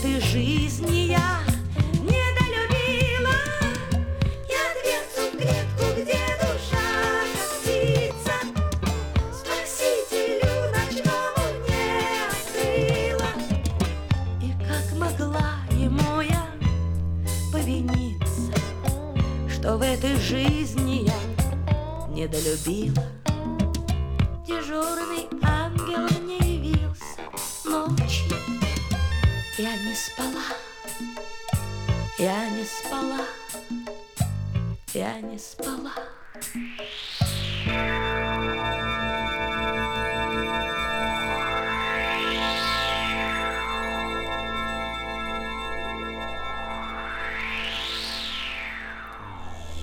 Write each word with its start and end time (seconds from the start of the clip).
этой 0.00 0.20
жизни 0.20 1.08
я 1.10 1.40
недолюбила. 1.92 3.34
Я 4.48 4.64
дверцу 4.80 5.28
в 5.28 5.36
клетку, 5.36 5.84
где 5.94 6.22
душа 6.40 6.88
как 8.24 8.44
Спасителю 9.34 10.52
ночному 10.72 11.44
не 11.68 11.82
открыла. 12.30 13.30
И 14.40 14.52
как 14.66 14.98
могла 14.98 15.50
ему 15.72 16.22
я 16.22 16.46
повиниться 17.52 18.52
Что 19.50 19.76
в 19.76 19.82
этой 19.82 20.16
жизни 20.16 21.08
я 21.08 22.08
недолюбила? 22.08 23.04
Дежурный 24.46 25.39
Я 29.70 29.76
не 29.76 29.94
спала, 29.94 30.42
я 32.18 32.50
не 32.50 32.64
спала, 32.64 33.24
я 34.94 35.20
не 35.20 35.38
спала. 35.38 35.92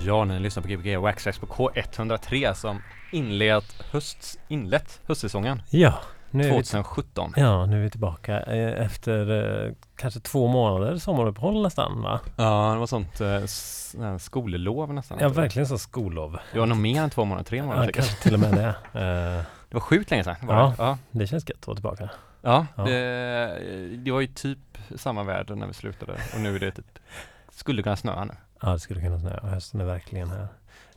Ja, 0.06 0.26
ni 0.26 0.40
lyssnar 0.40 0.62
på 0.62 0.68
Gbg 0.68 0.98
Waxlax 0.98 1.40
på 1.40 1.46
K103 1.46 2.54
som 2.54 2.82
inlett, 3.12 3.84
hösts, 3.92 4.40
inlett 4.48 5.00
höstsäsongen. 5.06 5.62
Ja 5.70 6.00
nu 6.38 6.44
är, 6.44 6.48
vi, 6.48 6.54
2017. 6.54 7.34
ja, 7.36 7.66
nu 7.66 7.78
är 7.80 7.84
vi 7.84 7.90
tillbaka 7.90 8.42
eh, 8.42 8.86
efter 8.86 9.66
eh, 9.66 9.74
kanske 9.96 10.20
två 10.20 10.48
månader 10.48 10.98
sommaruppehåll 10.98 11.62
nästan 11.64 12.02
va? 12.02 12.20
Ja, 12.36 12.72
det 12.74 12.80
var 12.80 12.88
sånt 12.88 13.22
eh, 13.22 14.18
skollov 14.18 14.94
nästan. 14.94 15.18
Ja, 15.22 15.30
verkligen 15.30 15.68
så 15.68 15.78
skolov. 15.78 16.38
Det 16.54 16.60
var 16.60 16.66
nog 16.66 16.78
mer 16.78 17.02
än 17.02 17.10
två 17.10 17.26
månader, 17.26 17.46
tre 17.46 17.64
månader 17.64 17.86
Ja, 17.86 17.92
kanske 17.94 18.24
till 18.24 18.34
och 18.34 18.40
med 18.40 18.52
det. 18.54 18.76
Det 19.70 19.74
var 19.76 19.82
sjukt 19.82 20.12
länge 20.12 20.24
sedan. 20.24 20.36
Ja. 20.48 20.74
det? 20.78 20.84
Ja. 20.84 20.98
det 21.12 21.28
känns 21.28 21.50
gött 21.50 21.58
att 21.60 21.68
vara 21.68 21.76
tillbaka. 21.76 22.10
Ja, 22.42 22.66
Ja. 22.76 22.84
Det, 22.84 23.98
det 23.98 24.12
var 24.12 24.22
ju 24.22 24.28
typ 24.28 24.78
samma 24.96 25.24
väder 25.24 25.56
när 25.56 25.68
vi 25.68 25.74
slutade 25.74 26.14
och 26.34 26.40
nu 26.40 26.56
är 26.56 26.60
det 26.60 26.72
typ, 26.72 27.00
skulle 27.50 27.84
kunna 27.84 27.96
snöa 27.96 28.26
nu. 28.26 28.34
Ja, 28.62 28.70
det 28.70 28.80
skulle 28.80 29.02
kunna 29.02 29.20
snöa. 29.20 29.40
Hösten 29.44 29.82
är 29.82 29.86
verkligen 29.86 30.30
här. 30.30 30.48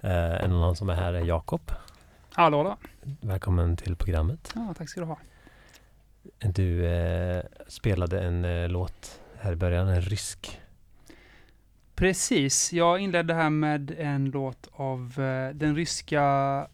Eh, 0.01 0.45
en 0.45 0.53
annan 0.53 0.77
som 0.77 0.91
är 0.91 0.95
här 0.95 1.13
är 1.13 1.21
Jakob. 1.21 1.73
Hallå 2.33 2.63
då. 2.63 2.77
Välkommen 3.21 3.77
till 3.77 3.97
programmet. 3.97 4.53
Ja, 4.55 4.75
tack 4.79 4.89
ska 4.89 5.01
du 5.01 5.07
ha. 5.07 5.19
Du 6.55 6.87
eh, 6.87 7.43
spelade 7.69 8.21
en 8.21 8.45
eh, 8.45 8.69
låt 8.69 9.21
här 9.41 9.53
i 9.53 9.57
början, 9.57 9.89
en 9.89 10.01
rysk. 10.01 10.61
Precis, 11.95 12.73
jag 12.73 12.99
inledde 13.01 13.35
här 13.35 13.51
med 13.51 13.95
en 13.99 14.25
låt 14.31 14.69
av 14.73 15.15
eh, 15.19 15.55
den 15.55 15.77
ryska 15.77 16.67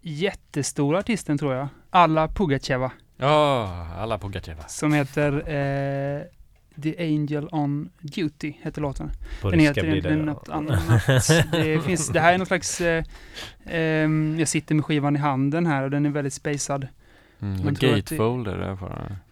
jättestora 0.00 0.98
artisten 0.98 1.38
tror 1.38 1.54
jag, 1.54 1.68
Alla 1.90 2.28
Pugacheva, 2.28 2.92
Ja, 3.16 3.86
alla 3.96 4.18
på 4.18 4.28
Gatjeva. 4.28 4.62
som 4.68 4.92
heter 4.92 5.32
eh, 5.32 6.22
The 6.82 6.96
Angel 6.98 7.48
on 7.52 7.90
Duty, 8.00 8.52
heter 8.62 8.80
låten. 8.82 9.10
På 9.42 9.50
Den 9.50 9.60
heter 9.60 9.80
blir 9.82 9.90
egentligen 9.90 10.18
det. 10.18 10.24
något 10.24 10.48
annat. 10.48 11.06
Det, 11.52 11.80
finns, 11.84 12.08
det 12.08 12.20
här 12.20 12.34
är 12.34 12.38
någon 12.38 12.46
slags, 12.46 12.80
eh, 12.80 13.04
ehm, 13.66 14.36
jag 14.38 14.48
sitter 14.48 14.74
med 14.74 14.84
skivan 14.84 15.16
i 15.16 15.18
handen 15.18 15.66
här 15.66 15.82
och 15.82 15.90
den 15.90 16.06
är 16.06 16.10
väldigt 16.10 16.34
spacad. 16.34 16.88
Mm, 17.42 17.56
Man 17.56 17.66
och 17.66 17.72
att 17.72 17.80
det- 17.80 18.16
det. 18.16 18.16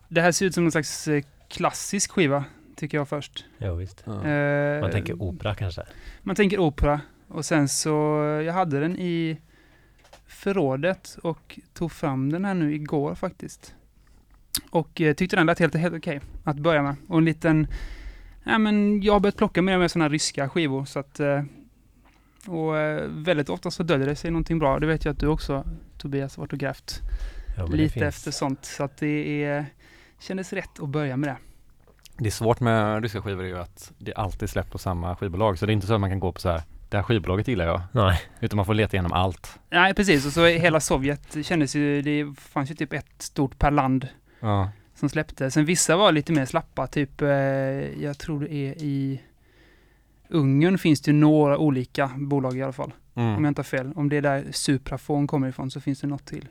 Det 0.09 0.21
här 0.21 0.33
ser 0.33 0.47
ut 0.47 0.55
som 0.55 0.65
någon 0.65 0.73
slags 0.73 1.09
eh, 1.09 1.23
klassisk 1.49 2.11
skiva, 2.11 2.45
tycker 2.77 2.99
jag 2.99 3.09
först. 3.09 3.45
Ja, 3.59 3.75
visst. 3.75 4.03
Ja. 4.07 4.25
Eh, 4.27 4.81
Man 4.81 4.91
tänker 4.91 5.23
opera 5.23 5.55
kanske. 5.55 5.83
Man 6.23 6.37
tänker 6.37 6.59
opera. 6.59 7.01
Och 7.29 7.45
sen 7.45 7.69
så, 7.69 7.91
jag 8.47 8.53
hade 8.53 8.81
den 8.81 8.97
i 8.99 9.39
förrådet 10.27 11.19
och 11.23 11.59
tog 11.75 11.93
fram 11.93 12.33
den 12.33 12.45
här 12.45 12.55
nu 12.55 12.75
igår 12.75 13.15
faktiskt. 13.15 13.75
Och 14.71 15.01
eh, 15.01 15.15
tyckte 15.15 15.37
den 15.37 15.47
lät 15.47 15.59
helt, 15.59 15.75
helt 15.75 15.95
okej 15.95 16.21
att 16.45 16.57
börja 16.59 16.83
med. 16.83 16.95
Och 17.09 17.19
en 17.19 17.25
liten, 17.25 17.67
ja 18.45 18.59
men 18.59 19.03
jag 19.03 19.13
har 19.13 19.21
börjat 19.21 19.37
plocka 19.37 19.63
mer 19.63 19.79
med 19.79 19.91
sådana 19.91 20.05
här 20.05 20.11
ryska 20.11 20.49
skivor 20.49 20.85
så 20.85 20.99
att 20.99 21.21
eh, 21.21 21.43
och 22.47 22.79
eh, 22.79 23.05
väldigt 23.09 23.49
ofta 23.49 23.71
så 23.71 23.83
döljer 23.83 24.07
det 24.07 24.17
sig 24.17 24.31
någonting 24.31 24.59
bra. 24.59 24.79
Det 24.79 24.87
vet 24.87 25.05
jag 25.05 25.13
att 25.13 25.19
du 25.19 25.27
också 25.27 25.65
Tobias 25.99 26.37
har 26.37 26.43
varit 26.43 26.53
och 26.53 26.59
grävt 26.59 27.01
Ja, 27.69 27.77
lite 27.77 27.93
finns- 27.95 28.05
efter 28.05 28.31
sånt. 28.31 28.65
Så 28.65 28.85
att 28.85 28.97
det 28.97 29.45
är, 29.45 29.67
kändes 30.21 30.53
rätt 30.53 30.81
att 30.81 30.89
börja 30.89 31.17
med 31.17 31.29
det. 31.29 31.37
Det 32.19 32.27
är 32.27 32.31
svårt 32.31 32.61
med 32.61 33.03
ryska 33.03 33.23
skivor 33.23 33.45
är 33.45 33.49
ju 33.49 33.59
att 33.59 33.93
det 33.99 34.15
alltid 34.15 34.51
släpps 34.51 34.71
på 34.71 34.79
samma 34.79 35.17
skivbolag. 35.17 35.59
Så 35.59 35.67
det 35.67 35.73
är 35.73 35.75
inte 35.75 35.87
så 35.87 35.95
att 35.95 36.01
man 36.01 36.11
kan 36.11 36.21
gå 36.21 36.33
på 36.33 36.41
så 36.41 36.49
här, 36.51 36.63
det 36.89 36.97
här 36.97 37.05
skivbolaget 37.05 37.49
gillar 37.49 37.67
jag. 37.67 37.81
Nej, 37.93 38.21
Utan 38.41 38.57
man 38.57 38.67
får 38.67 38.75
leta 38.75 38.97
igenom 38.97 39.13
allt. 39.13 39.59
Nej 39.71 39.95
precis, 39.95 40.27
och 40.27 40.33
så 40.33 40.47
hela 40.47 40.81
Sovjet 40.81 41.37
kändes 41.47 41.77
ju, 41.77 42.03
det 42.03 42.35
fanns 42.41 42.71
ju 42.71 42.75
typ 42.75 42.93
ett 42.93 43.23
stort 43.23 43.59
per 43.59 43.71
land 43.71 44.09
Ja. 44.41 44.71
som 44.95 45.09
släppte. 45.09 45.51
Sen 45.51 45.65
vissa 45.65 45.97
var 45.97 46.13
lite 46.13 46.33
mer 46.33 46.45
slappa, 46.47 46.87
typ 46.87 47.23
eh, 47.23 47.29
jag 48.03 48.19
tror 48.19 48.41
det 48.41 48.53
är 48.55 48.75
i 48.83 49.21
Ungern 50.29 50.79
finns 50.79 51.01
det 51.01 51.11
ju 51.11 51.17
några 51.17 51.59
olika 51.59 52.11
bolag 52.17 52.57
i 52.59 52.63
alla 52.63 52.73
fall. 52.73 52.93
Om 53.15 53.23
jag 53.23 53.33
Mm. 53.33 53.47
inte 53.47 53.59
har 53.59 53.65
fel. 53.65 53.93
Om 53.97 54.09
det 54.09 54.17
är 54.17 54.23
där 54.23 54.45
Suprafon 54.51 55.27
kommer 55.27 55.49
ifrån 55.49 55.71
så 55.71 55.81
finns 55.81 56.01
det 56.01 56.07
något 56.07 56.27
till. 56.27 56.49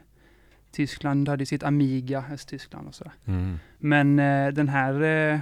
Tyskland 0.71 1.29
hade 1.29 1.45
sitt 1.45 1.63
Amiga, 1.63 2.23
Östtyskland 2.33 2.87
och 2.87 2.95
sådär. 2.95 3.13
Mm. 3.25 3.59
Men 3.77 4.19
eh, 4.19 4.47
den 4.47 4.69
här 4.69 5.01
eh, 5.01 5.39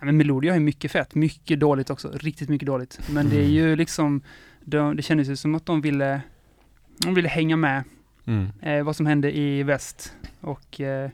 men 0.00 0.16
Melodia 0.16 0.52
har 0.52 0.58
ju 0.58 0.64
mycket 0.64 0.92
fett, 0.92 1.14
mycket 1.14 1.60
dåligt 1.60 1.90
också, 1.90 2.10
riktigt 2.14 2.48
mycket 2.48 2.66
dåligt. 2.66 3.00
Men 3.10 3.28
det 3.28 3.36
är 3.36 3.48
ju 3.48 3.76
liksom, 3.76 4.20
de, 4.60 4.96
det 4.96 5.02
kändes 5.02 5.28
ju 5.28 5.36
som 5.36 5.54
att 5.54 5.66
de 5.66 5.80
ville, 5.80 6.20
de 6.98 7.14
ville 7.14 7.28
hänga 7.28 7.56
med 7.56 7.84
Mm. 8.26 8.48
eh, 8.62 8.82
vad 8.84 8.96
som 8.96 9.06
hände 9.06 9.36
i 9.36 9.62
väst 9.62 10.16
och 10.40 10.80
eh, 10.80 11.10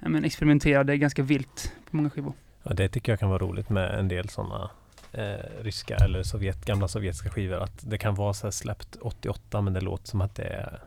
men 0.00 0.24
experimenterade 0.24 0.96
ganska 0.96 1.22
vilt 1.22 1.72
på 1.90 1.96
många 1.96 2.10
skivor. 2.10 2.32
ja, 2.62 2.74
det 2.74 2.88
tycker 2.88 3.12
jag 3.12 3.18
kan 3.20 3.28
vara 3.28 3.38
roligt 3.38 3.68
med 3.70 3.98
en 3.98 4.08
del 4.08 4.28
sådana 4.28 4.70
eh, 5.12 5.62
ryska 5.62 5.96
eller 5.96 6.22
Sovjet, 6.22 6.64
gamla 6.64 6.88
sovjetiska 6.88 7.30
skivor. 7.30 7.62
Att 7.62 7.90
det 7.90 7.98
kan 7.98 8.14
vara 8.14 8.34
så 8.34 8.46
här 8.46 8.50
släppt 8.50 8.96
88 9.00 9.60
men 9.60 9.72
det 9.72 9.80
låter 9.80 10.06
som 10.06 10.20
att 10.20 10.34
det 10.34 10.44
är 10.44 10.80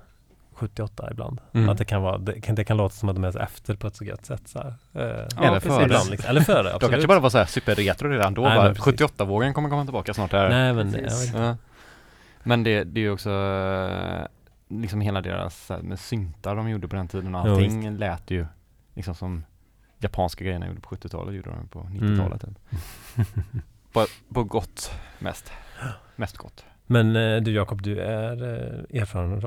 78 0.59 1.07
ibland. 1.11 1.41
Mm. 1.53 1.69
Att 1.69 1.77
det 1.77 1.85
kan, 1.85 2.01
vara, 2.01 2.17
det, 2.17 2.41
kan, 2.41 2.55
det 2.55 2.63
kan 2.63 2.77
låta 2.77 2.95
som 2.95 3.09
att 3.09 3.15
de 3.15 3.23
är 3.23 3.41
efter 3.41 3.75
på 3.75 3.87
ett 3.87 3.95
så 3.95 4.05
gött 4.05 4.25
sätt. 4.25 4.47
Så 4.47 4.59
här. 4.59 4.67
Eh, 4.93 5.47
Eller 5.47 5.59
precis. 5.59 5.71
före. 5.71 5.83
ibland, 5.83 6.09
liksom. 6.09 6.29
Eller 6.29 6.41
före, 6.41 6.71
De 6.79 6.89
kanske 6.89 7.07
bara 7.07 7.19
var 7.19 7.29
så 7.29 7.37
här 7.37 7.45
superretro 7.45 8.09
redan 8.09 8.33
då. 8.33 8.41
Nej, 8.41 8.55
bara, 8.55 8.65
men 8.65 8.75
precis. 8.75 9.01
78-vågen 9.01 9.53
kommer 9.53 9.69
komma 9.69 9.83
tillbaka 9.83 10.13
snart. 10.13 10.31
Här. 10.31 10.49
Nej 10.49 10.73
men 10.73 10.87
inte. 10.87 11.37
Ja. 11.37 11.55
Men 12.43 12.63
det, 12.63 12.83
det 12.83 12.99
är 12.99 13.01
ju 13.01 13.11
också 13.11 13.29
eh, 13.29 14.25
liksom 14.81 15.01
hela 15.01 15.21
deras 15.21 15.71
med 15.81 15.99
syntar 15.99 16.55
de 16.55 16.69
gjorde 16.69 16.87
på 16.87 16.95
den 16.95 17.07
tiden 17.07 17.35
och 17.35 17.47
Ja, 17.47 17.51
allting 17.51 17.97
lät 17.97 18.31
ju 18.31 18.45
liksom 18.93 19.15
som 19.15 19.43
japanska 19.99 20.43
grejerna 20.43 20.67
gjorde 20.67 20.81
på 20.81 20.95
70-talet 20.95 21.35
gjorde 21.35 21.49
de 21.49 21.67
på 21.67 21.79
90-talet. 21.79 22.43
Mm. 22.43 22.55
På, 23.91 24.05
på 24.33 24.43
gott 24.43 24.91
mest. 25.19 25.51
Mest 26.15 26.37
gott. 26.37 26.65
Men 26.85 27.15
eh, 27.15 27.41
du 27.41 27.51
Jakob, 27.51 27.81
du 27.81 27.99
är 27.99 28.43
eh, 28.43 29.01
erfaren 29.01 29.41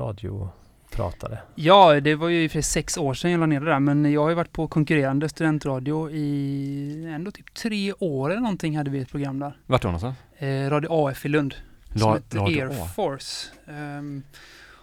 radiopratare. 0.99 1.37
Ja, 1.55 1.99
det 1.99 2.15
var 2.15 2.29
ju 2.29 2.49
för 2.49 2.61
sex 2.61 2.97
år 2.97 3.13
sedan 3.13 3.31
jag 3.31 3.39
la 3.39 3.45
ner 3.45 3.59
det 3.59 3.65
där, 3.65 3.79
men 3.79 4.11
jag 4.11 4.21
har 4.21 4.29
ju 4.29 4.35
varit 4.35 4.51
på 4.51 4.67
konkurrerande 4.67 5.29
studentradio 5.29 6.09
i 6.11 7.11
ändå 7.15 7.31
typ 7.31 7.53
tre 7.53 7.93
år 7.93 8.29
eller 8.31 8.41
någonting 8.41 8.77
hade 8.77 8.89
vi 8.91 8.99
ett 8.99 9.09
program 9.11 9.39
där. 9.39 9.57
Vart 9.65 9.81
då 9.81 9.87
någonstans? 9.87 10.15
Eh, 10.37 10.69
Radio 10.69 10.87
AF 11.07 11.25
i 11.25 11.29
Lund. 11.29 11.55
som 11.95 11.99
La- 12.01 12.13
heter 12.15 12.37
Radio 12.37 12.61
Air 12.63 12.81
A. 12.83 12.87
Force. 12.95 13.47
Ehm, 13.67 14.23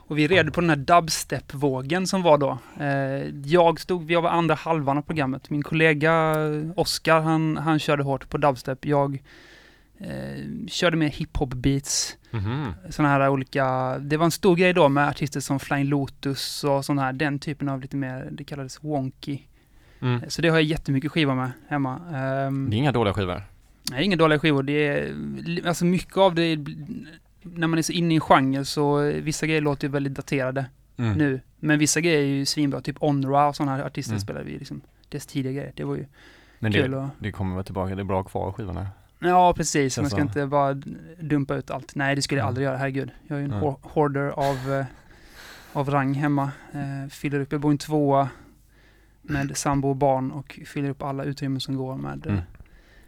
och 0.08 0.18
vi 0.18 0.28
red 0.28 0.52
på 0.54 0.60
den 0.60 0.70
här 0.70 0.76
dubstep-vågen 0.76 2.06
som 2.06 2.22
var 2.22 2.38
då. 2.38 2.58
Eh, 2.80 3.28
jag 3.44 3.80
stod, 3.80 4.10
jag 4.10 4.22
var 4.22 4.30
andra 4.30 4.54
halvan 4.54 4.98
av 4.98 5.02
programmet. 5.02 5.50
Min 5.50 5.62
kollega 5.62 6.34
Oskar, 6.76 7.20
han, 7.20 7.56
han 7.56 7.78
körde 7.78 8.02
hårt 8.02 8.28
på 8.28 8.38
dubstep. 8.38 8.84
Jag 8.84 9.22
eh, 10.00 10.66
körde 10.68 10.96
mer 10.96 11.08
hiphop-beats. 11.08 12.16
Mhm. 12.30 12.72
Sådana 12.90 13.14
här 13.14 13.28
olika, 13.28 13.98
det 13.98 14.16
var 14.16 14.24
en 14.24 14.30
stor 14.30 14.56
grej 14.56 14.72
då 14.72 14.88
med 14.88 15.08
artister 15.08 15.40
som 15.40 15.60
Flying 15.60 15.86
Lotus 15.88 16.64
och 16.64 16.84
sådana 16.84 17.02
här, 17.02 17.12
den 17.12 17.38
typen 17.38 17.68
av 17.68 17.80
lite 17.80 17.96
mer, 17.96 18.28
det 18.32 18.44
kallades 18.44 18.84
wonky. 18.84 19.38
Mm. 20.00 20.20
Så 20.30 20.42
det 20.42 20.48
har 20.48 20.56
jag 20.56 20.62
jättemycket 20.64 21.12
skivor 21.12 21.34
med 21.34 21.50
hemma. 21.68 22.00
Ehm, 22.14 22.70
Det 22.70 22.76
är 22.76 22.78
inga 22.78 22.92
dåliga 22.92 23.14
skivor. 23.14 23.42
Nej, 23.90 24.04
inga 24.04 24.16
dåliga 24.16 24.38
skivor. 24.38 24.62
Det 24.62 24.86
är, 24.88 25.14
alltså 25.66 25.84
mycket 25.84 26.16
av 26.16 26.34
det, 26.34 26.56
när 27.42 27.66
man 27.66 27.78
är 27.78 27.82
så 27.82 27.92
inne 27.92 28.14
i 28.14 28.16
en 28.16 28.20
genre 28.20 28.64
så 28.64 29.02
eh, 29.02 29.22
vissa 29.22 29.46
grejer 29.46 29.60
låter 29.60 29.86
ju 29.88 29.92
väldigt 29.92 30.14
daterade 30.14 30.66
Mm. 30.96 31.18
nu. 31.18 31.40
Men 31.60 31.78
vissa 31.78 32.00
grejer 32.00 32.18
är 32.18 32.24
ju 32.24 32.46
svinbra, 32.46 32.80
typ 32.80 32.96
Onra 33.00 33.48
och 33.48 33.56
sådana 33.56 33.76
här 33.76 33.84
artister 33.84 34.12
Mm. 34.12 34.20
spelar 34.20 34.42
vi 34.42 34.58
liksom. 34.58 34.80
Dess 35.08 35.26
tidiga 35.26 35.52
grejer. 35.52 35.72
Det 35.76 35.84
var 35.84 35.96
ju 35.96 36.06
Men 36.58 36.72
kul 36.72 36.90
det, 36.90 36.96
och, 36.96 37.08
det 37.18 37.32
kommer 37.32 37.56
väl 37.56 37.64
tillbaka, 37.64 37.94
det 37.94 38.02
är 38.02 38.04
bra 38.04 38.22
kvar 38.22 38.52
skivorna. 38.52 38.86
Ja, 39.20 39.54
precis. 39.54 39.98
Man 39.98 40.06
ska 40.10 40.16
så. 40.16 40.22
inte 40.22 40.46
bara 40.46 40.74
dumpa 41.20 41.54
ut 41.54 41.70
allt. 41.70 41.94
Nej, 41.94 42.16
det 42.16 42.22
skulle 42.22 42.38
jag 42.38 42.44
Mm. 42.44 42.48
aldrig 42.48 42.64
göra, 42.64 42.76
herregud. 42.76 43.10
Jag 43.26 43.36
är 43.36 43.40
ju 43.40 43.44
en 43.44 43.52
hor- 43.52 43.78
hoarder 43.82 44.28
av, 44.28 44.72
eh, 44.72 44.84
av 45.72 45.90
rang 45.90 46.14
hemma. 46.14 46.50
Eh, 46.72 47.08
fyller 47.10 47.40
upp, 47.40 47.52
jag 47.52 47.60
bor 47.60 47.72
i 47.72 47.74
en 47.74 47.78
tvåa 47.78 48.28
med 49.22 49.56
sambo 49.56 49.88
och 49.88 49.96
barn 49.96 50.30
och 50.30 50.60
fyller 50.66 50.88
upp 50.90 51.02
alla 51.02 51.24
utrymmen 51.24 51.60
som 51.60 51.76
går 51.76 51.96
med 51.96 52.26
eh, 52.26 52.32
Mm. 52.32 52.44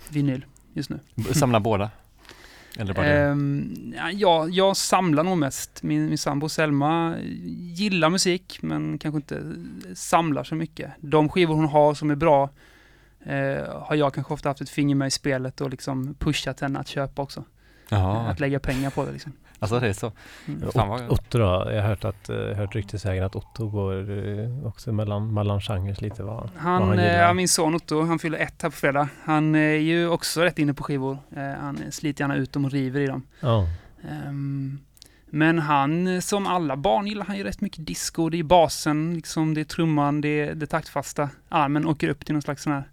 vinyl 0.09 0.45
just 0.73 0.91
nu. 0.91 0.99
Samla 1.33 1.61
båda. 1.61 1.91
Eller 2.79 2.95
bara 2.95 3.07
det. 3.07 3.13
Ehm, 3.21 3.75
ja, 3.97 4.11
jag, 4.11 4.51
jag 4.51 4.77
samlar 4.77 5.25
nog 5.25 5.39
mest. 5.39 5.83
Min, 5.83 6.07
min 6.09 6.19
sambo 6.19 6.49
Selma 6.49 7.17
gillar 7.75 8.09
musik 8.11 8.59
men 8.63 8.99
kanske 8.99 9.17
inte 9.17 9.55
samlar 9.95 10.45
så 10.45 10.55
mycket. 10.55 10.93
De 11.01 11.29
skivor 11.29 11.55
hon 11.55 11.65
har 11.69 11.95
som 11.95 12.11
är 12.11 12.15
bra 12.15 12.51
eh, 13.27 13.83
har 13.83 13.95
jag 13.97 14.15
kanske 14.15 14.35
ofta 14.35 14.49
haft 14.49 14.61
ett 14.61 14.71
finger 14.71 14.95
med 14.95 15.07
i 15.09 15.11
spelet 15.11 15.61
och 15.61 15.71
liksom 15.71 16.15
pushat 16.19 16.61
henne 16.61 16.79
att 16.79 16.89
köpa 16.89 17.23
också. 17.23 17.45
Jaha, 17.89 18.31
Att 18.31 18.41
lägga 18.41 18.59
pengar 18.61 18.91
på 18.91 19.05
det 19.05 19.13
liksom. 19.13 19.33
alltså 19.59 19.81
det 19.81 19.89
är 19.89 19.93
så. 19.93 20.13
Mm. 20.49 20.71
Vad- 20.75 21.11
Otto 21.11 21.39
då? 21.39 21.45
Jag 21.45 21.83
har 21.83 21.89
hört, 21.89 22.05
att, 22.05 22.29
eh, 22.29 22.37
hört 22.37 22.75
ryktesvägen 22.75 23.25
att 23.25 23.37
Otto 23.37 23.69
går 23.69 24.11
eh, 24.11 24.67
också 24.67 24.93
mellan, 24.93 25.35
mellan 25.35 25.61
genrer 25.61 25.97
lite 26.03 26.23
vad, 26.23 26.35
vad 26.37 26.51
Han, 26.57 26.83
han 26.83 26.99
eh, 26.99 27.05
gillar. 27.05 27.19
ja, 27.23 27.33
min 27.35 27.49
son 27.49 27.75
Otto, 27.75 28.03
han 28.03 28.19
fyller 28.19 28.39
ett 28.39 28.63
här 28.63 28.71
på 28.71 28.77
fredag. 28.77 29.09
Han 29.25 29.55
är 29.55 29.75
ju 29.75 30.09
också 30.09 30.41
rätt 30.43 30.59
inne 30.59 30.75
på 30.75 30.83
skivor. 30.85 31.19
Eh, 31.37 31.43
han 31.61 31.79
sliter 31.91 32.25
gärna 32.25 32.37
ut 32.37 32.53
dem 32.53 32.65
och 32.65 32.71
river 32.71 33.01
i 33.01 33.07
dem. 33.07 33.23
Ja. 33.41 33.67
Ehm, 34.11 34.79
men 35.35 35.59
han, 35.59 36.23
som 36.23 36.47
alla 36.47 36.77
barn, 36.77 37.07
gillar 37.07 37.25
han 37.27 37.37
ju 37.37 37.45
rätt 37.45 37.61
mycket 37.61 37.87
disco. 37.87 38.29
Det 38.29 38.39
är 38.39 38.43
basen, 38.43 39.15
liksom, 39.15 39.55
det 39.55 39.61
är 39.61 39.65
trumman, 39.65 40.21
det 40.21 40.29
är 40.41 40.55
det 40.55 40.67
taktfasta. 40.67 41.29
Armen 41.49 41.87
åker 41.87 42.09
upp 42.09 42.25
till 42.27 42.35
någon 42.35 42.43
slags 42.43 42.63
sån 42.63 42.73
här 42.73 42.85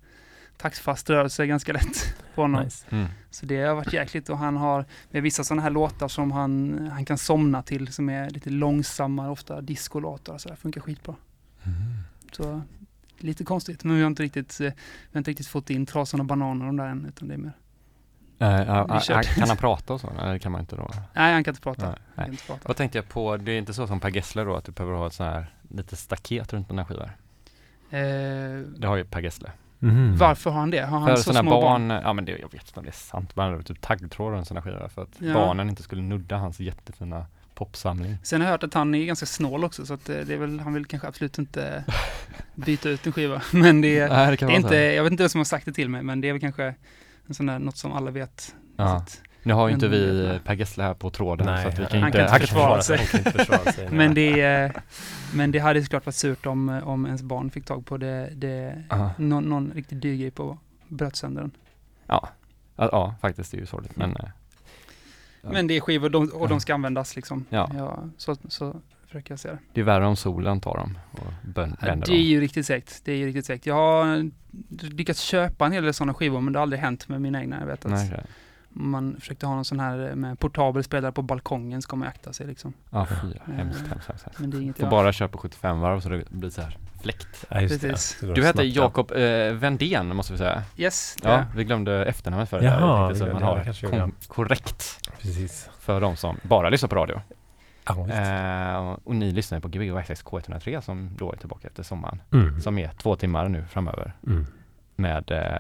taktfast 0.61 1.09
rörelse 1.09 1.47
ganska 1.47 1.73
lätt 1.73 2.15
på 2.35 2.41
honom. 2.41 2.63
Nice. 2.63 2.85
Mm. 2.89 3.07
Så 3.29 3.45
det 3.45 3.61
har 3.61 3.75
varit 3.75 3.93
jäkligt 3.93 4.29
och 4.29 4.37
han 4.37 4.57
har 4.57 4.85
med 5.11 5.23
vissa 5.23 5.43
sådana 5.43 5.61
här 5.61 5.69
låtar 5.69 6.07
som 6.07 6.31
han, 6.31 6.87
han 6.93 7.05
kan 7.05 7.17
somna 7.17 7.61
till 7.61 7.87
som 7.93 8.09
är 8.09 8.29
lite 8.29 8.49
långsammare, 8.49 9.29
ofta 9.29 9.61
discolåtar 9.61 10.33
och 10.33 10.41
så 10.41 10.49
där. 10.49 10.55
Funkar 10.55 10.81
skitbra. 10.81 11.15
Så 12.31 12.61
lite 13.17 13.43
konstigt, 13.43 13.83
men 13.83 13.95
vi 13.95 14.01
har 14.01 14.07
inte 14.07 14.23
riktigt, 14.23 14.59
eh, 14.61 14.65
vi 14.65 14.73
har 15.13 15.17
inte 15.17 15.31
riktigt 15.31 15.47
fått 15.47 15.69
in 15.69 15.85
Trasan 15.85 16.19
och 16.19 16.25
Bananer 16.25 16.65
och 16.65 16.67
de 16.67 16.77
där 16.77 16.87
än, 16.87 17.05
utan 17.05 17.27
det 17.27 17.33
är 17.33 17.37
mer. 17.37 17.53
Ja, 18.37 18.99
kör. 18.99 19.23
kan 19.23 19.47
han 19.47 19.57
prata 19.57 19.93
och 19.93 20.01
så? 20.01 20.13
Nej, 20.17 20.33
det 20.33 20.39
kan 20.39 20.51
man 20.51 20.61
inte 20.61 20.75
då. 20.75 20.89
Nej, 21.15 21.33
han 21.33 21.43
kan 21.43 21.51
inte 21.51 21.61
prata. 21.61 21.85
Nej, 21.85 21.95
Han 21.95 21.99
nej. 22.15 22.25
kan 22.25 22.31
inte 22.33 22.43
prata. 22.45 22.61
Vad 22.65 22.77
tänkte 22.77 22.97
jag 22.97 23.09
på, 23.09 23.37
det 23.37 23.51
är 23.51 23.57
inte 23.57 23.73
så 23.73 23.87
som 23.87 23.99
Per 23.99 24.09
Gessle 24.09 24.43
då, 24.43 24.55
att 24.55 24.65
du 24.65 24.71
behöver 24.71 24.95
ha 24.97 25.07
ett 25.07 25.13
så 25.13 25.23
här 25.23 25.53
lite 25.69 25.95
staket 25.95 26.53
runt 26.53 26.67
den 26.67 26.77
här 26.77 26.85
skivan. 26.85 27.09
Eh, 27.89 28.67
Det 28.79 28.87
har 28.87 28.95
ju 28.95 29.03
Per 29.05 29.21
Gessle. 29.21 29.51
Mhm. 29.79 30.17
varför 30.17 30.49
har 30.49 30.59
han 30.59 30.71
det? 30.71 30.81
Har 30.85 30.99
han 30.99 31.07
För 31.07 31.15
så 31.15 31.33
små 31.33 31.43
barn? 31.49 31.87
barn, 31.87 32.01
ja 32.03 32.13
men 32.13 32.25
det, 32.25 32.31
jag 32.31 32.51
vet 32.51 32.67
inte 32.67 32.79
om 32.79 32.83
det 32.83 32.89
är 32.89 32.93
sant, 32.93 33.35
man 33.35 33.51
hade 33.51 33.63
typ 33.63 33.81
taggtråd 33.81 34.33
runt 34.33 34.47
sådana 34.47 34.61
skivor 34.61 34.87
för 34.87 35.01
att 35.01 35.09
Ja. 35.17 35.33
barnen 35.33 35.69
inte 35.69 35.83
skulle 35.83 36.01
nudda 36.01 36.37
hans 36.37 36.59
jättefina 36.59 37.25
popsamling. 37.55 38.17
Sen 38.23 38.41
har 38.41 38.47
jag 38.47 38.51
hört 38.51 38.63
att 38.63 38.73
han 38.73 38.95
är 38.95 39.05
ganska 39.05 39.25
snål 39.25 39.63
också, 39.63 39.85
så 39.85 39.93
att 39.93 40.09
eh, 40.09 40.15
det 40.17 40.33
är 40.33 40.37
väl, 40.37 40.59
han 40.59 40.73
vill 40.73 40.85
kanske 40.85 41.07
absolut 41.07 41.37
inte 41.37 41.83
byta 42.55 42.89
ut 42.89 43.05
en 43.07 43.11
skiva. 43.13 43.41
Men 43.51 43.81
det, 43.81 44.07
Nej, 44.09 44.37
det 44.37 44.45
det 44.45 44.53
är 44.53 44.55
inte, 44.55 44.75
jag 44.75 45.03
vet 45.03 45.11
inte 45.11 45.23
vem 45.23 45.29
som 45.29 45.39
har 45.39 45.45
sagt 45.45 45.65
det 45.65 45.73
till 45.73 45.89
mig, 45.89 46.03
men 46.03 46.21
det 46.21 46.29
är 46.29 46.33
väl 46.33 46.41
kanske 46.41 46.75
en 47.27 47.33
sån 47.33 47.45
där, 47.45 47.59
något 47.59 47.77
som 47.77 47.91
alla 47.91 48.11
vet. 48.11 48.55
Ja. 48.77 48.83
att, 48.95 49.21
Nu 49.43 49.53
har 49.53 49.67
ju 49.67 49.73
inte 49.73 49.87
vi 49.87 50.39
Per 50.45 50.53
Gessle 50.55 50.83
här 50.83 50.93
på 50.93 51.09
tråden 51.09 51.45
Nej, 51.47 51.61
så 51.63 51.67
att 51.69 51.79
vi 51.79 51.85
kan 51.85 51.99
han 51.99 52.07
inte, 52.07 52.17
kan 52.17 52.27
inte 52.27 52.39
försvara 52.39 52.81
sig. 52.81 52.99
Inte 53.17 53.31
försvara 53.31 53.71
sig. 53.71 53.89
men, 53.91 54.13
det, 54.13 54.41
är- 54.41 54.71
men 55.33 55.51
det 55.51 55.59
hade 55.59 55.83
såklart 55.83 56.05
varit 56.05 56.15
surt 56.15 56.45
om, 56.45 56.69
om 56.69 57.05
ens 57.05 57.21
barn 57.23 57.51
fick 57.51 57.65
tag 57.65 57.85
på 57.85 57.97
det, 57.97 58.29
det 58.35 58.83
Ja. 58.89 59.11
någon, 59.17 59.43
någon 59.49 59.71
riktigt 59.75 60.01
dyr 60.01 60.15
grej 60.21 60.31
på 60.31 60.57
bröt 60.87 61.15
sönder 61.15 61.41
den. 61.41 61.51
Ja. 62.07 62.29
Ja, 62.75 62.89
ja, 62.91 63.15
faktiskt 63.21 63.51
det 63.51 63.57
är 63.57 63.59
ju 63.59 63.65
sorgligt 63.65 63.95
men 63.95 64.09
eh, 64.15 64.25
Ja. 65.41 65.49
Men 65.51 65.67
det 65.67 65.73
är 65.77 65.81
skivor 65.81 66.09
de, 66.09 66.29
och 66.29 66.45
Ja. 66.45 66.47
de 66.47 66.59
ska 66.59 66.73
användas 66.73 67.15
liksom. 67.15 67.45
Ja. 67.49 67.99
så, 68.17 68.35
så 68.47 68.75
försöker 69.05 69.31
jag 69.31 69.39
säga 69.39 69.53
det. 69.53 69.59
Det 69.73 69.81
är 69.81 69.85
värre 69.85 70.05
om 70.05 70.15
solen 70.15 70.61
tar 70.61 70.77
dem 70.77 70.97
och 71.11 71.19
Ja, 71.21 71.31
bränner 71.41 71.77
det 71.81 71.87
är 71.91 71.95
dem. 71.95 72.15
ju 72.15 72.41
riktigt 72.41 72.65
segt. 72.65 73.01
Det 73.05 73.11
är 73.11 73.15
ju 73.15 73.25
riktigt 73.25 73.45
segt. 73.45 73.65
Jag 73.65 73.75
har 73.75 74.29
lyckats 74.81 75.19
köpa 75.21 75.65
en 75.65 75.71
hel 75.71 75.83
del 75.83 75.93
sådana 75.93 76.13
skivor 76.13 76.41
men 76.41 76.53
det 76.53 76.59
har 76.59 76.61
aldrig 76.63 76.81
hänt 76.81 77.09
med 77.09 77.21
mina 77.21 77.41
egna. 77.41 77.59
Jag 77.59 77.65
vet 77.67 77.85
att 77.85 77.91
Nej, 77.91 78.09
okej. 78.13 78.23
Man 78.81 79.15
försökte 79.19 79.45
ha 79.45 79.55
någon 79.55 79.65
sån 79.65 79.79
här 79.79 80.15
med 80.15 80.39
portabel 80.39 80.83
spelare 80.83 81.11
på 81.11 81.21
balkongen 81.21 81.81
ska 81.81 81.95
man 81.95 82.07
akta 82.07 82.33
sig 82.33 82.47
liksom. 82.47 82.73
Ja, 82.89 83.05
fy, 83.05 83.13
hemskt, 83.15 83.39
Eh, 83.47 83.53
hemskt, 83.55 83.87
hemskt, 83.87 84.07
hemskt. 84.07 84.39
Men 84.39 84.49
det 84.49 84.57
är 84.57 84.61
inget 84.61 84.75
Får 84.77 84.83
jag... 84.85 84.91
bara 84.91 85.13
köra 85.13 85.27
på 85.29 85.37
75 85.37 85.79
varv 85.79 85.99
så 85.99 86.09
det 86.09 86.29
blir 86.29 86.49
så 86.49 86.61
här 86.61 86.77
fläkt. 87.01 87.45
Ja, 87.49 87.61
just. 87.61 87.81
Precis. 87.81 88.17
Det 88.21 88.33
Du 88.33 88.45
heter 88.45 88.63
ja. 88.63 88.83
Jakob 88.83 89.11
eh, 89.11 89.53
Vendén 89.53 90.15
måste 90.15 90.33
vi 90.33 90.37
säga. 90.37 90.63
Yes, 90.77 91.15
det 91.21 91.27
Ja, 91.29 91.33
är- 91.35 91.45
vi 91.55 91.63
glömde 91.63 92.05
efternamnet 92.05 92.49
för 92.49 92.61
Jaha, 92.61 93.09
det. 93.09 93.15
Så 93.15 93.25
man 93.25 93.43
har 93.43 93.89
kom- 93.99 94.13
korrekt 94.27 95.09
Precis. 95.21 95.69
för 95.79 96.01
de 96.01 96.15
som 96.15 96.37
bara 96.43 96.69
lyssnar 96.69 96.89
på 96.89 96.95
radio. 96.95 97.21
Ja. 97.85 98.09
Eh, 98.09 98.97
och 99.03 99.15
ni 99.15 99.31
lyssnar 99.31 99.59
på 99.59 99.67
Gbg 99.67 99.97
Access 99.97 100.23
K103 100.23 100.81
som 100.81 101.09
då 101.17 101.31
är 101.31 101.37
tillbaka 101.37 101.67
efter 101.67 101.83
sommaren. 101.83 102.21
Mm. 102.33 102.61
Som 102.61 102.77
är 102.77 102.87
två 103.01 103.15
timmar 103.15 103.49
nu 103.49 103.65
framöver 103.69 104.13
Mm. 104.27 104.45
med 104.95 105.31
eh, 105.31 105.59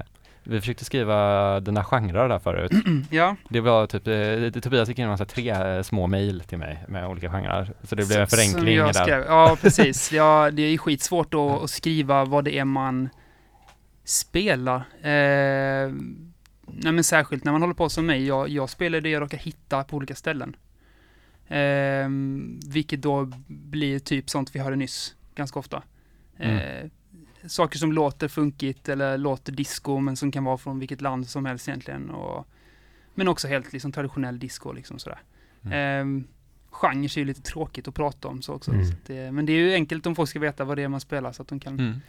vi 0.49 0.59
försökte 0.59 0.85
skriva 0.85 1.59
dina 1.59 1.83
genrer 1.83 2.29
där 2.29 2.39
förut. 2.39 2.71
ja, 3.09 3.35
Det 3.49 3.59
var 3.61 3.87
typ, 3.87 4.07
eh, 4.07 4.13
det- 4.13 4.61
Tobias 4.61 4.89
gick 4.89 4.99
in 4.99 5.07
massa 5.07 5.25
tre 5.25 5.49
eh, 5.49 5.81
små 5.81 6.07
mejl 6.07 6.39
till 6.41 6.57
mig 6.57 6.83
med 6.87 7.07
olika 7.07 7.29
genrer. 7.31 7.73
Så 7.83 7.95
det 7.95 8.07
blev 8.07 8.19
en 8.21 8.27
förenkling 8.27 8.75
jag 8.75 8.93
där. 8.93 9.03
skrev. 9.03 9.23
Ja, 9.27 9.57
precis. 9.61 10.11
Ja, 10.11 10.51
det 10.51 10.61
är 10.61 10.77
skitsvårt 10.77 11.33
att, 11.33 11.39
att 11.63 11.69
skriva 11.69 12.25
vad 12.25 12.43
det 12.45 12.57
är 12.59 12.65
man 12.65 13.09
spelar. 14.03 14.75
Eh, 15.01 15.91
nej 16.65 16.91
men 16.93 17.03
särskilt 17.03 17.43
när 17.43 17.51
man 17.51 17.61
håller 17.61 17.73
på 17.75 17.89
som 17.89 18.05
mig. 18.05 18.27
Jag, 18.27 18.49
jag 18.49 18.69
spelar 18.69 19.01
det 19.01 19.09
jag 19.09 19.21
råkar 19.21 19.37
hitta 19.37 19.83
på 19.83 19.95
olika 19.97 20.15
ställen. 20.15 20.55
Eh, 21.47 22.09
vilket 22.73 23.01
då 23.01 23.31
blir 23.47 23.99
typ 23.99 24.29
sånt 24.29 24.55
vi 24.55 24.59
hörde 24.59 24.75
nyss, 24.75 25.15
ganska 25.35 25.59
ofta. 25.59 25.83
Eh, 26.37 26.85
Saker 27.47 27.77
som 27.79 27.93
låter 27.93 28.27
funkigt 28.27 28.89
eller 28.89 29.17
låter 29.17 29.51
disco 29.51 29.99
men 29.99 30.15
som 30.15 30.31
kan 30.31 30.43
vara 30.43 30.57
från 30.57 30.79
vilket 30.79 31.01
land 31.01 31.27
som 31.27 31.45
helst 31.45 31.67
egentligen. 31.67 32.09
Och, 32.09 32.47
men 33.15 33.27
också 33.27 33.47
helt 33.47 33.73
liksom 33.73 33.91
traditionell 33.91 34.39
disco 34.39 34.71
liksom 34.71 34.99
sådär. 34.99 35.19
Mm. 35.63 36.27
genre 36.71 37.05
är 37.05 37.17
ju 37.17 37.25
lite 37.25 37.41
tråkigt 37.41 37.87
att 37.87 37.95
prata 37.95 38.27
om 38.27 38.41
så 38.41 38.53
också. 38.53 38.71
Mm. 38.71 38.85
Så 38.85 38.93
det, 39.07 39.31
men 39.31 39.45
det 39.45 39.53
är 39.53 39.57
ju 39.57 39.73
enkelt 39.73 40.05
om 40.05 40.15
folk 40.15 40.29
ska 40.29 40.39
veta 40.39 40.63
vad 40.63 40.77
det 40.77 40.83
är 40.83 40.87
man 40.87 40.99
spelar 41.01 41.31
så 41.31 41.41
att 41.41 41.47
de 41.47 41.59
kan 41.59 41.79
Mm. 41.79 42.01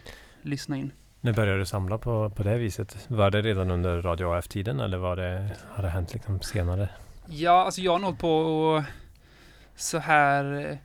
lyssna 0.43 0.77
in. 0.77 0.93
När 1.21 1.33
började 1.33 1.59
du 1.59 1.67
samla 1.67 1.99
på, 1.99 2.31
på 2.31 2.43
det 2.43 2.59
viset? 2.59 3.07
Var 3.09 3.31
det 3.31 3.43
redan 3.43 3.71
under 3.71 4.03
Radio 4.03 4.39
AF-tiden 4.39 4.81
eller 4.81 4.99
var 4.99 5.17
det, 5.17 5.51
har 5.71 5.83
det 5.83 5.89
hänt 5.89 6.15
liksom 6.15 6.41
senare? 6.41 6.89
Ja, 7.27 7.65
alltså 7.65 7.81
jag 7.81 7.93
har 7.93 7.99
nått 7.99 8.19
på 8.19 8.85
så 9.77 9.99
här... 9.99 10.79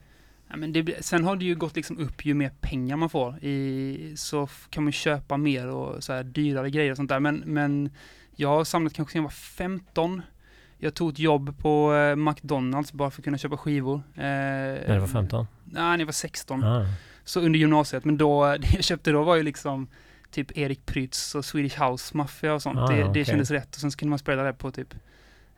Ja, 0.50 0.56
men 0.56 0.72
det, 0.72 1.04
sen 1.04 1.24
har 1.24 1.36
det 1.36 1.44
ju 1.44 1.54
gått 1.54 1.76
liksom 1.76 1.98
upp 1.98 2.24
ju 2.24 2.34
mer 2.34 2.50
pengar 2.60 2.96
man 2.96 3.10
får. 3.10 3.44
I, 3.44 4.12
så 4.16 4.48
kan 4.70 4.84
man 4.84 4.92
köpa 4.92 5.36
mer 5.36 5.66
och 5.68 6.04
så 6.04 6.12
här 6.12 6.24
dyrare 6.24 6.70
grejer 6.70 6.90
och 6.90 6.96
sånt 6.96 7.08
där. 7.08 7.20
Men, 7.20 7.36
men 7.46 7.90
jag 8.36 8.48
har 8.48 8.64
samlat 8.64 8.92
kanske 8.94 9.12
sedan 9.12 9.18
jag 9.18 9.24
var 9.24 9.30
15. 9.30 10.22
Jag 10.78 10.94
tog 10.94 11.12
ett 11.12 11.18
jobb 11.18 11.58
på 11.58 11.94
eh, 11.94 12.16
McDonalds 12.16 12.92
bara 12.92 13.10
för 13.10 13.20
att 13.20 13.24
kunna 13.24 13.38
köpa 13.38 13.56
skivor. 13.56 13.94
Eh, 14.14 14.22
När 14.22 14.94
du 14.94 14.98
var 14.98 15.06
15? 15.06 15.46
Nej, 15.64 15.82
när 15.82 15.98
jag 15.98 16.06
var 16.06 16.12
16. 16.12 16.64
Ah. 16.64 16.86
Så 17.24 17.40
under 17.40 17.58
gymnasiet, 17.58 18.04
men 18.04 18.16
då, 18.16 18.44
det 18.60 18.74
jag 18.74 18.84
köpte 18.84 19.10
då 19.10 19.22
var 19.22 19.36
ju 19.36 19.42
liksom 19.42 19.88
typ 20.30 20.58
Erik 20.58 20.86
Prytz 20.86 21.34
och 21.34 21.44
Swedish 21.44 21.82
House 21.82 22.16
Mafia 22.16 22.54
och 22.54 22.62
sånt. 22.62 22.78
Ah, 22.78 22.86
det, 22.86 22.96
det 23.02 23.04
okej. 23.10 23.24
kändes 23.24 23.50
rätt 23.50 23.74
och 23.74 23.80
sen 23.80 23.90
så 23.92 23.98
kunde 23.98 24.10
man 24.10 24.18
spela 24.18 24.42
det 24.42 24.52
på 24.52 24.70
typ, 24.70 24.94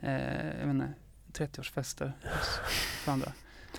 eh, 0.00 0.12
jag 0.60 0.66
vet 0.66 0.68
inte, 0.74 0.92
30-årsfester 1.32 2.12
hos- 2.22 2.60
för 3.04 3.12
andra. 3.12 3.32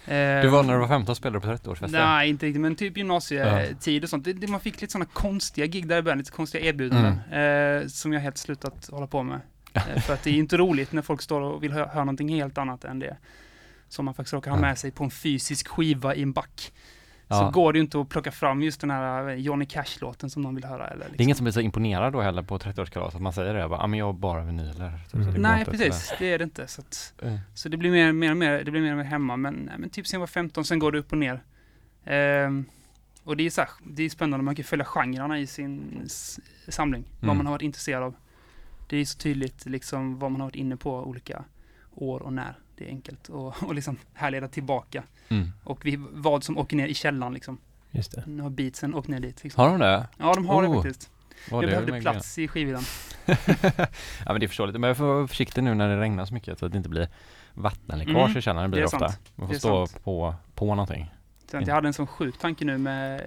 Du 0.06 0.48
var 0.48 0.63
när 0.63 0.74
du 0.74 0.79
var 0.79 0.88
15 0.88 1.12
och 1.12 1.18
spelade 1.18 1.39
på 1.39 1.48
30-årsfester? 1.48 1.91
Nej, 1.91 2.29
inte 2.29 2.46
riktigt, 2.46 2.62
men 2.62 2.75
typ 2.75 2.98
gymnasietid 2.98 4.03
och 4.03 4.10
sånt. 4.10 4.25
Det, 4.25 4.34
det, 4.34 4.48
man 4.48 4.60
fick 4.60 4.82
lite 4.82 4.91
sådana 4.91 5.06
konstiga 5.13 5.65
gig 5.68 5.88
där 5.88 5.98
i 5.98 6.01
början, 6.01 6.18
lite 6.18 6.32
konstiga 6.32 6.65
erbjudanden. 6.65 7.20
Mm. 7.32 7.82
Eh, 7.82 7.88
som 7.88 8.13
jag 8.13 8.22
helt 8.22 8.38
slutat 8.38 8.89
hålla 8.91 9.08
på 9.08 9.24
med. 9.24 9.39
Eh, 9.74 10.01
för 10.01 10.13
att 10.13 10.24
det 10.24 10.29
är 10.29 10.34
inte 10.34 10.58
roligt 10.58 10.91
när 10.91 11.01
folk 11.01 11.22
står 11.22 11.41
och 11.41 11.63
vill 11.63 11.72
hö- 11.72 11.88
höra 11.88 12.03
någonting 12.03 12.29
helt 12.29 12.58
annat 12.58 12.84
än 12.84 13.00
det. 13.00 13.18
Som 13.89 14.06
man 14.06 14.13
faktiskt 14.13 14.34
råkar 14.34 14.51
ha 14.51 14.58
med 14.58 14.77
sig 14.77 14.91
på 14.91 15.03
en 15.03 15.12
fysisk 15.12 15.68
skiva 15.68 16.15
i 16.15 16.22
en 16.22 16.32
back. 16.32 16.72
Så 17.31 17.36
Ja. 17.36 17.50
går 17.53 17.74
det 17.74 17.79
ju 17.79 17.83
inte 17.83 18.00
att 18.00 18.09
plocka 18.09 18.31
fram 18.31 18.62
just 18.62 18.81
den 18.81 18.91
här 18.91 19.29
eh, 19.29 19.36
Johnny 19.36 19.65
Cash-låten 19.65 20.29
som 20.29 20.41
någon 20.41 20.55
vill 20.55 20.63
höra. 20.65 20.88
Eller 20.88 20.95
liksom. 20.98 21.17
Det 21.17 21.21
är 21.21 21.24
ingen 21.24 21.36
som 21.36 21.43
blir 21.43 21.51
så 21.51 21.62
imponerad 21.62 22.13
då 22.13 22.21
heller 22.21 22.43
på 22.43 22.57
30-årskalas 22.57 23.15
att 23.15 23.21
man 23.21 23.33
säger 23.33 23.53
det, 23.53 23.67
bara, 23.69 23.79
ah, 23.79 23.88
men 23.88 24.00
jag 24.00 24.05
har 24.05 24.13
bara 24.13 24.43
vinyler. 24.43 24.91
Typ, 25.03 25.12
så 25.12 25.17
Mm. 25.17 25.31
går 25.33 25.39
Nej, 25.41 25.62
att 25.62 25.69
precis. 25.71 26.13
Det 26.19 26.33
är 26.33 26.38
det 26.38 26.43
inte. 26.43 26.67
Så, 26.67 26.81
att, 26.81 26.93
sådär. 26.93 27.27
Mm. 27.31 27.39
så 27.53 27.69
det 27.69 27.77
blir 27.77 27.91
mer, 27.91 28.12
mer 28.12 28.31
och 28.31 28.38
mer, 28.38 28.63
det 28.63 28.71
blir 28.71 28.81
mer 28.81 28.91
och 28.91 28.98
mer 28.98 29.03
hemma. 29.03 29.38
Men, 29.38 29.69
men 29.77 29.89
typ 29.89 30.07
sen 30.07 30.17
jag 30.17 30.19
var 30.19 30.27
15, 30.27 30.65
sen 30.65 30.79
går 30.79 30.91
det 30.91 31.00
upp 31.00 31.12
och 31.12 31.17
ner. 31.17 31.43
Ehm, 32.05 32.65
och 33.24 33.38
det 33.38 33.45
är, 33.45 33.50
så 33.50 33.62
här, 33.62 33.69
det 33.88 34.03
är 34.03 34.09
spännande, 34.09 34.43
man 34.45 34.55
kan 34.55 34.65
följa 34.65 34.86
genrerna 34.86 35.39
i 35.39 35.48
sin 35.48 36.01
samling. 36.67 37.03
Vad 37.19 37.24
Mm. 37.24 37.38
man 37.38 37.45
har 37.45 37.53
varit 37.53 37.62
intresserad 37.62 38.03
av. 38.03 38.15
Det 38.89 38.98
är 38.98 39.05
så 39.05 39.17
tydligt 39.17 39.65
liksom 39.65 40.19
vad 40.19 40.31
man 40.31 40.41
har 40.41 40.48
varit 40.48 40.55
inne 40.55 40.77
på 40.77 40.95
olika 41.03 41.43
år 41.95 42.19
och 42.19 42.33
när. 42.33 42.53
Det 42.77 42.86
är 42.86 42.89
enkelt 42.89 43.29
och, 43.29 43.63
och 43.67 43.75
liksom 43.75 43.98
härleda 44.13 44.48
tillbaka. 44.48 45.03
Mm. 45.29 45.51
Och 45.63 45.86
vi, 45.86 45.95
vad 46.12 46.43
som 46.43 46.57
åker 46.57 46.77
ner 46.77 46.88
i 46.88 46.93
källaren 46.93 47.33
liksom. 47.33 47.57
Just 47.91 48.12
det. 48.12 48.24
Nu 48.27 48.43
har 48.43 48.50
beatsen 48.50 48.95
åkt 48.95 49.07
ner 49.07 49.19
dit. 49.19 49.43
Liksom. 49.43 49.63
Har 49.63 49.69
de 49.69 49.79
det? 49.79 50.07
Ja, 50.17 50.33
de 50.33 50.45
har 50.48 50.65
Oh, 50.67 50.75
det 50.75 50.81
faktiskt. 50.83 51.09
Var 51.51 51.63
jag 51.63 51.69
det 51.71 51.75
behövde 51.86 52.01
plats 52.01 52.38
i 52.38 52.48
skivan. 52.48 52.83
ja 53.25 53.36
men 54.25 54.39
det 54.39 54.45
är 54.45 54.48
förståeligt, 54.48 54.79
men 54.79 54.88
jag 54.88 54.98
får 54.98 55.05
vara 55.05 55.27
försiktig 55.27 55.63
nu 55.63 55.74
när 55.75 55.89
det 55.89 56.00
regnar 56.01 56.25
så 56.25 56.33
mycket 56.33 56.59
så 56.59 56.65
att 56.65 56.71
det 56.71 56.77
inte 56.77 56.89
blir 56.89 57.07
vattenläckage 57.53 58.15
Mm, 58.25 58.38
i 58.38 58.41
källaren 58.41 58.71
blir 58.71 58.81
det 58.81 58.88
det 58.91 58.95
ofta. 58.95 59.09
sant. 59.09 59.31
Man 59.36 59.48
Det 59.48 59.53
får 59.53 59.59
stå 59.59 59.88
sant. 59.88 60.03
på, 60.03 60.36
på 60.55 60.65
någonting. 60.65 61.12
Jag 61.51 61.67
hade 61.74 61.88
en 61.88 61.93
sån 61.93 62.07
sjuk 62.07 62.38
tanke 62.39 62.65
nu 62.65 62.77
med 62.77 63.21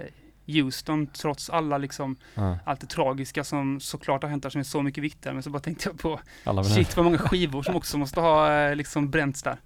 Houston, 0.61 1.07
trots 1.07 1.51
alla 1.51 1.79
liksom, 1.79 2.17
Ja. 2.35 2.59
allt 2.65 2.81
det 2.81 2.87
tragiska 2.87 3.45
som 3.45 3.81
såklart 3.81 4.23
har 4.23 4.31
hänt 4.31 4.43
där 4.43 4.51
som 4.51 4.59
är 4.59 4.65
så 4.65 4.83
mycket 4.83 5.05
viktigare. 5.05 5.35
Men 5.35 5.43
så 5.43 5.51
bara 5.51 5.61
tänkte 5.63 5.89
jag 5.89 5.99
på, 5.99 6.21
shit 6.65 6.97
vad 6.97 7.05
många 7.05 7.19
skivor 7.29 7.63
som 7.63 7.77
också 7.77 7.99
måste 7.99 8.21
ha 8.21 8.53
eh, 8.53 8.77
liksom 8.77 9.11
bränts 9.11 9.43
där. 9.43 9.57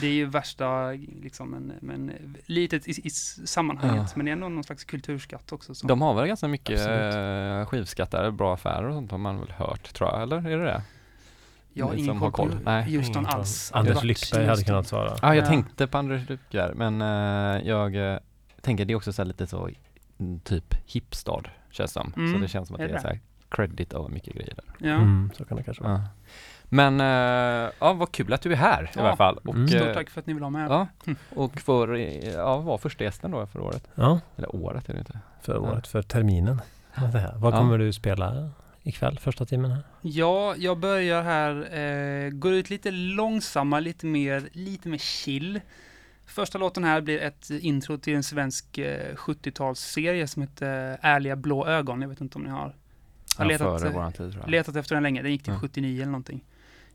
Det 0.00 0.06
är 0.06 0.12
ju 0.12 0.26
värsta, 0.26 0.90
liksom, 1.22 1.50
men, 1.50 1.72
men 1.80 2.12
litet 2.46 2.88
i, 2.88 3.06
i 3.06 3.10
sammanhanget. 3.10 3.96
Ja. 4.06 4.12
Men 4.14 4.24
det 4.26 4.30
är 4.30 4.32
ändå 4.32 4.48
någon 4.48 4.64
slags 4.64 4.84
kulturskatt 4.84 5.52
också. 5.52 5.74
Så. 5.74 5.86
De 5.86 6.00
har 6.02 6.14
väl 6.14 6.26
ganska 6.26 6.48
mycket 6.48 6.80
Absolut. 6.80 7.14
eh, 7.60 7.66
skivskatter, 7.66 8.30
bra 8.30 8.54
affärer 8.54 8.84
och 8.88 8.94
sånt 8.94 9.10
har 9.10 9.18
man 9.18 9.40
väl 9.40 9.50
hört 9.50 9.92
tror 9.94 10.10
jag, 10.10 10.22
eller 10.22 10.36
är 10.36 10.58
det 10.58 10.64
det? 10.64 10.82
jag 11.78 11.86
har 11.86 11.94
ingen 11.94 12.20
koll 12.20 12.32
på. 12.32 12.48
Nej. 12.64 12.82
Houston 12.96 13.12
Ingen 13.14 13.24
koll. 13.24 13.34
alls. 13.40 13.70
Anders 13.74 14.02
Lyckberg 14.02 14.46
hade 14.46 14.62
kunnat 14.64 14.86
svara. 14.88 15.16
Ja, 15.22 15.34
jag 15.34 15.44
Ja. 15.44 15.46
tänkte 15.48 15.86
på 15.86 15.98
Anders 15.98 16.28
Lyckar, 16.28 16.72
men 16.74 17.02
eh, 17.02 17.68
jag 17.68 18.12
eh, 18.12 18.18
tänker 18.60 18.84
det 18.84 18.92
är 18.92 18.96
också 18.96 19.12
så 19.12 19.22
här 19.22 19.26
lite 19.26 19.46
så 19.46 19.58
mm, 19.62 19.74
typ 20.44 20.74
hipstad 20.86 21.42
känns 21.70 21.92
som. 21.92 22.12
Så 22.14 22.20
Mm, 22.20 22.40
det 22.40 22.48
känns 22.48 22.68
som 22.68 22.74
att 22.76 22.80
är 22.82 22.84
det 22.88 22.90
är 22.92 22.94
det? 22.94 23.00
så 23.02 23.08
här 23.08 23.20
credit 23.48 23.94
av 23.94 24.10
mycket 24.10 24.34
grejer 24.34 24.54
där. 24.56 24.88
Ja. 24.88 24.94
Mm, 24.94 25.30
så 25.36 25.44
kan 25.44 25.56
det 25.56 25.62
kanske 25.62 25.82
vara. 25.82 25.92
Ja. 25.92 26.02
Men 26.68 27.00
eh, 27.00 27.70
ja, 27.80 27.92
vad 27.92 28.12
kul 28.12 28.32
att 28.32 28.42
du 28.42 28.52
är 28.52 28.56
här 28.56 28.82
i 28.84 28.88
Ja. 28.94 29.00
alla 29.02 29.16
fall. 29.16 29.38
Och, 29.44 29.54
Mm. 29.54 29.68
Stort 29.68 29.80
eh, 29.82 29.94
tack 29.94 30.10
för 30.10 30.20
att 30.20 30.26
ni 30.26 30.32
vill 30.34 30.42
ha 30.42 30.50
med. 30.50 30.70
Ja, 30.70 30.86
Mm. 31.06 31.16
och 31.34 31.60
för, 31.60 31.94
eh, 31.94 32.28
ja, 32.30 32.56
var 32.58 32.78
första 32.78 33.04
gästen 33.04 33.30
då 33.30 33.46
för 33.46 33.60
året. 33.60 33.88
Ja, 33.94 34.20
Eller 34.36 34.56
året 34.56 34.88
är 34.88 34.92
det 34.92 34.98
inte. 34.98 35.18
för 35.42 35.52
Ja. 35.54 35.58
året, 35.60 35.86
för 35.86 36.02
terminen. 36.02 36.60
Här. 36.92 37.32
Vad 37.36 37.54
Ja. 37.54 37.58
kommer 37.58 37.78
du 37.78 37.92
spela 37.92 38.50
ikväll, 38.82 39.18
första 39.18 39.44
timmen 39.46 39.70
här? 39.70 39.82
Ja, 40.02 40.54
jag 40.56 40.78
börjar 40.78 41.22
här, 41.22 41.78
eh, 41.78 42.30
går 42.30 42.52
ut 42.52 42.70
lite 42.70 42.90
långsammare, 42.90 43.80
lite 43.80 44.06
mer, 44.06 44.48
lite 44.52 44.88
mer 44.88 44.98
chill. 44.98 45.60
Första 46.26 46.58
låten 46.58 46.84
här 46.84 47.00
blir 47.00 47.18
ett 47.18 47.50
intro 47.50 47.98
till 47.98 48.14
en 48.14 48.22
svensk 48.22 48.78
eh, 48.78 49.14
70-talsserie 49.14 50.26
som 50.26 50.42
heter 50.42 50.98
Ärliga 51.02 51.36
blå 51.36 51.66
ögon. 51.66 52.02
Jag 52.02 52.08
vet 52.08 52.20
inte 52.20 52.38
om 52.38 52.44
ni 52.44 52.50
har 52.50 52.74
Ja, 53.38 53.44
letat, 53.44 53.80
före 53.82 53.90
eh, 54.02 54.08
tid 54.10 54.16
tror 54.16 54.34
jag. 54.42 54.50
letat 54.50 54.76
efter 54.76 54.94
den 54.94 55.02
länge. 55.02 55.22
Den 55.22 55.32
gick 55.32 55.42
till 55.42 55.52
Ja. 55.52 55.58
79 55.60 55.96
eller 56.02 56.12
någonting. 56.12 56.44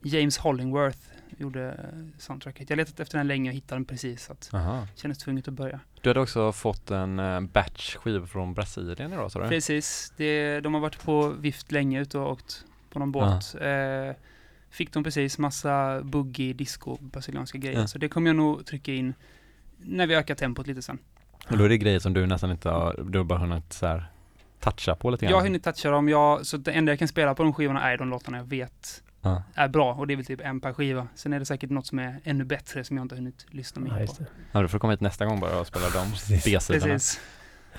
James 0.03 0.38
Hollingworth 0.38 0.97
gjorde 1.38 1.67
eh, 1.69 2.19
soundtracket. 2.19 2.69
Jag 2.69 2.75
har 2.77 2.77
letat 2.77 3.00
efter 3.00 3.17
den 3.17 3.27
länge 3.27 3.50
och 3.50 3.55
hittade 3.55 3.75
den 3.79 3.85
precis. 3.85 4.25
Så 4.25 4.31
att 4.31 4.50
Aha. 4.53 4.88
kändes 4.95 5.17
tvunget 5.17 5.47
att 5.47 5.53
börja. 5.53 5.79
Du 6.01 6.09
hade 6.09 6.19
också 6.19 6.51
fått 6.51 6.91
en 6.91 7.19
eh, 7.19 7.39
batch 7.41 7.95
skivor 7.95 8.25
från 8.25 8.53
Brasilien 8.53 9.13
idag 9.13 9.31
sa 9.31 9.39
du? 9.43 9.47
Precis. 9.50 10.13
Det, 10.17 10.59
de 10.59 10.73
har 10.73 10.81
varit 10.81 11.03
på 11.03 11.27
vift 11.29 11.71
länge 11.71 12.01
ute 12.01 12.17
och 12.17 12.31
åkt 12.31 12.65
på 12.89 13.00
någon 13.00 13.11
båt. 13.11 13.55
Eh, 13.61 14.15
fick 14.71 14.93
de 14.93 15.03
precis 15.03 15.37
massa 15.37 16.01
boogie, 16.03 16.53
disco, 16.53 16.97
brasilianska 17.01 17.57
grejer. 17.57 17.79
Ja. 17.79 17.87
Så 17.87 17.97
det 17.97 18.09
kommer 18.09 18.29
jag 18.29 18.35
nog 18.35 18.65
trycka 18.65 18.93
in 18.93 19.13
när 19.77 20.07
vi 20.07 20.15
ökar 20.15 20.35
tempot 20.35 20.67
lite 20.67 20.81
sen. 20.81 20.97
Och 21.49 21.57
då 21.57 21.63
är 21.63 21.69
det 21.69 21.77
grejer 21.77 21.99
som 21.99 22.13
du 22.13 22.25
nästan 22.25 22.51
inte 22.51 22.69
har, 22.69 23.05
du 23.09 23.17
har 23.19 23.25
bara 23.25 23.39
hunnit 23.39 23.73
så 23.73 23.87
här 23.87 24.05
toucha 24.59 24.95
på 24.95 25.09
lite 25.09 25.25
grann. 25.25 25.29
Jag 25.31 25.37
har 25.37 25.43
hunnit 25.43 25.63
toucha 25.63 25.89
dem, 25.91 26.09
jag, 26.09 26.45
så 26.45 26.57
det 26.57 26.71
enda 26.71 26.91
jag 26.91 26.99
kan 26.99 27.07
spela 27.07 27.35
på 27.35 27.43
de 27.43 27.53
skivorna 27.53 27.91
är 27.91 27.97
de 27.97 28.09
låtarna 28.09 28.37
jag 28.37 28.45
vet 28.45 29.03
Ja. 29.21 29.43
är 29.55 29.67
bra. 29.67 29.93
Och 29.93 30.07
det 30.07 30.13
är 30.13 30.15
väl 30.15 30.25
typ 30.25 30.41
en 30.41 30.59
per 30.61 30.73
skiva. 30.73 31.07
Sen 31.15 31.33
är 31.33 31.39
det 31.39 31.45
säkert 31.45 31.69
något 31.69 31.87
som 31.87 31.99
är 31.99 32.19
ännu 32.23 32.43
bättre 32.43 32.83
som 32.83 32.97
jag 32.97 33.03
inte 33.03 33.15
har 33.15 33.17
hunnit 33.17 33.45
lyssna 33.49 33.81
mer 33.81 33.99
Ja, 33.99 34.05
på. 34.07 34.23
Ja, 34.51 34.61
du 34.61 34.67
får 34.67 34.79
komma 34.79 34.91
hit 34.93 35.01
nästa 35.01 35.25
gång 35.25 35.39
bara 35.39 35.59
och 35.59 35.67
spela 35.67 35.85
de. 35.89 36.07
B-sidorna. 36.45 36.99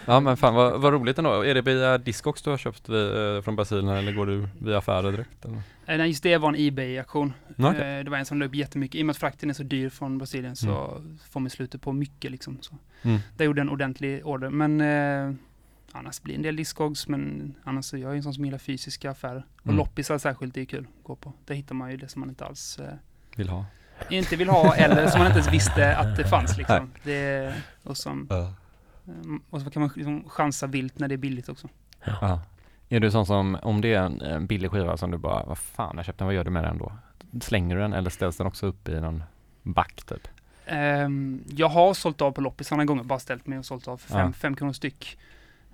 Ja 0.07 0.21
men 0.21 0.37
fan 0.37 0.55
vad, 0.55 0.81
vad 0.81 0.93
roligt 0.93 1.19
ändå. 1.19 1.45
Är 1.45 1.55
det 1.55 1.63
via 1.63 1.99
Discogs 1.99 2.43
du 2.43 2.51
har 2.51 2.57
köpt 2.59 2.89
vi, 2.89 3.35
eh, 3.37 3.43
från 3.43 3.57
Brasilien 3.57 3.89
eller 3.89 4.13
går 4.13 4.27
du 4.27 4.49
via 4.59 4.79
affärer 4.79 5.13
direkt? 5.13 5.45
Eller? 5.45 5.63
Eh, 5.93 5.99
Nej, 5.99 6.09
just 6.09 6.23
det 6.23 6.39
var 6.39 6.49
en 6.49 6.55
Ebay-aktion. 6.59 7.33
Okej. 7.59 7.99
Eh, 7.99 8.05
Det 8.05 8.11
var 8.11 8.19
en 8.19 8.27
som 8.27 8.39
la 8.39 8.47
upp 8.47 8.55
jättemycket. 8.55 8.95
I 8.99 9.03
och 9.03 9.07
med 9.07 9.11
att 9.11 9.17
frakten 9.19 9.51
är 9.51 9.55
så 9.55 9.63
dyr 9.63 9.89
från 9.89 10.19
Brasilien 10.19 10.57
så 10.57 11.03
får 11.31 11.41
man 11.41 11.51
slutet 11.51 11.83
på 11.83 11.93
mycket 11.93 12.31
liksom. 12.31 12.59
Så. 12.61 12.75
Mm. 13.03 13.19
Där 13.37 13.45
gjorde 13.45 13.61
en 13.61 13.69
ordentlig 13.71 14.27
order. 14.27 14.51
Men 14.51 14.81
eh, 14.81 15.35
annars 15.93 16.23
blir 16.23 16.35
det 16.35 16.39
en 16.39 16.43
del 16.43 16.57
Discogs. 16.57 17.09
Men 17.09 17.55
annars 17.65 17.85
så 17.85 17.97
jag 17.99 18.13
är 18.13 18.17
en 18.17 18.23
sån 18.23 18.35
som 18.35 18.45
gillar 18.45 18.59
fysiska 18.59 19.11
affärer. 19.11 19.47
Och 19.61 19.65
Mm. 19.67 19.77
loppisar 19.77 20.19
särskilt, 20.19 20.55
det 20.55 20.61
är 20.61 20.65
kul 20.65 20.87
att 20.99 21.05
gå 21.05 21.17
på. 21.17 21.33
Där 21.47 21.55
hittar 21.55 21.75
man 21.75 21.91
ju 21.91 21.97
det 21.97 22.09
som 22.09 22.21
man 22.21 22.29
inte 22.29 22.45
alls 22.45 22.79
eh, 22.79 22.95
Vill 23.37 23.49
ha? 23.49 23.65
inte 24.11 24.37
vill 24.37 24.49
ha 24.49 24.75
eller 24.75 25.07
som 25.09 25.19
man 25.19 25.27
inte 25.27 25.39
ens 25.39 25.53
visste 25.55 25.97
att 25.97 26.17
det 26.17 26.25
fanns 26.25 26.57
liksom. 26.59 26.91
Det, 27.03 27.55
och, 27.83 27.97
som, 27.97 28.29
eh, 28.31 28.51
och 29.51 29.61
så 29.61 29.71
kan 29.71 29.83
man 29.83 29.91
liksom 29.97 30.25
chansa 30.29 30.67
vilt 30.67 30.99
när 30.99 31.09
det 31.09 31.15
är 31.15 31.17
billigt 31.17 31.49
också. 31.49 31.69
Ja. 32.05 32.41
Är 32.93 33.01
du 33.01 33.11
sån 33.11 33.27
som, 33.27 33.59
om 33.63 33.81
det 33.81 33.95
är 33.95 34.03
en, 34.25 34.47
billig 34.47 34.71
skiva 34.71 34.97
som 34.97 35.11
du 35.11 35.19
bara, 35.19 35.45
vad 35.45 35.59
fan 35.59 35.97
jag 35.97 36.05
köpte 36.05 36.19
den, 36.19 36.27
vad 36.27 36.35
gör 36.35 36.45
du 36.45 36.51
med 36.51 36.65
den 36.65 36.79
då? 36.79 36.93
Slänger 37.41 37.77
du 37.77 37.83
den 37.83 37.93
eller 37.93 38.11
ställs 38.11 38.37
den 38.37 38.47
också 38.47 38.67
upp 38.67 38.89
i 38.89 39.01
någon 39.01 39.23
back 39.63 40.03
typ? 40.07 40.29
Ehm, 40.67 41.45
jag 41.49 41.69
har 41.69 41.95
sålt 41.95 42.21
av 42.21 42.33
på 42.33 42.41
loppisar 42.41 42.77
några 42.77 42.85
gånger, 42.87 43.03
bara 43.05 43.19
ställt 43.19 43.47
mig 43.47 43.59
och 43.59 43.65
sålt 43.65 43.89
av 43.89 43.97
för 43.97 44.09
fem, 44.09 44.27
Ja. 44.27 44.33
fem 44.33 44.57
kronor 44.57 44.73
styck. 44.73 45.19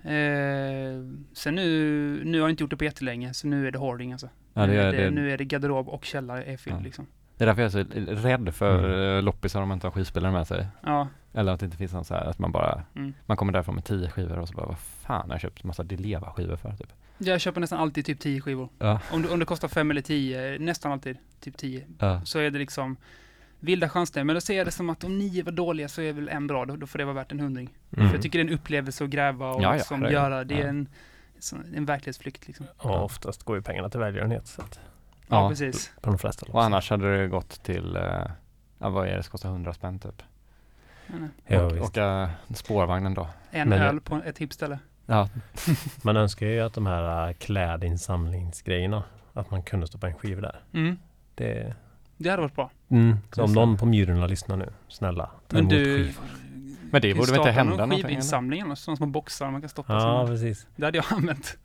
Ehm, 0.03 1.25
sen 1.33 1.55
nu, 1.55 2.21
nu 2.25 2.39
har 2.39 2.47
jag 2.47 2.49
inte 2.53 2.63
gjort 2.63 2.69
det 2.71 2.77
på 2.77 2.83
jättelänge, 2.83 3.33
så 3.33 3.47
nu 3.47 3.67
är 3.67 3.71
det 3.71 3.77
hoarding 3.79 4.11
alltså. 4.11 4.29
Ja, 4.53 4.61
det 4.61 4.67
nu, 4.67 4.79
är, 4.79 4.91
det, 4.91 5.03
det, 5.03 5.09
nu 5.09 5.31
är 5.31 5.37
det 5.37 5.45
garderob 5.45 5.89
och 5.89 6.05
källare 6.05 6.43
är 6.43 6.57
fylld 6.57 6.77
Ja. 6.77 6.81
liksom. 6.83 7.05
det 7.37 7.43
är 7.43 7.45
därför 7.45 7.61
jag 7.61 7.75
är 7.75 8.13
så 8.15 8.27
rädd 8.27 8.55
för 8.55 8.79
Mm. 8.79 8.91
mm. 9.01 9.25
loppisar 9.25 9.61
om 9.61 9.67
man 9.67 9.75
inte 9.75 9.87
har 9.87 9.91
skivspelare 9.91 10.31
med 10.31 10.47
sig. 10.47 10.67
Ja, 10.83 11.07
Eller 11.33 11.51
att 11.51 11.59
det 11.59 11.65
inte 11.65 11.77
finns 11.77 11.93
någon 11.93 12.05
så 12.05 12.13
här, 12.13 12.25
att 12.25 12.39
man 12.39 12.51
bara, 12.51 12.83
mm. 12.95 13.13
man 13.25 13.37
kommer 13.37 13.53
därifrån 13.53 13.75
med 13.75 13.85
tio 13.85 14.09
skivor 14.09 14.39
och 14.39 14.47
så 14.47 14.53
bara, 14.53 14.65
vad 14.65 14.79
fan 14.79 15.29
har 15.29 15.33
jag 15.33 15.41
köpt 15.41 15.63
massa 15.63 15.83
Dileva 15.83 16.31
skivor 16.31 16.55
för 16.55 16.71
typ? 16.71 16.93
Jag 17.21 17.41
köper 17.41 17.61
nästan 17.61 17.79
alltid 17.79 18.05
typ 18.05 18.19
10 18.19 18.41
skivor. 18.41 18.69
Ja. 18.79 18.99
Om 19.11 19.21
det, 19.21 19.29
om 19.29 19.39
det 19.39 19.45
kostar 19.45 19.67
fem 19.67 19.91
eller 19.91 20.01
tio, 20.01 20.59
nästan 20.59 20.91
alltid 20.91 21.17
typ 21.39 21.57
10, 21.57 21.85
Ja. 21.99 22.21
så 22.25 22.39
är 22.39 22.49
det 22.51 22.59
liksom 22.59 22.97
vilda 23.59 23.89
chanser. 23.89 24.23
Men 24.23 24.33
då 24.33 24.41
ser 24.41 24.57
jag 24.57 24.67
det 24.67 24.71
som 24.71 24.89
att 24.89 25.03
om 25.03 25.17
nio 25.17 25.43
var 25.43 25.51
dåliga 25.51 25.87
så 25.87 26.01
är 26.01 26.13
väl 26.13 26.29
en 26.29 26.47
bra, 26.47 26.65
då, 26.65 26.75
då 26.75 26.87
får 26.87 26.99
det 26.99 27.05
vara 27.05 27.15
värt 27.15 27.31
en 27.31 27.39
hundring. 27.39 27.69
Mm. 27.97 28.07
För 28.09 28.15
jag 28.15 28.23
tycker 28.23 28.39
det 28.39 28.43
är 28.43 28.47
en 28.47 28.53
upplevelse 28.53 29.03
att 29.03 29.09
gräva 29.09 29.49
och 29.51 29.61
Ja, 29.61 29.69
ja, 29.69 29.73
liksom 29.75 29.99
det 30.01 30.11
göra. 30.11 30.43
Det 30.43 30.55
är 30.55 30.59
Ja. 30.61 30.67
en, 30.67 30.87
en 31.75 31.85
verklighetsflykt 31.85 32.47
liksom. 32.47 32.65
Och 32.77 33.03
oftast 33.03 33.43
går 33.43 33.55
ju 33.55 33.61
pengarna 33.61 33.89
till 33.89 33.99
välgörenhet 33.99 34.47
så 34.47 34.61
att, 34.61 34.79
Ja, 35.27 35.43
Ja. 35.43 35.49
precis. 35.49 35.91
på 36.01 36.09
de 36.09 36.19
flesta. 36.19 36.45
Och 36.51 36.63
annars 36.63 36.89
hade 36.89 37.17
det 37.17 37.27
gått 37.27 37.63
till, 37.63 37.95
eh, 37.95 38.01
ja 38.79 38.89
vad 38.89 39.07
är 39.07 39.11
det, 39.11 39.17
det 39.17 39.29
kostar 39.29 39.49
100 39.49 39.73
spänn 39.73 39.99
typ. 39.99 40.21
Eh, 41.07 41.15
Ja, 41.47 41.63
och, 41.65 41.75
visst. 41.75 41.83
åka 41.85 42.29
spårvagnen 42.55 43.13
då. 43.13 43.27
En 43.51 43.69
Men- 43.69 43.81
öl 43.81 44.01
på 44.01 44.21
ett 44.25 44.35
tippställe. 44.35 44.79
Ja, 45.09 45.29
Man 46.03 46.17
önskar 46.17 46.47
ju 46.47 46.59
att 46.59 46.73
de 46.73 46.85
här 46.87 47.27
äh, 47.27 47.33
klädinsamlingsgrejerna, 47.33 49.03
att 49.33 49.51
man 49.51 49.63
kunde 49.63 49.87
stoppa 49.87 50.07
en 50.07 50.13
skiva 50.13 50.41
där. 50.41 50.59
Mm. 50.73 50.97
Det, 51.35 51.73
Det 52.17 52.29
hade 52.29 52.41
varit 52.41 52.55
bra. 52.55 52.71
mm. 52.89 53.17
Så 53.31 53.43
om 53.43 53.53
någon 53.53 53.77
på 53.77 53.85
Mjurorna 53.85 54.27
lyssnar 54.27 54.57
nu, 54.57 54.69
snälla, 54.87 55.25
ta 55.25 55.31
Men 55.47 55.59
emot 55.59 55.69
du, 55.71 55.85
skivor. 55.95 56.23
men 56.91 57.01
det 57.01 57.13
borde 57.13 57.31
väl 57.31 57.39
inte 57.39 57.51
hända 57.51 57.69
någon 57.75 57.89
någonting? 57.89 58.07
skivinsamling 58.07 58.61
eller 58.61 58.75
sådana 58.75 58.95
små 58.97 59.05
boxar 59.05 59.51
man 59.51 59.61
kan 59.61 59.69
stoppa. 59.69 59.93
Ja, 59.93 60.25
precis. 60.27 60.67
Det 60.75 60.85
hade 60.85 60.97
jag 60.97 61.05
använt. 61.09 61.57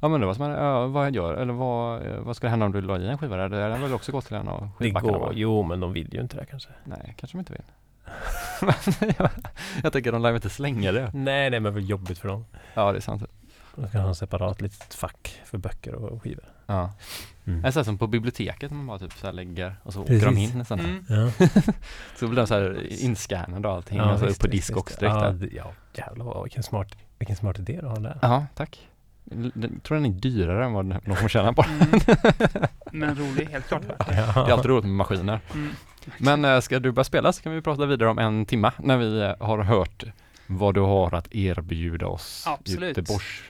Ja 0.00 0.08
men 0.08 0.20
det 0.20 0.26
var 0.26 0.34
som, 0.34 0.50
ja, 0.50 0.86
vad 0.86 1.06
jag 1.06 1.14
gör, 1.16 1.34
eller 1.34 1.52
vad, 1.52 2.02
vad 2.02 2.36
ska 2.36 2.48
hända 2.48 2.66
om 2.66 2.72
du 2.72 2.80
la 2.80 2.98
i 2.98 3.08
en 3.08 3.18
skiva 3.18 3.36
där? 3.36 3.48
Det 3.48 3.62
hade 3.62 3.78
väl 3.78 3.92
också 3.94 4.12
gått 4.12 4.26
till 4.26 4.36
en 4.36 4.48
av 4.48 4.60
Det 4.62 4.68
skivbackarna 4.84 5.12
går, 5.18 5.26
va? 5.26 5.32
jo 5.34 5.62
men 5.62 5.80
de 5.80 5.92
vill 5.92 6.14
ju 6.14 6.20
inte 6.20 6.36
det 6.36 6.46
kanske. 6.46 6.68
Nej, 6.84 7.14
kanske 7.16 7.36
de 7.36 7.38
inte 7.38 7.52
vill. 7.52 7.62
jag, 9.82 9.92
tänker 9.92 10.12
de 10.12 10.22
lär 10.22 10.34
inte 10.34 10.50
slänga 10.50 10.92
det. 10.92 11.10
Nej, 11.14 11.50
det 11.50 11.56
är 11.56 11.60
väl 11.60 11.90
jobbigt 11.90 12.18
för 12.18 12.28
dem. 12.28 12.44
Ja 12.74 12.92
det 12.92 12.98
är 12.98 13.00
sant. 13.00 13.22
De 13.74 13.88
ska 13.88 13.98
ha 13.98 14.08
en 14.08 14.14
separat 14.14 14.60
litet 14.60 14.94
fack 14.94 15.40
för 15.44 15.58
böcker 15.58 15.94
och 15.94 16.22
skivor. 16.22 16.44
Ja. 16.66 16.92
Mm. 17.44 17.62
Det 17.62 17.68
är 17.68 17.72
så 17.72 17.78
här 17.78 17.84
som 17.84 17.98
på 17.98 18.06
biblioteket 18.06 18.70
man 18.70 18.86
bara 18.86 18.98
typ 18.98 19.12
så 19.12 19.26
här 19.26 19.32
lägger 19.32 19.76
och 19.82 19.92
så 19.92 20.02
åker 20.02 20.12
de 20.12 20.20
Precis. 20.20 20.52
in 20.52 20.58
nästan. 20.58 20.80
Mm. 20.80 21.04
Ja. 21.08 21.46
Så 22.16 22.26
blir 22.28 22.36
de 22.36 22.46
så 22.46 22.54
här 22.54 22.86
inscannade 23.02 23.68
och 23.68 23.74
allting 23.74 23.98
Ja, 23.98 24.12
och 24.12 24.18
så 24.18 24.26
visst, 24.26 24.38
upp 24.38 24.50
på 24.50 24.56
disk 24.56 24.76
visst. 24.76 25.00
direkt 25.00 25.14
ja, 25.14 25.30
där. 25.30 25.50
ja, 25.52 25.72
jävlar 25.94 26.42
vilken 26.42 26.62
smart, 26.62 26.88
vilken 27.18 27.36
smart 27.36 27.58
idé 27.58 27.78
du 27.80 27.86
har 27.86 28.00
där. 28.00 28.18
Ja, 28.22 28.46
tack. 28.54 28.88
Jag 29.54 29.82
tror 29.82 29.96
den 29.96 30.06
är 30.06 30.10
dyrare 30.10 30.64
än 30.64 30.72
vad 30.72 31.00
de 31.04 31.16
får 31.16 31.28
tjäna 31.28 31.52
på 31.52 31.62
den. 31.62 32.00
Mm. 32.00 32.68
Men 32.92 33.14
rolig, 33.14 33.46
helt 33.46 33.66
klart. 33.68 33.82
Det 34.08 34.14
är 34.14 34.52
alltid 34.52 34.70
roligt 34.70 34.84
med 34.84 34.94
maskiner. 34.94 35.40
Mm. 35.54 35.72
Men 36.18 36.44
eh, 36.44 36.60
ska 36.60 36.78
du 36.78 36.92
börja 36.92 37.04
spela 37.04 37.32
så 37.32 37.42
kan 37.42 37.52
vi 37.52 37.62
prata 37.62 37.86
vidare 37.86 38.08
om 38.08 38.18
en 38.18 38.46
timma 38.46 38.72
när 38.78 38.96
vi 38.96 39.20
eh, 39.20 39.46
har 39.46 39.58
hört 39.58 40.04
vad 40.46 40.74
du 40.74 40.80
har 40.80 41.14
att 41.14 41.34
erbjuda 41.34 42.06
oss 42.06 42.44
Absolut. 42.46 42.96
Göteborgs 42.96 43.42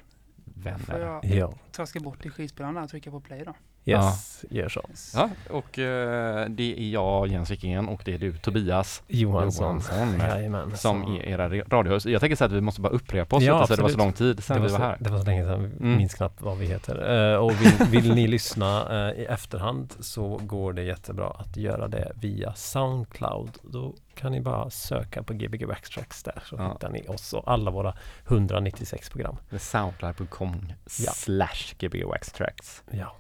Får 0.73 0.93
vänner. 0.93 1.21
jag 1.23 1.25
Ja, 1.37 1.53
traska 1.73 2.01
bort 2.01 2.27
i 2.27 2.31
skivspelaren 2.31 2.75
där 2.75 2.83
och 2.83 2.91
trycka 2.91 3.11
på 3.11 3.21
play 3.21 3.43
då? 3.47 3.55
yes, 3.89 4.45
gör 4.51 4.69
så. 4.69 4.83
Ja, 5.15 5.31
och 5.51 5.79
eh, 5.79 6.49
det 6.49 6.79
är 6.81 6.91
jag, 6.91 7.27
Jens 7.29 7.51
Wikingen, 7.51 7.89
och 7.89 8.03
det 8.05 8.15
är 8.15 8.19
du, 8.19 8.37
Tobias 8.39 9.03
Johansson. 9.09 9.67
Johansson, 9.67 10.19
Jajamän. 10.29 10.77
som 10.77 11.05
så- 11.05 11.13
är 11.17 11.23
era 11.29 11.49
radiohöst. 11.49 12.07
Jag 12.07 12.21
tänker 12.21 12.37
säga 12.37 12.47
att 12.47 12.53
vi 12.53 12.61
måste 12.61 12.81
bara 12.81 12.93
upprepa 12.93 13.37
oss 13.37 13.43
Ja, 13.43 13.55
lite, 13.61 13.67
så 13.67 13.77
det 13.77 13.83
var 13.83 13.89
så 13.89 13.99
lång 13.99 14.13
tid 14.13 14.45
sedan 14.45 14.57
var, 14.61 14.67
vi 14.67 14.73
var 14.73 14.79
så, 14.79 14.85
här. 14.85 14.97
det 15.01 15.11
var 15.11 15.19
så 15.19 15.25
länge 15.27 15.45
sedan, 15.45 15.65
Mm. 15.65 15.97
minns 15.97 16.15
knappt 16.15 16.43
vad 16.43 16.59
vi 16.59 16.67
heter. 16.67 17.33
Eh, 17.33 17.39
och 17.39 17.53
vill, 17.53 18.03
vill 18.03 18.15
ni 18.15 18.27
lyssna 18.27 18.87
eh, 19.11 19.21
i 19.21 19.25
efterhand 19.25 19.95
så 20.01 20.41
går 20.43 20.73
det 20.73 20.83
jättebra 20.83 21.29
att 21.39 21.57
göra 21.57 21.89
det 21.89 22.13
via 22.15 22.55
Soundcloud. 22.55 23.51
Då 23.63 23.95
kan 24.17 24.33
ni 24.33 24.41
bara 24.41 24.71
söka 24.71 25.23
på 25.23 25.33
Gbg 25.33 25.67
Backtracks 25.69 26.23
där 26.23 26.43
så 26.45 26.57
Ja. 26.59 26.73
hittar 26.73 26.91
ni 26.91 27.09
oss 27.09 27.33
och 27.33 27.51
alla 27.53 27.71
våra 27.71 27.95
196 28.27 29.11
program. 29.11 29.37
Soundcloud.com 29.59 30.73
Ja. 30.99 31.13
slash 31.13 31.75
gbg 31.79 32.05
wax 32.05 32.33
tracks. 32.33 32.83
Ja. 32.91 33.13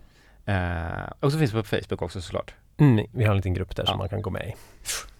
Eh, 0.52 1.12
och 1.20 1.32
så 1.32 1.38
finns 1.38 1.50
det 1.50 1.56
på 1.62 1.68
Facebook 1.68 2.02
också 2.02 2.20
såklart. 2.20 2.54
Mm, 2.76 3.06
vi 3.12 3.24
har 3.24 3.30
en 3.30 3.36
liten 3.36 3.54
grupp 3.54 3.76
där 3.76 3.82
Ja. 3.82 3.86
som 3.86 3.98
man 3.98 4.08
kan 4.08 4.22
gå 4.22 4.30
med 4.30 4.46
i. 4.48 4.50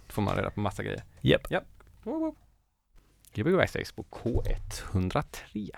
Då 0.07 0.13
får 0.13 0.21
man 0.21 0.35
reda 0.35 0.49
på 0.49 0.59
massa 0.59 0.83
grejer. 0.83 1.03
Japp. 1.21 1.47
Gbg 3.33 3.51
wax 3.55 3.71
tracks 3.71 3.91
på 3.91 4.03
K103. 4.03 5.71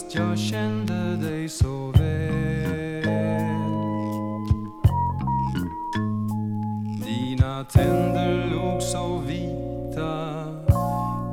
Fast 0.00 0.14
jag 0.14 0.38
kände 0.38 1.16
dig 1.16 1.48
så 1.48 1.92
väl. 1.92 3.02
Dina 7.04 7.64
tänder 7.64 8.50
låg 8.50 8.82
så 8.82 9.18
vita. 9.18 10.44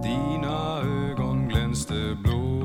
Dina 0.03 0.79
ögon 0.79 1.47
glänste 1.47 2.17
blå. 2.23 2.63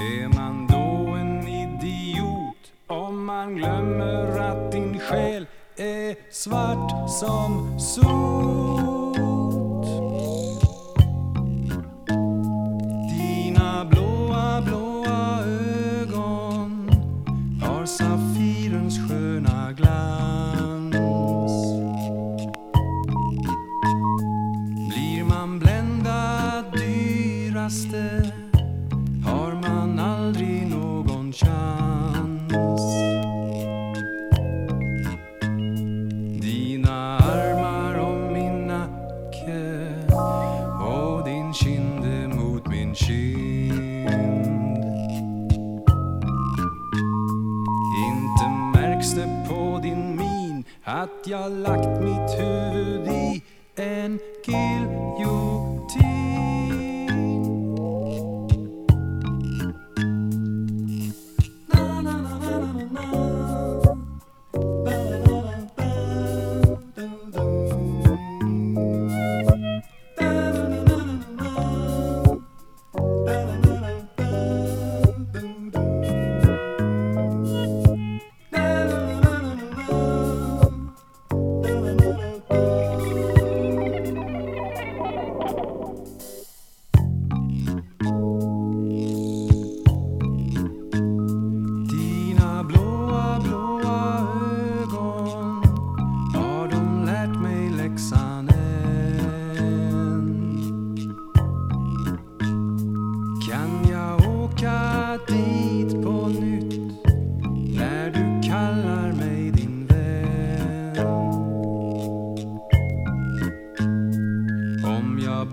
Är 0.00 0.36
man 0.36 0.66
då 0.66 1.12
en 1.14 1.48
idiot 1.48 2.72
om 2.86 3.24
man 3.24 3.56
glömmer 3.56 4.40
att 4.40 4.72
din 4.72 4.98
själ 4.98 5.46
är 5.76 6.32
svart 6.32 7.10
som 7.10 7.80
sol? 7.80 8.33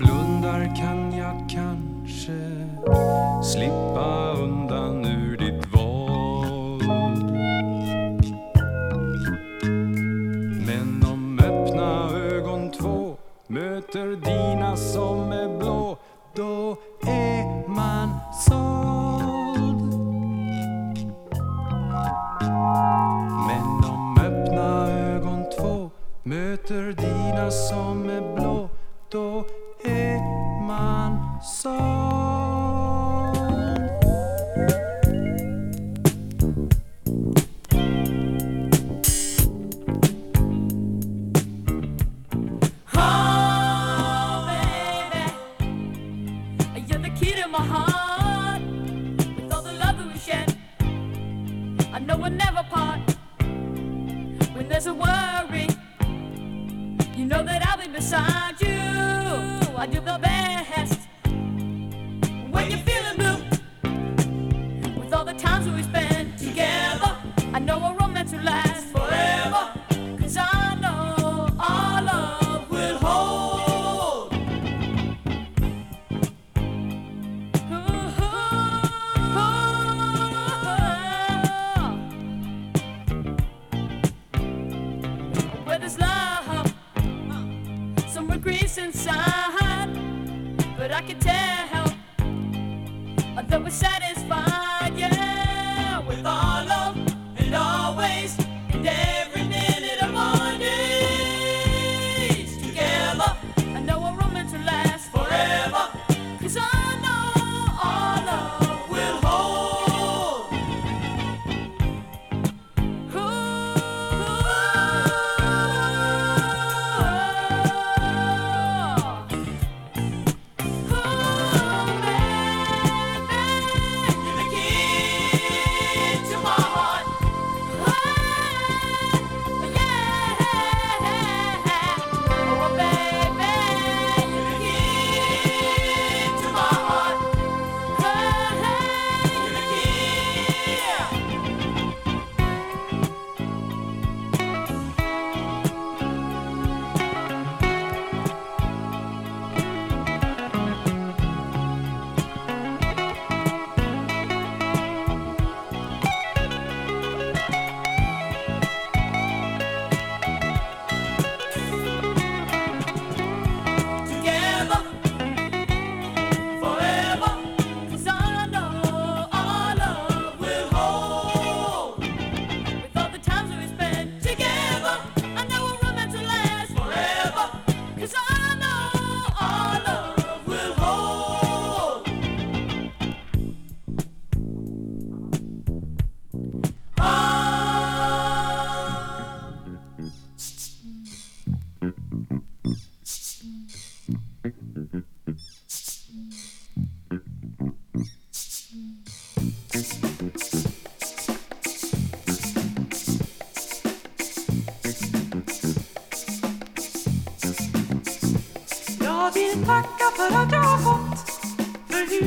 blundar 0.01 0.75
kan 0.75 1.17
jag 1.17 1.49
kanske 1.49 2.67
slippa 3.43 4.33
undan 4.33 5.05
ur 5.05 5.37
ditt 5.37 5.65
våld. 5.75 6.83
Men 10.67 11.03
om 11.11 11.39
öppna 11.39 12.09
ögon 12.17 12.71
två 12.71 13.15
möter 13.47 14.07
dina 14.25 14.75
som 14.75 15.20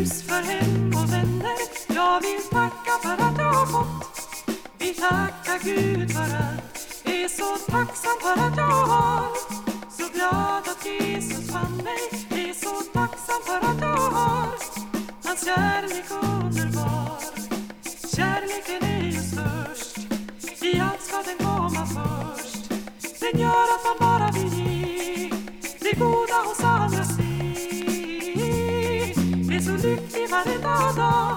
hus, 0.05 0.23
för 0.23 0.43
hem 0.43 0.89
och 0.89 1.13
vänner. 1.13 1.59
Jag 1.89 2.21
vill 2.21 2.43
tacka 2.51 2.93
för 3.03 3.15
att 3.27 3.39
jag 3.39 3.53
har 3.53 3.67
fått. 3.67 4.47
Vi 4.79 4.95
tackar 4.95 5.59
Gud 5.65 6.11
för 6.13 6.21
allt 6.21 7.05
Är 7.05 7.29
så 7.29 7.73
tacksam 7.73 8.17
för 8.23 8.43
att 8.47 8.57
jag 8.57 8.87
har. 8.95 9.29
Så 9.99 10.05
glad 10.15 10.63
att 10.73 10.87
Jesus 10.87 11.51
fann 11.53 11.77
mig 11.77 12.03
Är 12.31 12.55
så 12.55 12.83
tacksam 12.93 13.41
för 13.47 13.59
att 13.71 13.81
jag 13.81 14.11
har. 14.19 14.49
Hans 15.25 15.45
kärlek 15.45 16.11
underbar 16.11 17.19
Kärleken 18.17 18.91
är 18.91 19.05
ju 19.05 19.23
störst 19.23 19.99
I 20.63 20.81
allt 20.81 21.03
ska 21.03 21.17
den 21.23 21.39
komma 21.47 21.87
först. 21.87 22.71
Den 23.21 23.41
gör 23.41 23.67
att 23.75 23.85
man 23.85 23.97
bara 24.01 24.31
vill 24.31 24.53
ge 24.59 25.31
Det 25.81 25.99
goda 25.99 26.39
hos 26.47 26.65
andra 26.65 27.04
lycklig 29.85 30.29
varenda 30.31 30.93
dag 30.97 31.37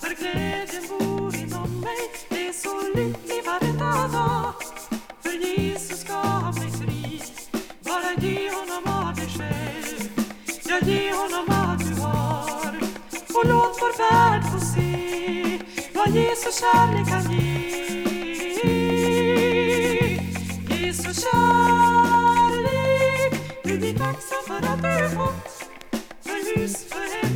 För 0.00 0.14
glädjen 0.20 0.82
bor 0.88 1.36
inom 1.36 1.80
mig. 1.80 2.02
Är 2.28 2.52
så 2.52 2.80
lycklig 2.96 3.44
varenda 3.46 4.08
dag 4.18 4.52
För 5.22 5.30
Jesus 5.30 6.04
gav 6.04 6.58
mig 6.58 6.70
fri. 6.70 7.22
Bara 7.80 8.12
ge 8.20 8.50
honom 8.50 8.84
av 8.86 9.14
dig 9.14 9.28
själv 9.38 10.10
Ja, 10.64 10.78
ge 10.82 11.12
honom 11.12 11.46
allt 11.48 11.88
du 11.88 11.94
har. 12.02 12.76
Och 13.34 13.44
låt 13.48 13.78
vår 13.80 13.98
värld 13.98 14.42
få 14.52 14.60
se 14.60 15.58
Vad 15.94 16.08
Jesus 16.08 16.60
kärlek 16.60 17.08
kan 17.08 17.32
ge. 17.32 17.58
Jesus 20.76 21.22
kärlek 21.24 22.62
Du 23.64 23.78
blir 23.78 23.98
tacksam 23.98 24.42
för 24.46 24.56
att 24.56 24.82
du 24.82 25.16
fått. 25.16 25.48
För 26.22 26.58
hus, 26.58 26.84
för 26.88 27.22
hem. 27.22 27.27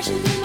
passion. 0.00 0.39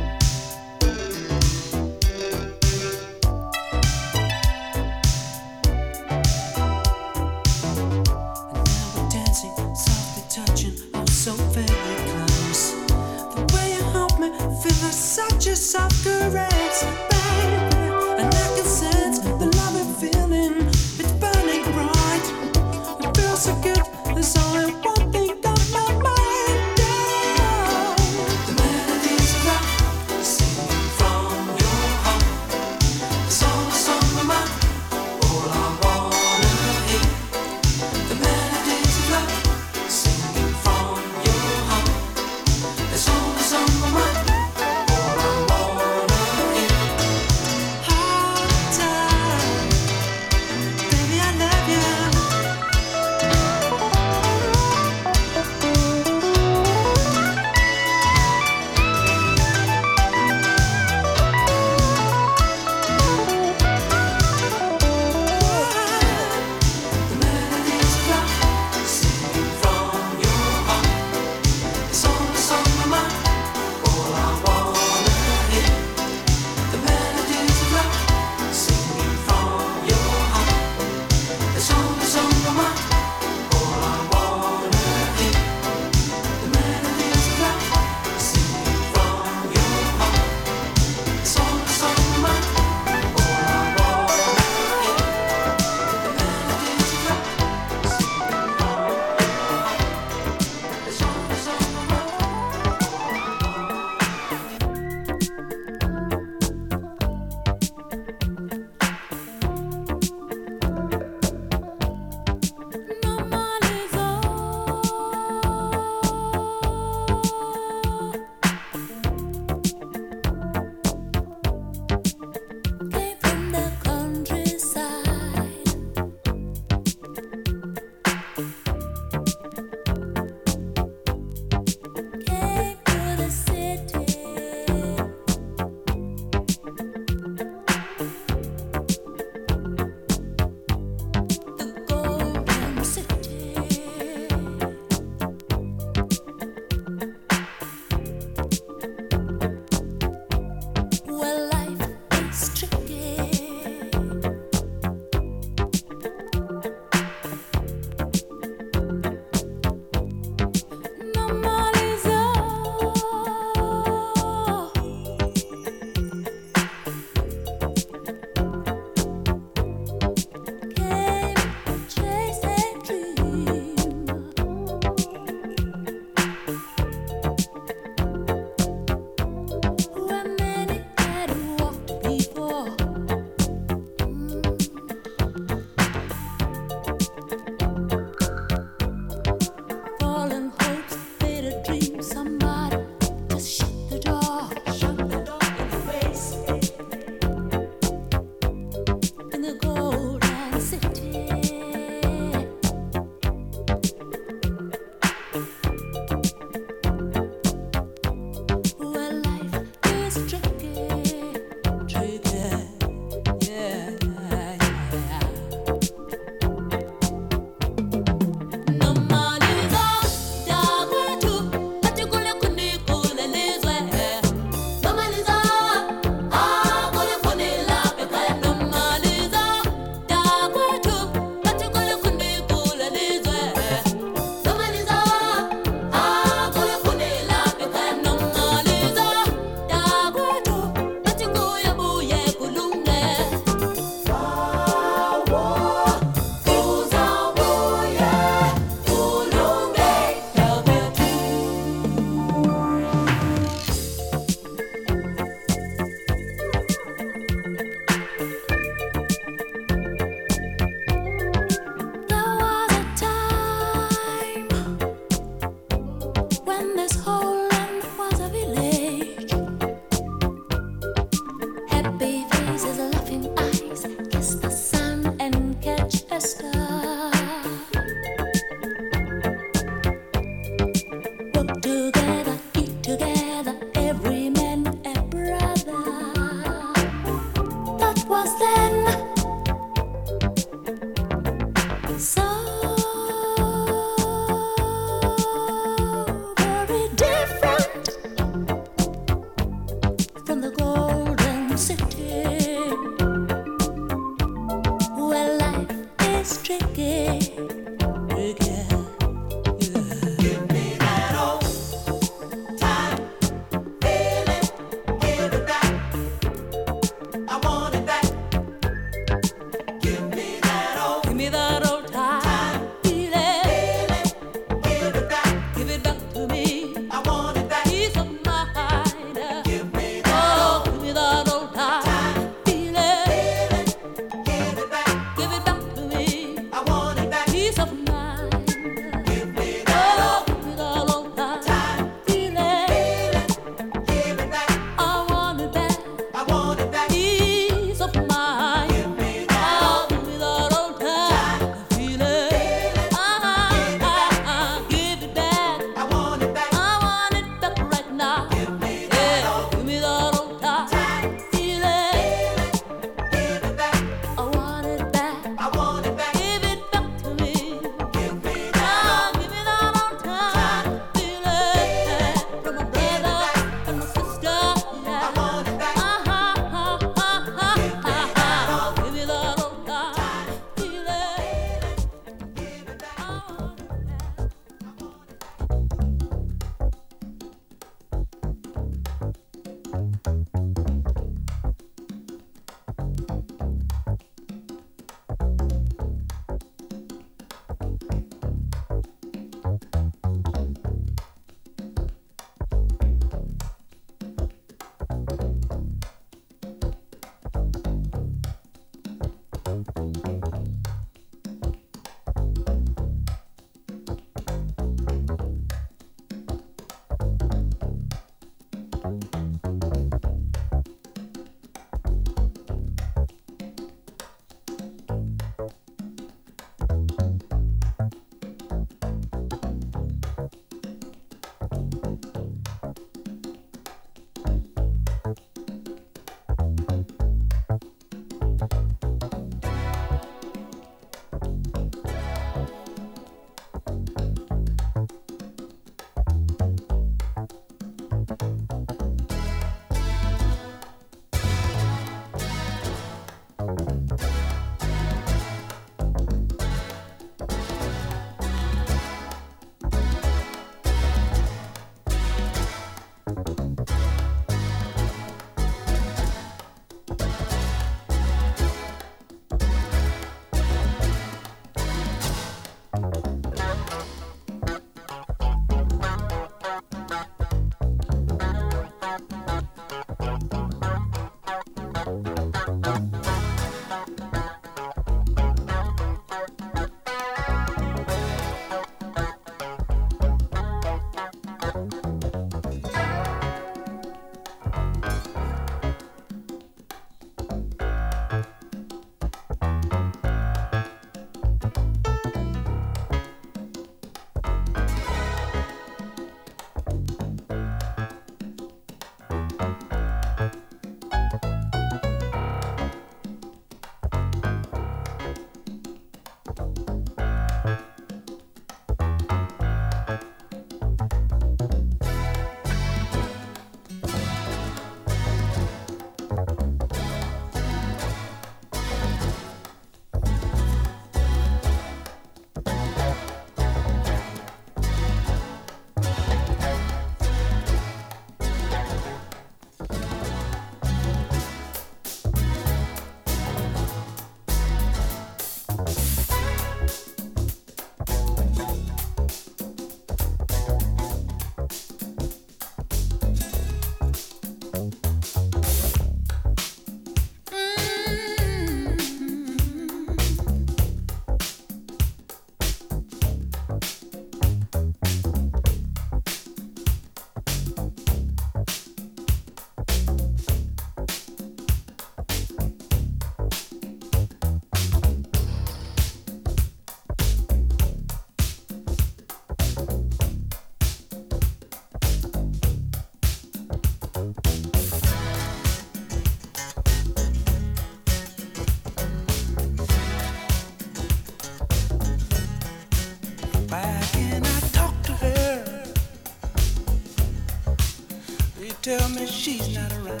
tell 598.78 598.88
me 598.88 599.06
she's 599.06 599.54
not 599.54 599.70
around. 599.74 600.00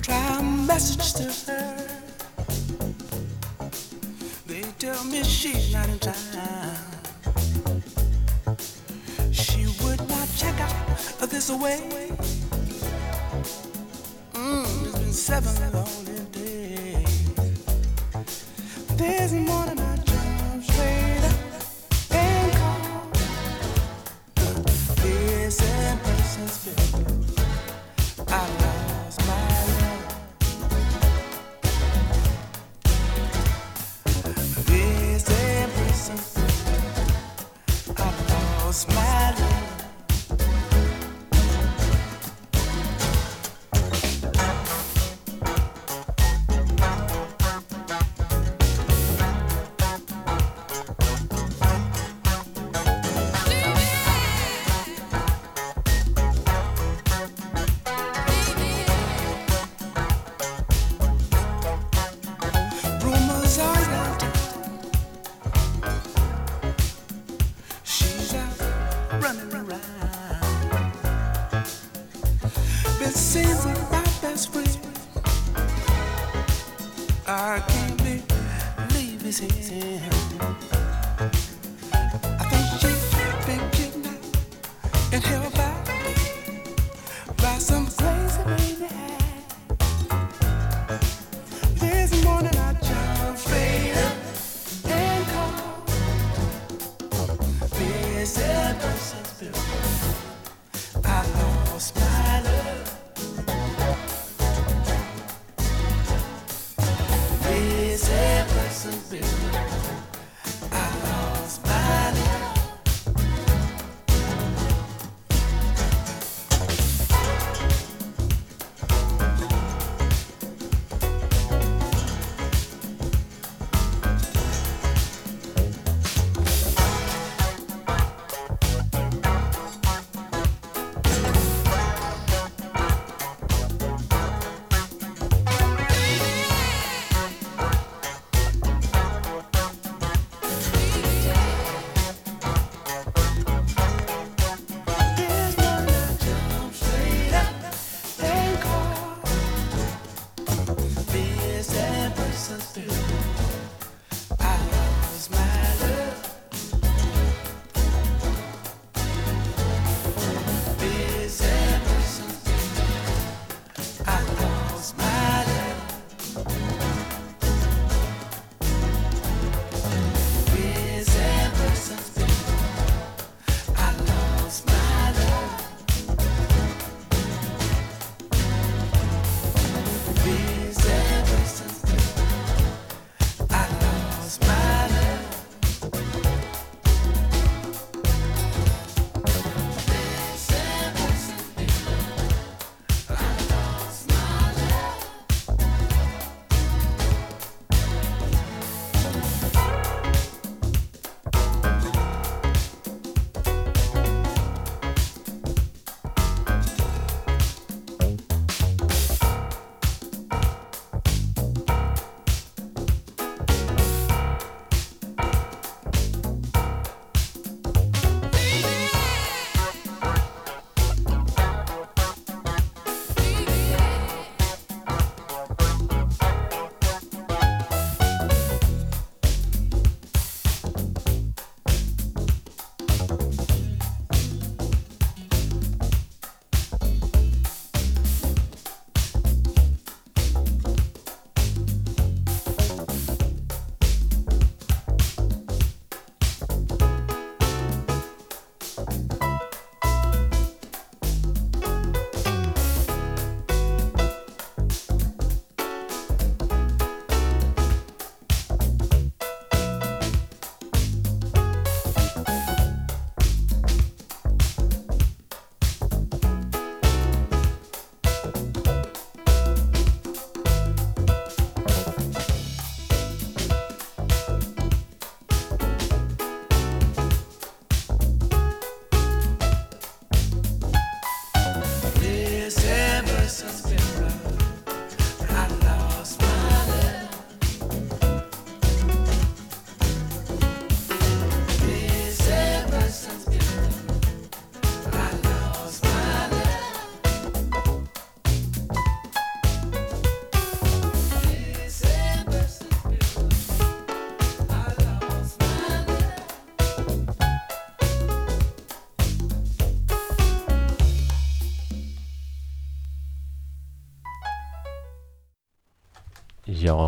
Try 0.00 0.38
a 0.38 0.42
message 0.42 1.12
to 1.14 1.24
her. 1.50 1.88
They 4.46 4.62
tell 4.78 5.02
me 5.04 5.24
she's 5.24 5.72
not 5.72 5.88
in 5.88 5.98
town. 5.98 6.27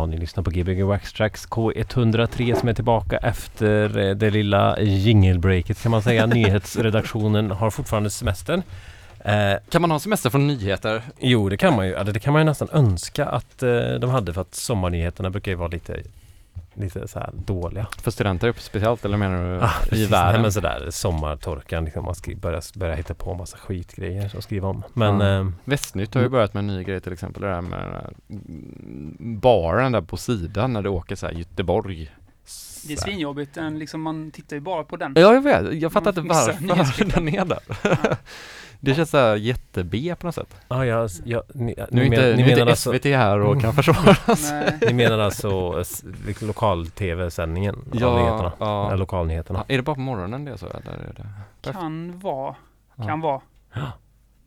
Ni 0.05 0.17
lyssnar 0.17 0.43
på 0.43 0.49
Gbg 0.51 0.83
Wax 0.83 1.13
Tracks 1.13 1.47
K103 1.47 2.59
som 2.59 2.69
är 2.69 2.73
tillbaka 2.73 3.17
efter 3.17 3.97
eh, 3.99 4.15
det 4.15 4.29
lilla 4.29 4.79
jinglebreaket 4.79 5.81
kan 5.83 5.91
man 5.91 6.01
säga. 6.01 6.25
Nyhetsredaktionen 6.75 7.51
har 7.51 7.69
fortfarande 7.71 8.09
semester. 8.09 8.61
Eh, 9.25 9.53
Kan 9.69 9.81
man 9.81 9.91
ha 9.91 9.99
semester 9.99 10.29
från 10.29 10.47
nyheter? 10.47 11.01
jo, 11.19 11.49
det 11.49 11.57
kan 11.57 11.75
man 11.75 11.87
ju. 11.87 11.93
Eller 11.93 12.13
det 12.13 12.19
kan 12.19 12.33
man 12.33 12.41
ju 12.41 12.45
nästan 12.45 12.67
önska 12.71 13.25
att 13.25 13.63
eh, 13.63 13.69
de 13.99 14.09
hade 14.09 14.33
för 14.33 14.41
att 14.41 14.55
sommarnyheterna 14.55 15.29
brukar 15.29 15.51
ju 15.51 15.55
vara 15.57 15.67
lite, 15.67 15.97
lite 16.81 17.07
så 17.07 17.19
här 17.19 17.31
dåliga. 17.45 17.87
För 18.01 18.11
studenter 18.11 18.53
speciellt 18.57 19.05
eller 19.05 19.17
menar 19.17 19.43
du 19.53 19.61
Ah, 19.61 19.71
i 19.85 19.89
precis. 19.89 20.09
världen? 20.11 20.33
Nej, 20.33 20.41
men 20.41 20.51
sådär 20.51 20.87
sommartorkan, 20.89 21.85
liksom, 21.85 22.05
man 22.05 22.15
ska 22.15 22.35
börja, 22.35 22.61
börja 22.75 22.95
hitta 22.95 23.13
på 23.13 23.33
massa 23.33 23.57
skitgrejer 23.57 24.37
att 24.37 24.43
skriva 24.43 24.67
om. 24.67 24.83
Men 24.93 25.19
Ja. 25.19 25.39
eh, 25.39 25.47
Västnytt 25.63 26.13
har 26.13 26.21
ju 26.21 26.25
Mm. 26.25 26.31
börjat 26.31 26.53
med 26.53 26.61
en 26.61 26.67
ny 26.67 26.83
grej 26.83 27.01
till 27.01 27.13
exempel 27.13 27.41
det 27.41 27.47
där 27.49 27.61
med 27.61 28.13
mm, 28.29 29.39
baren 29.39 29.91
där 29.91 30.01
på 30.01 30.17
sidan 30.17 30.73
när 30.73 30.81
det 30.81 30.89
åker 30.89 31.15
så 31.15 31.25
här 31.25 31.33
Göteborg. 31.33 32.11
Det 32.87 32.93
är 32.93 32.97
svinjobbigt. 32.97 33.53
Den, 33.55 33.79
liksom, 33.79 34.01
man 34.01 34.31
tittar 34.31 34.55
ju 34.55 34.59
bara 34.59 34.83
på 34.83 34.95
den. 34.97 35.13
Ja 35.15 35.33
jag 35.33 35.41
vet, 35.41 35.73
jag 35.73 35.91
fattar 35.91 36.09
inte 36.09 36.21
varför 36.21 37.05
den 37.15 37.27
är 37.29 37.45
där. 37.45 37.59
Ja. 37.83 37.97
Det 38.83 38.95
känns 38.95 39.09
såhär 39.09 39.35
jätte-B 39.35 40.15
på 40.19 40.25
något 40.27 40.35
sätt. 40.35 40.55
ja, 40.67 40.85
jag, 40.85 41.09
jag, 41.25 41.43
ni, 41.53 41.75
Nu 41.75 41.81
är 41.81 41.87
ni, 41.91 42.05
inte, 42.05 42.21
men, 42.21 42.29
ni 42.31 42.37
nu 42.37 42.43
menar 42.43 42.51
inte 42.59 42.63
alltså, 42.71 42.91
SVT 42.93 43.05
här 43.05 43.39
och 43.39 43.61
kan 43.61 43.73
försvara 43.83 44.35
sig. 44.35 44.51
Nej. 44.61 44.77
ni 44.87 44.93
menar 44.93 45.19
alltså 45.19 45.77
s- 45.81 46.03
lokal-tv-sändningen 46.41 47.75
av 47.75 47.83
nyheterna? 47.95 48.51
ja. 48.59 48.87
Eller 48.87 48.97
lokalnyheterna? 48.97 49.59
Ja, 49.67 49.73
Är 49.73 49.77
det 49.77 49.83
bara 49.83 49.95
på 49.95 50.01
morgonen 50.01 50.45
det 50.45 50.51
är 50.51 50.57
så 50.57 50.65
eller? 50.67 50.91
Är 50.91 51.13
det? 51.61 51.71
Kan 51.71 52.19
vara. 52.19 52.55
Ja. 52.95 53.07
Kan 53.07 53.21
vara. 53.21 53.41
Ja. 53.73 53.91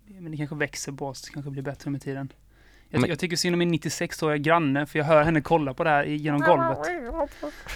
Men 0.07 0.31
det 0.31 0.37
kanske 0.37 0.57
växer 0.57 0.93
på 0.93 1.07
oss. 1.09 1.23
Det 1.23 1.31
kanske 1.33 1.51
blir 1.51 1.63
bättre 1.63 1.91
med 1.91 2.03
tiden. 2.03 2.33
Jag, 2.89 3.01
Men- 3.01 3.11
jag 3.11 3.19
tycker 3.19 3.37
synd 3.37 3.55
om 3.55 3.59
min 3.59 3.75
96-åriga 3.75 4.37
granne, 4.39 4.87
för 4.87 4.99
jag 4.99 5.07
hör 5.07 5.23
henne 5.23 5.41
kolla 5.41 5.75
på 5.75 5.85
det 5.85 5.91
här 5.91 6.05
genom 6.05 6.41
golvet. 6.41 6.79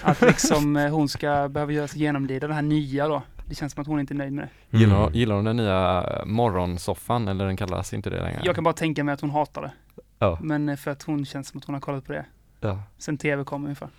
Att 0.03 0.21
liksom 0.21 0.75
eh, 0.75 0.91
hon 0.91 1.09
ska 1.09 1.47
behöva 1.49 1.71
göra 1.71 1.87
sig 1.87 2.01
genomlida 2.01 2.47
det 2.47 2.53
här 2.53 2.61
nya 2.61 3.07
då. 3.07 3.21
Det 3.49 3.55
känns 3.55 3.73
som 3.73 3.81
att 3.81 3.87
hon 3.87 3.99
inte 3.99 4.13
är 4.13 4.15
nöjd 4.15 4.33
med 4.33 4.47
det. 4.71 4.77
Gillar, 4.77 5.01
Mm. 5.01 5.13
gillar 5.13 5.35
hon 5.35 5.45
den 5.45 5.57
nya 5.57 6.03
eh, 6.19 6.25
morgonsoffan 6.25 7.27
eller 7.27 7.45
den 7.45 7.57
kallas 7.57 7.93
inte 7.93 8.09
det 8.09 8.21
längre? 8.21 8.41
Jag 8.43 8.55
kan 8.55 8.63
bara 8.63 8.73
tänka 8.73 9.03
mig 9.03 9.13
att 9.13 9.21
hon 9.21 9.29
hatar 9.29 9.61
det. 9.61 9.71
Ja. 10.19 10.37
Men 10.41 10.69
eh, 10.69 10.75
för 10.75 10.91
att 10.91 11.03
hon 11.03 11.25
känns 11.25 11.47
som 11.47 11.57
att 11.57 11.65
hon 11.65 11.73
har 11.75 11.81
kollat 11.81 12.05
på 12.05 12.11
det. 12.13 12.25
Ja. 12.61 12.83
Sen 12.97 13.17
tv 13.17 13.43
kom 13.43 13.63
ungefär. 13.63 13.89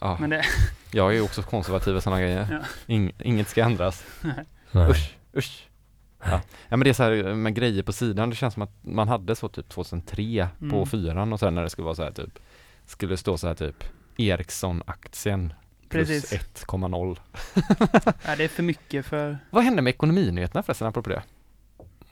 ja. 0.00 0.16
Men 0.20 0.30
det, 0.30 0.44
Jag 0.92 1.10
är 1.10 1.14
ju 1.14 1.22
också 1.22 1.42
konservativ 1.42 1.96
och 1.96 2.02
sådana 2.02 2.20
grejer. 2.22 2.48
Ja. 2.50 2.58
Ing, 2.86 3.12
inget 3.18 3.48
ska 3.48 3.64
ändras. 3.64 4.04
Nej. 4.72 4.90
Usch, 4.90 5.14
usch. 5.36 5.68
Ja. 6.24 6.40
ja 6.68 6.76
men 6.76 6.80
det 6.80 6.88
är 6.90 6.94
så 6.94 7.02
här 7.02 7.34
med 7.34 7.54
grejer 7.54 7.82
på 7.82 7.92
sidan, 7.92 8.30
det 8.30 8.36
känns 8.36 8.54
som 8.54 8.62
att 8.62 8.72
man 8.84 9.08
hade 9.08 9.36
så 9.36 9.48
typ 9.48 9.68
2003 9.68 10.48
på 10.58 10.64
Mm. 10.64 10.86
fyran 10.86 11.32
och 11.32 11.40
sen 11.40 11.54
när 11.54 11.62
det 11.62 11.70
skulle 11.70 11.84
vara 11.84 11.94
så 11.94 12.02
här 12.02 12.10
typ 12.12 12.38
Skulle 12.86 13.16
stå 13.16 13.38
så 13.38 13.46
här 13.46 13.54
typ 13.54 13.84
Ericsson-aktien 14.16 15.52
plus 15.94 16.08
Precis. 16.08 16.40
1,0 16.64 17.18
ja, 18.26 18.36
det 18.36 18.44
är 18.44 18.48
för 18.48 18.62
mycket 18.62 19.06
för... 19.06 19.38
Vad 19.50 19.64
hände 19.64 19.82
med 19.82 19.90
ekonominyheterna 19.90 20.62
förresten 20.62 20.88
apropå 20.88 21.10
det? 21.10 21.22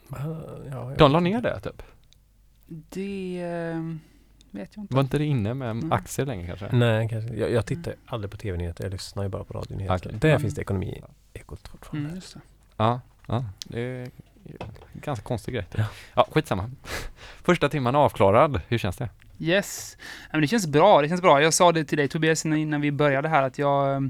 Ja, 0.09 0.37
ja. 0.71 0.95
De 0.97 1.11
la 1.11 1.19
ner 1.19 1.41
det 1.41 1.59
typ? 1.59 1.83
Det 2.67 3.41
eh, 3.41 3.81
vet 4.51 4.75
jag 4.75 4.83
inte. 4.83 4.93
Var 4.95 5.01
inte 5.01 5.17
det 5.17 5.25
inne 5.25 5.53
med 5.53 5.69
Mm. 5.71 5.91
aktier 5.91 6.25
längre 6.25 6.47
kanske? 6.47 6.69
Nej, 6.75 7.09
kanske. 7.09 7.35
Jag, 7.35 7.51
jag 7.51 7.65
tittar 7.65 7.93
aldrig 8.05 8.31
på 8.31 8.37
tv-nyheter. 8.37 8.83
Jag 8.83 8.91
lyssnar 8.91 9.23
ju 9.23 9.29
bara 9.29 9.43
på 9.43 9.53
radionyheter. 9.53 9.95
Okej. 10.09 10.19
Där 10.19 10.29
Mm. 10.29 10.41
finns 10.41 10.55
det 10.55 10.61
ekonomi 10.61 11.01
ekot 11.33 11.67
fortfarande. 11.67 12.05
Mm, 12.05 12.15
just 12.15 12.33
det. 12.33 12.39
Ja, 12.77 13.01
ja 13.27 13.45
det 13.67 13.79
är 13.81 14.09
ganska 14.93 15.23
konstig 15.23 15.53
grej. 15.53 15.65
Ja. 15.75 15.85
Ja, 16.13 16.27
skitsamma. 16.31 16.71
Första 17.43 17.69
timman 17.69 17.95
avklarad, 17.95 18.61
hur 18.67 18.77
känns 18.77 18.97
det? 18.97 19.09
Yes. 19.39 19.97
Men 20.31 20.41
det 20.41 20.47
känns 20.47 20.67
bra. 20.67 21.01
Det 21.01 21.09
känns 21.09 21.21
bra. 21.21 21.41
Jag 21.41 21.53
sa 21.53 21.71
det 21.71 21.85
till 21.85 21.97
dig 21.97 22.07
Tobias 22.07 22.45
innan 22.45 22.81
vi 22.81 22.91
började 22.91 23.29
här 23.29 23.43
att 23.43 23.57
jag, 23.57 23.95
eh, 23.95 24.01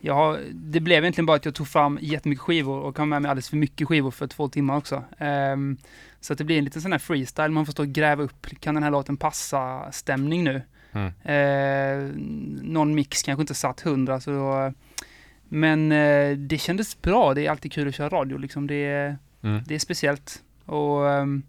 jag 0.00 0.14
har, 0.14 0.40
det 0.52 0.80
blev 0.80 1.04
egentligen 1.04 1.26
bara 1.26 1.36
att 1.36 1.44
jag 1.44 1.54
tog 1.54 1.68
fram 1.68 1.98
jättemycket 2.02 2.42
skivor 2.42 2.78
och 2.80 2.96
kom 2.96 3.08
med 3.08 3.22
mig 3.22 3.28
alldeles 3.28 3.48
för 3.48 3.56
mycket 3.56 3.88
skivor 3.88 4.10
för 4.10 4.26
två 4.26 4.48
timmar 4.48 4.76
också. 4.76 5.04
Ehm, 5.18 5.76
så 6.20 6.32
att 6.32 6.38
det 6.38 6.44
blir 6.44 6.58
en 6.58 6.64
liten 6.64 6.82
sån 6.82 6.92
här 6.92 6.98
freestyle. 6.98 7.48
Man 7.50 7.66
får 7.66 7.72
stå 7.72 7.82
och 7.82 7.88
gräva 7.88 8.22
upp. 8.22 8.46
Kan 8.60 8.74
den 8.74 8.82
här 8.82 8.90
låten 8.90 9.16
passa 9.16 9.92
stämning 9.92 10.44
nu? 10.44 10.62
Mm. 10.92 11.12
Eh, 11.24 12.14
någon 12.62 12.94
mix 12.94 13.22
kanske 13.22 13.40
inte 13.40 13.54
satt 13.54 13.80
hundra 13.80 14.20
så 14.20 14.30
då, 14.30 14.72
men 15.48 15.92
eh, 15.92 16.36
det 16.36 16.58
kändes 16.58 17.02
bra. 17.02 17.34
Det 17.34 17.46
är 17.46 17.50
alltid 17.50 17.72
kul 17.72 17.88
att 17.88 17.94
köra 17.94 18.08
radio 18.08 18.38
liksom. 18.38 18.66
Det 18.66 18.74
är, 18.74 19.18
Mm. 19.42 19.62
det 19.66 19.74
är 19.74 19.78
speciellt. 19.78 20.42
Och 20.64 20.98
um, 21.00 21.42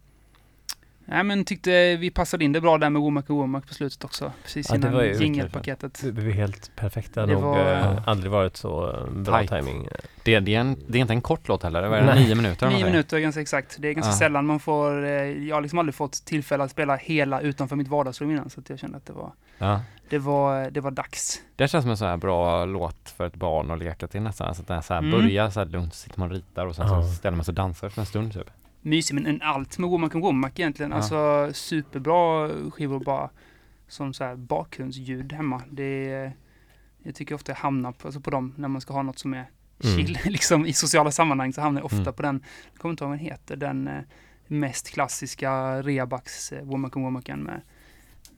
nej, 1.11 1.23
men 1.23 1.45
tyckte 1.45 1.95
vi 1.95 2.09
passade 2.11 2.45
in 2.45 2.51
det 2.53 2.61
bra 2.61 2.77
där 2.77 2.89
med 2.89 3.01
Womack 3.01 3.29
och 3.29 3.35
Womack 3.35 3.67
på 3.67 3.73
slutet 3.73 4.03
också. 4.03 4.31
Precis 4.43 4.69
Ja, 4.69 4.75
innan 4.75 4.93
var 4.93 5.03
ju 5.03 5.13
jingelpaketet. 5.13 6.01
Det 6.03 6.11
blev 6.11 6.31
helt 6.31 6.71
perfekt. 6.75 7.13
Det 7.13 7.19
har 7.21 7.27
nog 7.27 7.41
var- 7.41 7.71
eh, 7.73 8.07
aldrig 8.07 8.31
varit 8.31 8.57
så 8.57 8.89
eh, 8.91 9.05
bra 9.13 9.37
Tight. 9.37 9.49
timing. 9.51 9.87
Det, 10.23 10.39
det, 10.39 10.55
är 10.55 10.59
en, 10.59 10.77
det 10.87 10.97
är 10.97 11.01
inte 11.01 11.13
en 11.13 11.21
kort 11.21 11.47
låt 11.47 11.63
heller, 11.63 11.81
det 11.81 11.89
var 11.89 12.15
nio 12.15 12.35
minuter? 12.35 12.69
Nio 12.69 12.85
minuter 12.85 13.19
ganska 13.19 13.41
exakt. 13.41 13.75
Det 13.79 13.87
är 13.87 13.93
ganska 13.93 14.11
Ja. 14.11 14.17
sällan 14.17 14.45
man 14.45 14.59
får, 14.59 15.05
eh, 15.05 15.11
jag 15.11 15.55
har 15.55 15.61
liksom 15.61 15.79
aldrig 15.79 15.95
fått 15.95 16.13
tillfälle 16.25 16.63
att 16.63 16.71
spela 16.71 16.95
hela 16.95 17.41
utanför 17.41 17.75
mitt 17.75 17.87
vardagsrum 17.87 18.31
innan. 18.31 18.49
Så 18.49 18.59
att 18.59 18.69
jag 18.69 18.79
kände 18.79 18.97
att 18.97 19.05
det 19.05 19.13
var, 19.13 19.31
Ja. 19.57 19.81
det 20.09 20.17
var, 20.17 20.71
det 20.71 20.81
var 20.81 20.91
dags. 20.91 21.41
Det 21.55 21.67
känns 21.67 21.83
som 21.83 21.91
en 21.91 21.97
sån 21.97 22.07
här 22.07 22.17
bra 22.17 22.65
låt 22.65 23.09
för 23.17 23.25
ett 23.27 23.35
barn 23.35 23.71
att 23.71 23.79
leka 23.79 24.07
till 24.07 24.21
nästan. 24.21 24.55
Så 24.55 24.61
att 24.61 24.67
den 24.67 24.83
så 24.83 24.93
här 24.93 24.99
Mm. 25.01 25.11
börjar 25.11 25.49
så 25.49 25.59
här 25.59 25.67
lugnt, 25.67 25.93
sitter 25.93 26.19
man 26.19 26.29
och 26.29 26.35
ritar 26.35 26.65
och 26.65 26.75
sen 26.75 26.87
Ja. 26.87 27.03
så 27.03 27.09
ställer 27.09 27.35
man 27.37 27.45
sig 27.45 27.51
och 27.51 27.55
dansar 27.55 27.89
för 27.89 28.01
en 28.01 28.05
stund 28.05 28.33
typ. 28.33 28.47
Mysig, 28.81 29.15
men 29.15 29.25
en 29.25 29.41
allt 29.41 29.77
med 29.77 29.89
Womack 29.89 30.15
och 30.15 30.21
Womack 30.21 30.59
egentligen. 30.59 30.91
Ja. 30.91 30.97
Alltså 30.97 31.49
superbra 31.53 32.49
skivor 32.71 32.99
bara 32.99 33.29
som 33.87 34.13
så 34.13 34.23
här 34.23 34.35
bakgrundsljud 34.35 35.33
hemma. 35.33 35.61
Det 35.71 36.11
är, 36.13 36.33
jag 37.03 37.15
tycker 37.15 37.35
ofta 37.35 37.51
jag 37.51 37.57
hamnar 37.57 37.91
på, 37.91 38.07
alltså 38.07 38.21
på 38.21 38.29
dem 38.31 38.53
när 38.57 38.67
man 38.67 38.81
ska 38.81 38.93
ha 38.93 39.01
något 39.01 39.19
som 39.19 39.33
är 39.33 39.45
Mm. 39.83 39.97
chill. 39.97 40.17
liksom 40.31 40.65
i 40.65 40.73
sociala 40.73 41.11
sammanhang 41.11 41.53
så 41.53 41.61
hamnar 41.61 41.81
jag 41.81 41.85
ofta 41.85 41.97
Mm. 42.01 42.13
på 42.13 42.21
den, 42.21 42.43
jag 42.73 42.81
kommer 42.81 42.91
inte 42.93 43.03
ihåg 43.03 43.09
vad 43.09 43.19
den 43.19 43.25
heter, 43.25 43.55
den 43.55 43.87
eh, 43.87 43.99
mest 44.47 44.89
klassiska 44.89 45.81
Reabax 45.81 46.51
eh, 46.51 46.63
Womack 46.63 46.95
och 46.95 47.01
Womacken 47.01 47.39
med 47.43 47.61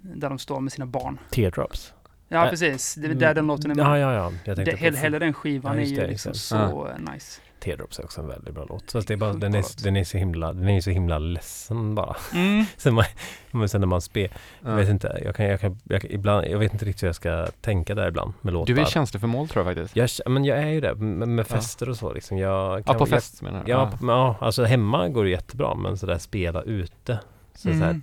där 0.02 0.30
de 0.30 0.40
står 0.40 0.60
med 0.60 0.72
sina 0.74 0.86
barn. 0.86 1.20
Teardrops. 1.30 1.94
Ja, 2.28 2.44
Äh, 2.44 2.50
precis. 2.50 2.96
Det 2.96 3.08
är 3.08 3.14
där 3.14 3.34
den 3.34 3.48
låten 3.48 3.72
är 3.72 3.76
med. 3.76 3.86
Ja, 3.86 3.98
ja, 4.00 4.14
ja. 4.14 4.32
Jag 4.46 4.56
tänkte 4.56 4.72
det, 4.72 4.78
hela, 4.78 4.98
hela 4.98 5.20
den 5.20 5.34
skivan 5.34 5.76
Ja, 5.78 5.82
är 5.82 5.86
ju 5.86 6.08
liksom 6.08 6.34
så 6.34 6.88
eh, 6.88 7.14
nice. 7.14 7.42
Teardrops 7.64 8.00
är 8.00 8.04
också 8.06 8.22
en 8.22 8.28
väldigt 8.28 8.54
bra 8.56 8.66
låt. 8.70 8.92
Fast 8.92 9.08
det 9.08 9.14
är 9.14 9.18
bara, 9.18 9.34
den, 9.34 9.56
är, 9.56 9.84
den 9.84 9.96
är 9.98 10.04
så 10.04 10.18
himla, 10.18 10.54
den 10.54 10.70
är 10.70 10.82
så 10.82 10.90
himla 10.90 11.20
ledsen 11.20 11.96
bara. 11.96 12.16
Mm. 12.34 12.66
Sen, 12.78 12.94
man, 12.94 13.06
men 13.52 13.70
sen 13.70 13.82
när 13.82 13.88
man 13.88 14.02
spelar, 14.02 14.38
jag 14.62 14.72
Ja. 14.72 14.76
vet 14.76 14.90
inte, 14.90 15.22
jag 15.26 15.36
kan, 15.36 15.46
jag 15.46 15.60
kan, 15.60 15.78
jag 15.84 16.06
ibland, 16.06 16.48
jag 16.48 16.60
vet 16.60 16.74
inte 16.74 16.86
riktigt 16.86 17.04
hur 17.04 17.08
jag 17.08 17.16
ska 17.16 17.48
tänka 17.62 17.96
där 17.96 18.08
ibland 18.08 18.34
med 18.42 18.54
låtar. 18.54 18.74
Du 18.74 18.82
är 18.82 18.86
känslig 18.86 19.22
för 19.22 19.28
mål 19.28 19.48
tror 19.48 19.66
jag 19.66 19.76
faktiskt. 19.76 20.20
jag, 20.26 20.32
men 20.32 20.46
jag 20.46 20.58
är 20.58 20.68
ju 20.70 20.82
det, 20.82 20.96
med, 20.96 21.28
med 21.28 21.46
Ja. 21.50 21.56
fester 21.56 21.90
och 21.90 21.98
så 21.98 22.14
liksom. 22.14 22.38
Jag 22.38 22.80
Ja, 22.80 22.84
kan, 22.84 22.98
på 22.98 23.06
fest 23.06 23.42
menar 23.42 23.64
du? 23.66 23.72
Jag, 23.72 23.80
ja, 23.82 23.98
men, 24.02 24.16
ja, 24.16 24.36
alltså 24.40 24.64
hemma 24.64 25.10
går 25.10 25.24
det 25.24 25.30
jättebra, 25.30 25.76
men 25.76 25.98
sådär 25.98 26.18
spela 26.18 26.62
ute. 26.62 27.20
Så, 27.56 27.62
så, 27.62 27.70
här, 27.74 27.90
Mm. 27.90 28.02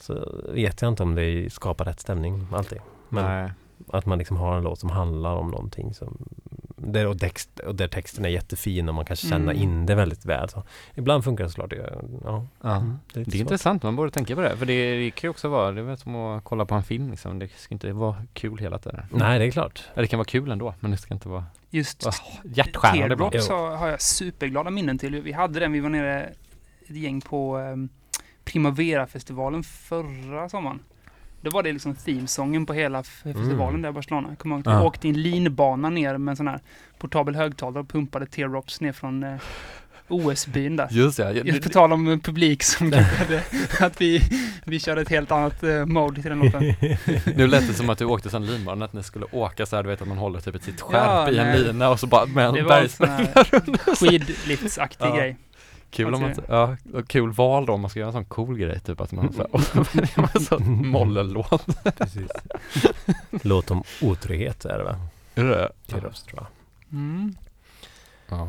så 0.00 0.42
vet 0.48 0.82
jag 0.82 0.88
inte 0.88 1.02
om 1.02 1.14
det 1.14 1.52
skapar 1.52 1.84
rätt 1.84 2.00
stämning 2.00 2.46
alltid. 2.52 2.78
Men 3.08 3.24
Nej. 3.24 3.52
att 3.88 4.06
man 4.06 4.18
liksom 4.18 4.36
har 4.36 4.56
en 4.56 4.62
låt 4.62 4.78
som 4.78 4.90
handlar 4.90 5.34
om 5.34 5.50
någonting 5.50 5.94
som 5.94 6.24
där, 6.86 7.06
och, 7.06 7.18
text, 7.20 7.58
och 7.58 7.74
där 7.74 7.88
texten 7.88 8.24
är 8.24 8.28
jättefin 8.28 8.88
och 8.88 8.94
man 8.94 9.04
kan 9.04 9.16
känna 9.16 9.50
Mm. 9.52 9.62
in 9.62 9.86
det 9.86 9.94
väldigt 9.94 10.24
väl. 10.24 10.48
Så 10.48 10.62
ibland 10.94 11.24
funkar 11.24 11.44
det 11.44 11.50
såklart. 11.50 11.70
Det, 11.70 11.94
ja, 12.24 12.46
Ja. 12.62 12.76
mm, 12.76 12.98
det 13.12 13.20
är, 13.20 13.24
Det 13.24 13.36
är 13.36 13.40
intressant, 13.40 13.82
man 13.82 13.96
borde 13.96 14.10
tänka 14.10 14.34
på 14.34 14.40
det. 14.40 14.56
För 14.56 14.66
det, 14.66 14.96
det 14.96 15.10
kan 15.10 15.28
ju 15.28 15.30
också 15.30 15.48
vara, 15.48 15.72
det 15.72 15.80
är 15.92 15.96
som 15.96 16.16
att 16.16 16.44
kolla 16.44 16.64
på 16.66 16.74
en 16.74 16.82
film 16.82 17.10
liksom. 17.10 17.38
Det 17.38 17.48
ska 17.56 17.74
inte 17.74 17.92
vara 17.92 18.16
kul 18.32 18.58
hela 18.58 18.78
tiden. 18.78 19.00
Nej, 19.10 19.38
det 19.38 19.44
är 19.44 19.50
klart. 19.50 19.84
Ja, 19.94 20.00
det 20.02 20.06
kan 20.08 20.18
vara 20.18 20.24
kul 20.28 20.50
ändå, 20.50 20.74
men 20.80 20.90
det 20.90 20.96
ska 20.96 21.14
inte 21.14 21.28
vara 21.28 21.44
Just 21.70 22.06
hjärtskärande 22.44 23.12
ibland. 23.14 23.32
Teardrops 23.32 23.48
har, 23.48 23.76
har 23.76 23.88
jag 23.88 24.00
superglada 24.02 24.70
minnen 24.70 24.98
till. 24.98 25.20
Vi 25.22 25.32
hade 25.32 25.60
den, 25.60 25.72
vi 25.72 25.80
var 25.80 25.88
nere 25.90 26.22
ett 26.88 26.96
gäng 26.96 27.20
på 27.20 27.56
um, 27.58 27.88
Primavera-festivalen 28.44 29.62
förra 29.62 30.48
sommaren. 30.48 30.80
Då 31.42 31.50
var 31.50 31.62
det 31.62 31.72
liksom 31.72 31.94
themesången 31.94 32.66
på 32.66 32.72
hela 32.72 33.02
festivalen 33.02 33.68
Mm. 33.68 33.82
där 33.82 33.88
i 33.88 33.92
Barcelona. 33.92 34.28
Jag 34.28 34.38
kommer 34.38 34.54
ihåg 34.56 34.68
att 34.68 34.72
Ja. 34.74 34.80
vi 34.80 34.86
åkte 34.86 35.06
i 35.08 35.10
en 35.10 35.22
linbana 35.22 35.90
ner 35.90 36.18
med 36.18 36.32
en 36.32 36.36
sån 36.36 36.48
här 36.48 36.60
portabel 36.98 37.34
högtalare 37.36 37.80
och 37.80 37.88
pumpade 37.88 38.26
teardrops 38.26 38.80
ner 38.80 38.92
från 38.92 39.22
eh, 39.22 39.34
OS-byn 40.08 40.76
där. 40.76 40.88
Just 40.90 41.16
det, 41.16 41.32
Just 41.32 41.62
på 41.62 41.68
tal 41.68 41.92
om 41.92 42.08
eh, 42.08 42.18
publik 42.18 42.62
som 42.62 42.92
hade, 43.18 43.42
att 43.80 44.00
vi, 44.00 44.22
vi 44.64 44.80
körde 44.80 45.00
ett 45.00 45.08
helt 45.08 45.30
annat 45.32 45.64
uh, 45.64 45.84
mode 45.86 46.22
till 46.22 46.30
den 46.30 46.38
låten. 46.38 46.62
Nu 47.36 47.46
lät 47.46 47.68
det 47.68 47.74
som 47.74 47.90
att 47.90 47.98
du 47.98 48.04
åkte 48.04 48.30
sån 48.30 48.46
linbana, 48.46 48.84
att 48.84 48.92
ni 48.92 49.02
skulle 49.02 49.26
åka 49.32 49.66
så 49.66 49.76
här, 49.76 49.82
du 49.82 49.88
vet 49.88 50.02
att 50.02 50.08
man 50.08 50.18
håller 50.18 50.40
typ 50.40 50.54
ett 50.54 50.62
sitt 50.64 50.80
skärp 50.80 51.04
Ja, 51.06 51.30
i 51.30 51.38
en 51.38 51.46
nej. 51.46 51.58
lina 51.60 51.90
och 51.90 52.00
så 52.00 52.06
bara 52.06 52.26
med 52.26 52.54
Det 52.54 52.60
en 52.60 52.66
var 52.66 52.78
en 52.80 52.88
sån 52.88 53.08
här 53.08 53.30
bergsprängare 53.34 53.96
skidliftsaktig 53.96 55.06
Ja. 55.06 55.16
grej. 55.16 55.36
Kul 55.92 56.14
om 56.14 56.20
man, 56.20 56.34
ja, 56.48 56.76
kul 57.06 57.32
val 57.32 57.66
då 57.66 57.72
om 57.72 57.80
man 57.80 57.90
ska 57.90 57.98
göra 58.00 58.08
en 58.08 58.12
sån 58.12 58.24
cool 58.24 58.58
grej 58.58 58.80
typ 58.80 59.00
att 59.00 59.12
man 59.12 59.32
så 59.32 59.38
här, 59.38 59.54
och 60.34 60.42
så 60.42 60.58
mollellåt. 60.58 61.66
Precis. 61.98 62.30
Låt 63.30 63.70
om 63.70 63.82
otrygghet 64.02 64.64
är 64.64 64.78
det 64.78 64.84
va? 64.84 64.96
Är 65.34 65.44
det 65.44 65.70
Teardrops 65.86 66.22
tror 66.22 66.40
jag. 66.40 66.46
Mm. 66.98 67.36
Ja. 68.28 68.48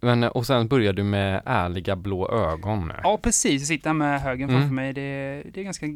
Men, 0.00 0.24
och 0.24 0.46
sen 0.46 0.68
började 0.68 1.02
du 1.02 1.04
med 1.04 1.42
ärliga 1.44 1.96
blå 1.96 2.30
ögon. 2.30 2.92
Ja, 3.02 3.18
precis. 3.22 3.60
Jag 3.60 3.68
sitter 3.68 3.92
med 3.92 4.20
högen 4.20 4.48
Mm. 4.48 4.60
framför 4.60 4.74
mig. 4.74 4.92
Det 4.92 5.00
är, 5.00 5.44
det 5.54 5.60
är 5.60 5.64
ganska 5.64 5.86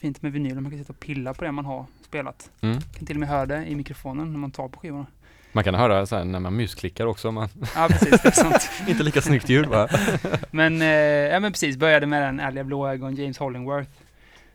fint 0.00 0.22
med 0.22 0.32
vinyl. 0.32 0.60
Man 0.60 0.70
kan 0.70 0.78
sitta 0.78 0.92
och 0.92 1.00
pilla 1.00 1.34
på 1.34 1.44
det 1.44 1.52
man 1.52 1.64
har 1.64 1.86
spelat. 2.02 2.50
Mm. 2.60 2.80
kan 2.80 3.06
till 3.06 3.16
och 3.16 3.20
med 3.20 3.28
höra 3.28 3.46
det 3.46 3.66
i 3.66 3.74
mikrofonen 3.74 4.32
när 4.32 4.38
man 4.38 4.50
tar 4.50 4.68
på 4.68 4.80
skivorna. 4.80 5.06
Man 5.56 5.64
kan 5.64 5.74
höra 5.74 6.06
så 6.06 6.16
här 6.16 6.24
när 6.24 6.40
man 6.40 6.56
musklickar 6.56 7.06
också, 7.06 7.32
man 7.32 7.48
Ja, 7.74 7.88
precis. 7.90 8.22
Det 8.22 8.28
är 8.28 8.32
sant. 8.32 8.70
inte 8.88 9.02
lika 9.02 9.20
snyggt 9.20 9.48
ljud 9.48 9.66
va? 9.66 9.88
Men, 10.50 10.82
eh, 10.82 10.88
ja, 10.88 11.40
men 11.40 11.52
precis, 11.52 11.76
började 11.76 12.06
med 12.06 12.22
den 12.22 12.40
ärliga 12.40 12.64
blå 12.64 12.88
ögon, 12.88 13.14
James 13.14 13.38
Hollingworth. 13.38 13.90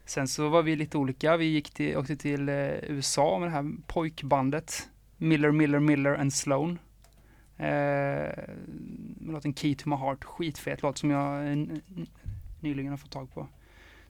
Sen 0.05 0.27
så 0.27 0.49
var 0.49 0.63
vi 0.63 0.75
lite 0.75 0.97
olika. 0.97 1.37
Vi 1.37 1.45
gick 1.45 1.73
till, 1.73 1.97
åkte 1.97 2.15
till 2.15 2.49
eh, 2.49 2.55
USA 2.83 3.39
med 3.39 3.47
det 3.47 3.51
här 3.51 3.71
pojkbandet. 3.87 4.89
Miller, 5.17 5.51
Miller, 5.51 5.79
Miller 5.79 6.15
and 6.15 6.33
Sloan. 6.33 6.79
Eh, 7.57 7.67
med 9.17 9.33
låten 9.33 9.53
Key 9.53 9.75
to 9.75 9.89
my 9.89 9.95
heart. 9.95 10.23
Skitfet 10.23 10.81
låt 10.81 10.97
som 10.97 11.09
jag 11.09 11.57
nyligen 12.59 12.91
har 12.91 12.97
fått 12.97 13.11
tag 13.11 13.33
på. 13.33 13.47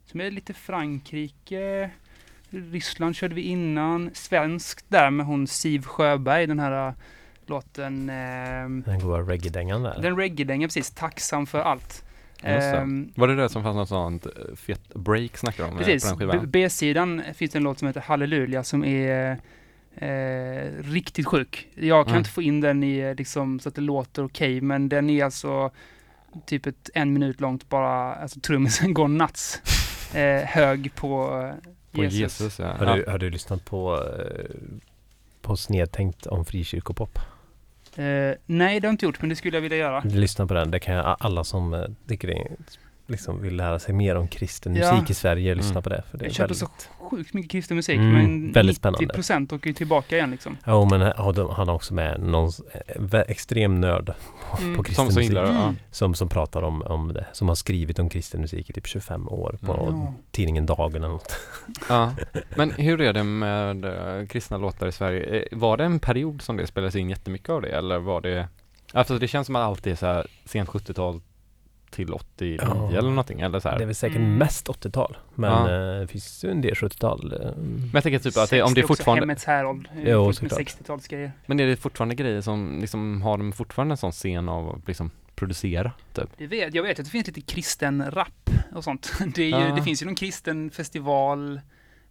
Som 0.05 0.21
är 0.21 0.31
lite 0.31 0.53
Frankrike. 0.53 1.91
Ryssland 2.51 3.15
körde 3.15 3.35
vi 3.35 3.41
innan. 3.41 4.09
Svenskt 4.13 4.85
där 4.89 5.09
med 5.09 5.25
hon 5.25 5.47
Siv 5.47 5.83
Sjöberg. 5.85 6.47
Den 6.47 6.59
här 6.59 6.87
eh, 6.87 6.93
låten. 7.45 8.09
ehm, 8.09 8.83
Den 8.85 8.99
goa 8.99 9.19
reggae-dängan 9.19 9.83
där. 9.83 10.01
den 10.01 10.15
reggae-dängan 10.17 10.67
precis, 10.69 10.91
tacksam 10.91 11.45
för 11.45 11.59
allt. 11.59 12.03
Ehm, 12.43 13.11
Var 13.15 13.27
det 13.27 13.35
det 13.35 13.49
som 13.49 13.63
fanns 13.63 13.75
något 13.75 13.89
sånt 13.89 14.25
eh, 14.25 14.31
fet 14.55 14.93
break 14.93 15.37
snackade 15.37 15.63
de 15.67 15.71
om 15.71 15.77
eh, 15.77 15.79
på 15.81 15.85
precis, 15.85 16.09
den 16.09 16.17
B- 16.17 16.25
skivan? 16.31 16.49
B-sidan 16.51 17.21
finns 17.35 17.51
det 17.51 17.59
en 17.59 17.63
låt 17.63 17.79
som 17.79 17.87
heter 17.87 18.01
Halleluja 18.01 18.63
som 18.63 18.83
är 18.85 19.37
eh, 19.95 20.71
riktigt 20.83 21.25
sjuk. 21.27 21.67
Jag 21.75 22.05
kan 22.05 22.11
Mm. 22.11 22.17
inte 22.19 22.29
få 22.29 22.41
in 22.41 22.61
den 22.61 22.83
i 22.83 22.97
eh, 22.97 23.15
liksom 23.15 23.59
så 23.59 23.69
att 23.69 23.75
det 23.75 23.81
låter 23.81 24.25
okej, 24.25 24.61
men 24.61 24.89
den 24.89 25.09
är 25.09 25.25
alltså 25.25 25.71
typ 26.45 26.65
ett 26.65 26.89
en 26.93 27.13
minut 27.13 27.41
långt 27.41 27.69
bara, 27.69 28.15
alltså 28.15 28.39
trummisen 28.39 28.93
går 28.93 29.07
nuts. 29.07 29.61
Eh, 30.13 30.41
hög 30.45 30.95
på 30.95 31.41
eh, 31.43 31.69
På 31.91 32.03
Jesus. 32.03 32.19
Jesus, 32.19 32.59
ja. 32.59 32.73
Har, 32.73 32.97
du, 32.97 33.05
har 33.07 33.17
du 33.17 33.29
lyssnat 33.29 33.65
på, 33.65 34.03
eh, 34.19 34.55
på 35.41 35.57
Snedtänkt 35.57 36.25
om 36.25 36.45
frikyrkopop? 36.45 37.19
Eh, 37.95 38.03
nej, 38.03 38.37
det 38.45 38.63
har 38.63 38.81
jag 38.81 38.93
inte 38.93 39.05
gjort, 39.05 39.21
men 39.21 39.29
det 39.29 39.35
skulle 39.35 39.57
jag 39.57 39.61
vilja 39.61 39.77
göra. 39.77 40.01
Lyssna 40.05 40.47
på 40.47 40.53
den. 40.53 40.71
Det 40.71 40.79
kan 40.79 40.95
jag, 40.95 41.17
alla 41.19 41.43
som 41.43 41.73
eh, 41.73 41.85
tycker 42.07 42.27
det 42.27 42.33
är, 42.33 42.47
liksom 43.07 43.41
vill 43.41 43.55
lära 43.55 43.79
sig 43.79 43.93
mer 43.93 44.15
om 44.15 44.27
kristen 44.27 44.75
Ja. 44.75 44.93
musik 44.93 45.09
i 45.09 45.13
Sverige, 45.13 45.55
lyssna 45.55 45.71
Mm. 45.71 45.83
på 45.83 45.89
det. 45.89 46.03
För 46.11 46.17
det 46.17 46.23
är 46.25 46.27
Jag 46.27 46.35
köper 46.35 46.53
så 46.53 46.65
väldigt... 46.65 46.89
sjukt 46.99 47.33
mycket 47.33 47.51
kristen 47.51 47.75
musik, 47.77 47.97
Mm, 47.97 48.11
men 48.13 48.51
väldigt 48.51 48.55
90 48.75 48.79
spännande. 48.79 49.13
procent 49.13 49.53
åker 49.53 49.67
ju 49.67 49.73
tillbaka 49.73 50.15
igen 50.17 50.31
liksom. 50.31 50.57
Jo 50.67 50.85
men 50.85 51.01
han 51.01 51.67
har 51.67 51.71
också 51.71 51.93
med 51.93 52.19
någon 52.21 52.51
extrem 53.27 53.81
nörd 53.81 54.05
på, 54.51 54.57
Mm. 54.61 54.77
på 54.77 54.83
kristen 54.83 55.05
Som, 55.05 55.11
som 55.13 55.21
musik. 55.21 55.37
ja. 55.37 55.63
Mm. 55.63 55.75
Som, 55.91 56.13
som 56.15 56.29
pratar 56.29 56.61
om, 56.61 56.81
om 56.81 57.13
det. 57.13 57.25
Som 57.33 57.47
har 57.47 57.55
skrivit 57.55 57.99
om 57.99 58.09
kristen 58.09 58.41
musik 58.41 58.69
i 58.69 58.73
typ 58.73 58.87
25 58.87 59.29
år 59.29 59.57
på 59.65 59.73
Mm. 59.73 60.01
Ja. 60.01 60.13
tidningen 60.31 60.65
Dagen 60.65 60.95
eller 60.95 61.07
något. 61.07 61.35
ja. 61.89 62.13
Men 62.55 62.71
hur 62.71 63.01
är 63.01 63.13
det 63.13 63.23
med 63.23 63.85
eh, 63.85 64.27
kristna 64.27 64.57
låtar 64.57 64.87
i 64.87 64.91
Sverige? 64.91 65.39
Eh, 65.51 65.57
Var 65.57 65.77
det 65.77 65.83
en 65.83 65.99
period 65.99 66.41
som 66.41 66.57
det 66.57 66.67
spelades 66.67 66.95
in 66.95 67.09
jättemycket 67.09 67.49
av 67.49 67.61
det 67.61 67.69
eller 67.69 67.99
var 67.99 68.21
det 68.21 68.47
Alltså 68.93 69.17
det 69.19 69.27
känns 69.27 69.45
som 69.45 69.55
att 69.55 69.61
allt 69.61 69.87
är 69.87 69.95
så 69.95 70.05
här 70.05 70.27
sent 70.45 70.69
70-tal 70.69 71.21
till 71.91 72.13
89 72.13 72.59
Ja. 72.61 72.89
eller 72.89 73.09
någonting 73.09 73.41
eller 73.41 73.59
så 73.59 73.69
här. 73.69 73.77
Det 73.77 73.83
är 73.83 73.85
väl 73.85 73.95
säkert 73.95 74.17
Mm. 74.17 74.35
mest 74.37 74.69
80-tal. 74.69 75.17
Men 75.35 75.51
Ja. 75.51 75.93
eh, 75.95 75.99
det 76.01 76.07
finns 76.07 76.43
ju 76.45 76.51
en 76.51 76.61
del 76.61 76.75
70-tal. 76.75 77.33
eh, 77.33 77.39
Men 77.57 77.89
jag 77.93 78.03
tänker 78.03 78.19
typ 78.19 78.37
att 78.37 78.49
det, 78.49 78.61
om 78.63 78.73
det 78.73 78.79
är 78.79 78.81
60 78.81 78.83
också, 78.83 78.87
fortfarande 78.87 79.21
Hemmets 79.21 79.45
Herold. 79.45 79.87
eh, 79.95 80.11
Jo, 80.11 80.25
fullt 80.25 80.41
med 80.41 80.51
såklart. 80.51 80.67
60-talsgrejer. 80.67 81.31
Men 81.45 81.59
är 81.59 81.67
det 81.67 81.75
fortfarande 81.77 82.15
grejer 82.15 82.41
som 82.41 82.77
liksom 82.81 83.21
har 83.21 83.37
de 83.37 83.51
fortfarande 83.53 83.93
en 83.93 83.97
sån 83.97 84.11
scen 84.11 84.49
av 84.49 84.69
att 84.69 84.87
liksom 84.87 85.11
producera 85.35 85.91
typ? 86.13 86.29
Det 86.37 86.47
vet, 86.47 86.73
jag 86.73 86.83
vet 86.83 86.99
att 86.99 87.05
det 87.05 87.11
finns 87.11 87.27
lite 87.27 87.41
kristen 87.41 88.11
rap 88.11 88.49
och 88.75 88.83
sånt. 88.83 89.11
Det, 89.35 89.41
är 89.41 89.45
ju, 89.45 89.67
Ja. 89.69 89.75
det 89.75 89.83
finns 89.83 90.01
ju 90.01 90.05
någon 90.05 90.15
kristen 90.15 90.71
festival, 90.71 91.61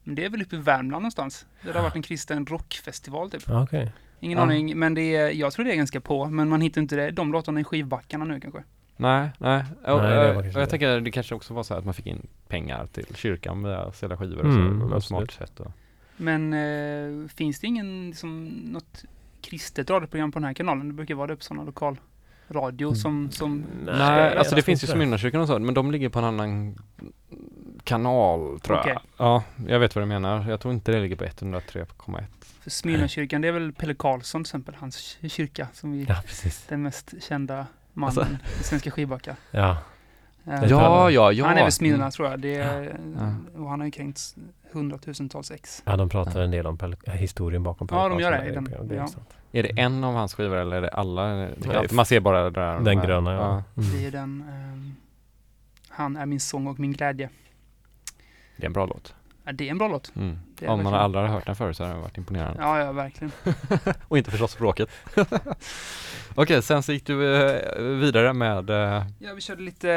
men 0.04 0.14
det 0.14 0.24
är 0.24 0.28
väl 0.30 0.42
uppe 0.42 0.56
i 0.56 0.58
Värmland 0.58 1.02
någonstans. 1.02 1.46
Det 1.62 1.72
har 1.72 1.82
varit 1.82 1.96
en 1.96 2.02
kristen 2.02 2.46
rockfestival 2.46 3.30
typ. 3.30 3.42
ja, 3.46 3.62
Okej. 3.62 3.92
Ingen 4.22 4.38
Ja. 4.38 4.44
aning, 4.44 4.78
men 4.78 4.94
det 4.94 5.16
är, 5.16 5.30
jag 5.30 5.52
tror 5.52 5.64
det 5.64 5.72
är 5.72 5.76
ganska 5.76 6.00
på, 6.00 6.26
men 6.26 6.48
man 6.48 6.60
hittar 6.60 6.80
inte 6.80 6.96
det, 6.96 7.10
de 7.10 7.32
låtarna 7.32 7.60
i 7.60 7.64
skivbackarna 7.64 8.24
nu 8.24 8.40
kanske. 8.40 8.62
Nej, 9.00 9.30
nej. 9.38 9.64
Och, 9.86 9.98
Nej, 10.02 10.10
det 10.10 10.28
eh, 10.28 10.32
kanske 10.34 10.38
och 10.50 10.60
jag 10.62 10.66
det. 10.68 10.70
tänker 10.70 11.00
det 11.00 11.10
kanske 11.10 11.34
också 11.34 11.54
var 11.54 11.62
så 11.62 11.74
här 11.74 11.78
att 11.78 11.84
man 11.84 11.94
fick 11.94 12.06
in 12.06 12.26
pengar 12.48 12.86
till 12.92 13.06
kyrkan 13.14 13.62
via 13.62 13.78
att 13.78 13.96
sälja 13.96 14.16
skivor 14.16 14.38
och 14.38 14.44
Mm, 14.44 14.80
så. 14.88 14.94
på 14.94 15.00
smart 15.00 15.30
sätt. 15.30 15.60
Och. 15.60 15.72
Men 16.16 16.52
eh, 16.52 17.28
finns 17.28 17.60
det 17.60 17.66
ingen, 17.66 18.06
liksom, 18.06 18.44
något 18.46 19.04
kristet 19.42 19.90
radioprogram 19.90 20.32
på 20.32 20.38
den 20.38 20.46
här 20.46 20.54
kanalen? 20.54 20.88
Det 20.88 20.94
brukar 20.94 21.14
vara 21.14 21.26
det 21.26 21.36
på 21.36 21.42
sådana 21.44 21.64
lokalradio 21.64 22.86
Mm. 22.86 22.94
som, 22.96 23.30
som 23.30 23.64
Nej, 23.86 24.36
alltså 24.36 24.54
det 24.54 24.62
finns 24.62 24.82
ju 24.84 24.86
Smyrnakyrkan 24.86 25.40
och 25.40 25.46
så, 25.48 25.58
men 25.58 25.74
de 25.74 25.90
ligger 25.90 26.08
på 26.08 26.18
en 26.18 26.24
annan 26.24 26.76
kanal 27.84 28.60
tror 28.60 28.78
Okej. 28.78 28.92
jag. 28.92 29.02
Ja, 29.16 29.42
jag 29.68 29.78
vet 29.80 29.94
vad 29.94 30.02
du 30.02 30.06
menar. 30.06 30.48
Jag 30.50 30.60
tror 30.60 30.74
inte 30.74 30.92
det 30.92 31.00
ligger 31.00 31.16
på 31.16 31.24
103,1. 31.24 32.24
För 32.60 32.70
Smyrnakyrkan, 32.70 33.40
det 33.40 33.48
är 33.48 33.52
väl 33.52 33.72
Pelle 33.72 33.94
Karlsson 33.94 34.44
till 34.44 34.48
exempel, 34.48 34.74
hans 34.74 35.18
kyrka, 35.28 35.68
som 35.72 35.92
vi, 35.92 36.04
Ja, 36.08 36.16
precis. 36.26 36.64
den 36.68 36.82
mest 36.82 37.14
kända 37.22 37.66
mannen 38.00 38.18
Alltså. 38.42 38.62
svenska 38.64 38.90
skivbackar. 38.90 39.36
Ja. 39.50 39.76
Eh, 40.46 40.64
Ja, 40.64 41.10
ja, 41.10 41.32
ja. 41.32 41.46
Han 41.46 41.56
är 41.58 41.62
väl 41.62 41.72
Smyrna 41.72 41.96
Mm. 41.96 42.10
tror 42.10 42.28
jag. 42.30 42.40
Det 42.40 42.54
är, 42.54 42.98
Ja. 43.18 43.60
Och 43.62 43.70
han 43.70 43.80
har 43.80 43.84
ju 43.86 43.90
kränkt 43.90 44.20
hundratusentals 44.72 45.50
ex. 45.50 45.82
ja, 45.86 45.96
de 45.96 46.08
pratar 46.08 46.40
en 46.40 46.50
del 46.50 46.66
om 46.66 46.78
Pelle, 46.78 46.96
historien 47.06 47.62
bakom 47.62 47.88
Pelle 47.88 48.00
Ja, 48.00 48.08
de 48.08 48.20
gör 48.20 48.30
det 48.32 48.44
i 48.48 48.50
den. 48.52 48.64
det 48.64 48.94
är 48.94 48.98
Ja. 48.98 49.08
Är 49.52 49.62
det 49.62 49.68
en 49.80 50.04
av 50.04 50.14
hans 50.14 50.34
skivor 50.34 50.56
eller 50.56 50.76
är 50.76 50.80
det 50.82 50.88
alla? 50.88 51.22
Det 51.26 51.92
man 51.92 52.06
ser 52.06 52.20
bara 52.20 52.42
det 52.44 52.50
där. 52.50 52.74
Den 52.74 52.84
de 52.84 52.96
här- 52.96 53.06
gröna, 53.06 53.32
ja. 53.32 53.62
Det 53.74 53.82
är 53.82 53.88
Mm. 53.90 54.00
ju 54.02 54.10
den. 54.10 54.44
ehm, 54.50 54.94
han 55.88 56.16
är 56.16 56.26
min 56.26 56.40
sång 56.40 56.66
och 56.66 56.80
min 56.80 56.92
glädje. 56.92 57.28
Det 58.56 58.62
är 58.62 58.66
en 58.66 58.72
bra 58.72 58.86
låt. 58.86 59.14
Det 59.52 59.66
är 59.66 59.70
en 59.70 59.78
bra 59.78 59.88
låt. 59.88 60.12
Mm. 60.16 60.28
Om 60.30 60.66
man 60.66 60.76
verkligen. 60.78 60.94
aldrig 60.94 61.24
har 61.24 61.28
hört 61.28 61.46
den 61.46 61.56
förut 61.56 61.76
så 61.76 61.84
har 61.84 61.94
det 61.94 62.00
varit 62.00 62.18
imponerande. 62.18 62.62
Ja, 62.62 62.78
ja, 62.78 62.92
verkligen. 62.92 63.32
Och 64.08 64.18
inte 64.18 64.30
förstått 64.30 64.50
språket. 64.50 64.88
Okej, 66.34 66.62
sen 66.62 66.82
så 66.82 66.92
gick 66.92 67.06
du 67.06 67.36
eh, 67.36 67.82
vidare 67.82 68.32
med 68.32 68.70
eh, 68.70 69.04
Ja, 69.18 69.34
vi 69.34 69.40
körde 69.40 69.62
lite, 69.62 69.88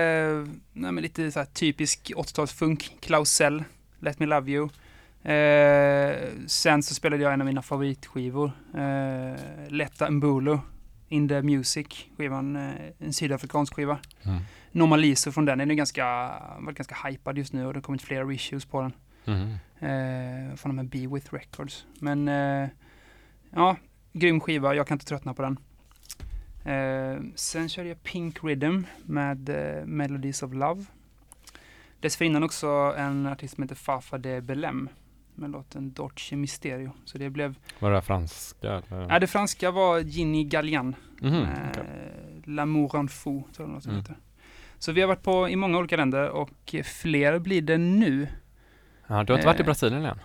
nej, 0.74 0.92
men 0.92 1.02
lite 1.02 1.32
så 1.32 1.46
typisk 1.54 2.12
80-talsfunk. 2.16 2.92
Klausell, 3.00 3.64
Let 4.00 4.20
Me 4.20 4.26
Love 4.26 4.52
You. 4.52 4.70
Eh, 5.24 6.16
sen 6.48 6.84
så 6.84 6.94
spelade 6.94 7.24
jag 7.24 7.34
en 7.34 7.42
av 7.42 7.48
mina 7.48 7.62
favoritskivor. 7.62 8.52
Eh, 8.76 9.40
Letta 9.68 10.10
Mbulu, 10.12 10.58
In 11.08 11.30
the 11.30 11.42
Music, 11.42 11.88
skivan, 12.18 12.56
eh, 12.56 12.72
en 13.00 13.14
sydafrikansk 13.14 13.76
skiva. 13.76 13.98
mm. 14.24 14.40
Normaliso 14.72 15.32
från 15.32 15.46
den, 15.46 15.58
den 15.58 15.72
är 15.72 15.76
ganska, 15.76 16.32
varit 16.60 16.78
ganska 16.78 16.96
hypad 17.08 17.38
just 17.38 17.54
nu 17.54 17.66
och 17.66 17.74
det 17.74 17.78
har 17.78 17.82
kommit 17.84 18.02
flera 18.02 18.34
issues 18.34 18.66
på 18.66 18.82
den. 18.82 18.94
Mhm. 19.26 19.58
Eh, 19.80 20.56
från 20.56 20.76
de 20.76 20.88
Be 20.88 21.08
With 21.16 21.34
Records. 21.34 21.86
Men 22.00 22.28
eh, 22.28 22.70
ja, 23.52 23.78
grym 24.14 24.40
skiva, 24.40 24.76
jag 24.76 24.88
kan 24.88 24.96
inte 24.96 25.06
tröttna 25.06 25.34
på 25.34 25.42
den. 25.42 25.58
Eh, 26.66 27.22
sen 27.36 27.70
körde 27.70 27.90
jag 27.90 28.04
Pink 28.04 28.44
Rhythm 28.44 28.84
med 29.06 29.50
eh, 29.50 29.86
Melodies 29.86 30.44
of 30.44 30.54
Love. 30.54 30.86
Dessförinnan 32.00 32.44
också 32.44 32.68
en 32.98 33.26
artist 33.28 33.56
som 33.56 33.62
heter 33.64 33.76
Fafa 33.76 34.18
de 34.18 34.42
Belem 34.42 34.90
med 35.36 35.50
låten 35.52 35.92
Dolce 35.94 36.36
Mysterio. 36.36 36.92
Så 37.06 37.18
det 37.18 37.30
blev, 37.30 37.56
Var 37.80 37.92
det 37.92 38.02
franska? 38.02 38.68
Eller? 38.92 39.08
ja 39.10 39.20
det 39.20 39.28
franska 39.28 39.72
var 39.72 40.00
Ginny 40.00 40.44
Gallian. 40.44 40.96
Mhm, 41.22 41.34
Eh, 41.36 41.50
okej. 41.70 41.84
L'amour 42.46 42.96
en 43.00 43.08
fou, 43.08 43.44
tror 43.56 43.68
jag 43.70 43.74
låten 43.76 43.92
Mm. 43.92 44.02
heter. 44.02 44.16
Så 44.80 44.92
vi 44.92 45.02
har 45.02 45.08
varit 45.08 45.24
på 45.24 45.50
i 45.50 45.56
många 45.56 45.78
olika 45.78 45.98
länder 45.98 46.30
och 46.30 46.76
fler 46.84 47.40
blir 47.40 47.62
det 47.62 47.78
nu. 47.78 48.28
Ja, 49.08 49.24
du 49.24 49.34
har 49.34 49.38
inte 49.38 49.48
varit 49.48 49.60
i 49.60 49.62
eh, 49.62 49.66
Brasilien 49.66 50.06
än? 50.06 50.20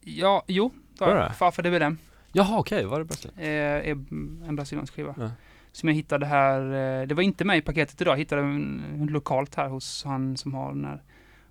Ja, 0.00 0.44
jo, 0.46 0.72
det 0.98 1.04
har 1.04 1.14
det? 1.14 1.20
jag. 1.20 1.36
Fafa 1.36 1.62
de 1.62 1.70
Belem. 1.70 1.98
Jaha, 2.32 2.58
okej, 2.58 2.84
var 2.84 2.98
det 2.98 3.04
Brasilien? 3.04 3.40
eh, 3.40 4.48
en 4.48 4.56
brasiliansk 4.56 4.94
skiva. 4.94 5.14
Ja. 5.18 5.30
Som 5.72 5.88
jag 5.88 5.96
hittade 5.96 6.26
här, 6.26 6.60
eh, 7.00 7.06
det 7.06 7.14
var 7.14 7.22
inte 7.22 7.44
med 7.44 7.58
i 7.58 7.62
paketet 7.62 8.00
idag, 8.00 8.12
jag 8.12 8.18
hittade 8.18 8.42
den 8.42 9.08
lokalt 9.10 9.54
här 9.54 9.68
hos 9.68 10.04
han 10.04 10.36
som 10.36 10.54
har 10.54 10.72
den 10.72 10.84
här 10.84 11.02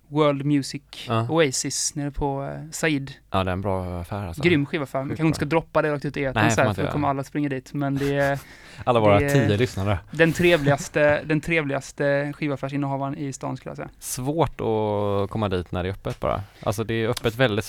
World 0.08 0.44
Music 0.44 0.82
Ja. 1.08 1.26
Oasis 1.30 1.94
nere 1.94 2.10
på 2.10 2.44
eh, 2.44 2.70
Said. 2.70 3.12
Ja, 3.30 3.44
det 3.44 3.50
är 3.50 3.52
en 3.52 3.60
bra 3.60 4.00
affär 4.00 4.26
alltså. 4.26 4.42
Grym 4.42 4.66
skiva 4.66 4.86
för. 4.86 4.98
Man 4.98 5.08
kanske 5.08 5.26
inte 5.26 5.36
ska 5.36 5.44
droppa 5.44 5.82
det 5.82 5.92
rakt 5.92 6.04
ut 6.04 6.16
i 6.16 6.24
etern 6.24 6.50
så 6.50 6.60
här, 6.62 6.72
för 6.74 6.82
då 6.82 6.90
kommer 6.90 7.08
alla 7.08 7.24
springa 7.24 7.48
dit. 7.48 7.72
Men 7.74 7.94
det 7.98 8.14
är 8.14 8.38
Alla 8.84 9.00
våra 9.00 9.18
det 9.20 9.24
är- 9.26 9.46
tio 9.48 9.56
lyssnare. 9.56 9.98
den 10.10 10.32
trevligaste, 10.32 11.22
den 11.24 11.40
trevligaste 11.40 12.32
skivaffärsinnehavaren 12.36 13.16
i 13.18 13.32
stan 13.32 13.56
skulle 13.56 13.70
jag 13.70 13.76
säga. 13.76 13.88
Svårt 13.98 14.60
att 14.60 15.30
komma 15.30 15.48
dit 15.48 15.72
när 15.72 15.82
det 15.82 15.88
är 15.88 15.92
öppet 15.92 16.20
bara. 16.20 16.42
Alltså 16.62 16.84
det 16.84 16.94
är 16.94 17.08
öppet 17.08 17.34
väldigt 17.36 17.64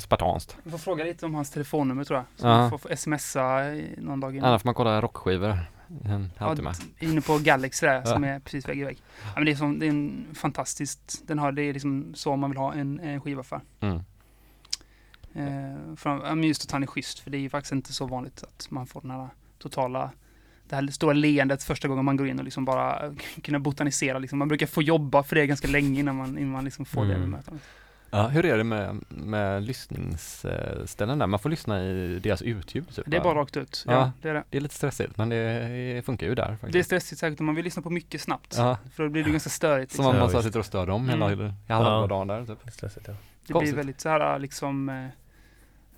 spartanskt. 0.00 0.56
Vi 0.62 0.70
får 0.70 0.78
fråga 0.78 1.04
lite 1.04 1.26
om 1.26 1.34
hans 1.34 1.50
telefonnummer 1.50 2.04
tror 2.04 2.16
jag. 2.18 2.24
Så 2.40 2.46
Ja. 2.46 2.58
man 2.58 2.70
får 2.70 2.78
få 2.78 2.96
smsa 2.96 3.60
någon 3.98 4.20
dag 4.20 4.36
innan. 4.36 4.48
Annars 4.48 4.62
får 4.62 4.66
man 4.68 4.74
kolla 4.74 5.00
rockskivor 5.00 5.58
en 6.04 6.30
halvtimme. 6.36 6.72
Ja, 6.98 7.08
inne 7.08 7.20
på 7.20 7.38
Galaxy 7.38 7.86
där, 7.86 8.04
som 8.04 8.24
är 8.24 8.38
precis 8.40 8.68
vägg 8.68 8.78
i 8.78 8.84
vägg. 8.84 8.98
Ja, 9.22 9.32
men 9.36 9.44
det, 9.44 9.50
är 9.50 9.56
som, 9.56 9.78
det 9.78 9.86
är 9.86 9.90
en 9.90 10.26
fantastiskt, 10.34 11.22
den 11.26 11.38
har, 11.38 11.52
det 11.52 11.62
är 11.62 11.72
liksom 11.72 12.14
så 12.14 12.36
man 12.36 12.50
vill 12.50 12.58
ha 12.58 12.74
en, 12.74 13.00
en 13.00 13.20
skivaffär. 13.20 13.60
Mm. 13.80 14.00
Eh, 15.34 15.96
för, 15.96 16.36
just 16.36 16.64
att 16.64 16.70
han 16.70 16.82
är 16.82 16.86
schysst, 16.86 17.18
för 17.18 17.30
det 17.30 17.36
är 17.36 17.40
ju 17.40 17.50
faktiskt 17.50 17.72
inte 17.72 17.92
så 17.92 18.06
vanligt 18.06 18.42
att 18.42 18.66
man 18.70 18.86
får 18.86 19.00
den 19.00 19.10
här 19.10 19.28
totala 19.58 20.10
det 20.68 20.76
här 20.76 20.86
stora 20.86 21.12
leendet 21.12 21.62
första 21.62 21.88
gången 21.88 22.04
man 22.04 22.16
går 22.16 22.28
in 22.28 22.38
och 22.38 22.44
liksom 22.44 22.64
bara 22.64 23.14
kunna 23.42 23.58
botanisera. 23.58 24.18
Liksom. 24.18 24.38
Man 24.38 24.48
brukar 24.48 24.66
få 24.66 24.82
jobba 24.82 25.22
för 25.22 25.36
det 25.36 25.46
ganska 25.46 25.68
länge 25.68 26.00
innan 26.00 26.16
man, 26.16 26.38
innan 26.38 26.50
man 26.50 26.64
liksom 26.64 26.84
får 26.84 27.04
det 27.04 27.14
Mm. 27.14 27.30
bemötandet. 27.30 27.62
Ja, 28.10 28.26
hur 28.28 28.44
är 28.44 28.58
det 28.58 28.64
med, 28.64 29.04
med 29.08 29.62
lyssningsställen 29.62 31.18
där? 31.18 31.26
Man 31.26 31.38
får 31.40 31.50
lyssna 31.50 31.84
i 31.84 32.18
deras 32.18 32.42
utljud 32.42 32.88
typ, 32.94 33.04
Det 33.06 33.16
är 33.16 33.20
bara 33.22 33.34
rakt 33.40 33.56
ut. 33.56 33.84
Ja, 33.86 33.92
Ja. 33.92 34.12
det 34.22 34.28
är 34.28 34.34
det. 34.34 34.44
Det 34.50 34.56
är 34.56 34.60
lite 34.60 34.74
stressigt 34.74 35.16
men 35.16 35.28
det 35.28 36.02
funkar 36.04 36.26
ju 36.26 36.34
där 36.34 36.48
faktiskt. 36.50 36.72
Det 36.72 36.78
är 36.78 36.82
stressigt 36.82 37.20
säkert 37.20 37.40
om 37.40 37.46
man 37.46 37.54
vill 37.54 37.64
lyssna 37.64 37.82
på 37.82 37.90
mycket 37.90 38.20
snabbt. 38.20 38.54
Ja, 38.58 38.78
För 38.94 39.02
då 39.02 39.08
blir 39.08 39.24
det 39.24 39.30
ganska 39.30 39.50
störigt. 39.50 39.92
som 39.92 40.02
Liksom. 40.04 40.14
om 40.14 40.20
man 40.20 40.30
så 40.30 40.42
sitter 40.42 40.58
och 40.58 40.66
stör 40.66 40.86
dem 40.86 41.08
hela, 41.08 41.30
Mm. 41.32 41.52
halva 41.68 41.90
Ja. 41.90 42.06
dagen 42.06 42.26
där 42.28 42.46
typ. 42.46 42.72
Stressigt, 42.72 43.08
ja. 43.08 43.12
Det 43.12 43.18
blir 43.46 43.54
konstigt. 43.54 43.78
väldigt 43.78 44.00
så 44.00 44.08
här 44.08 44.38
liksom 44.38 44.88
eh, 44.88 45.06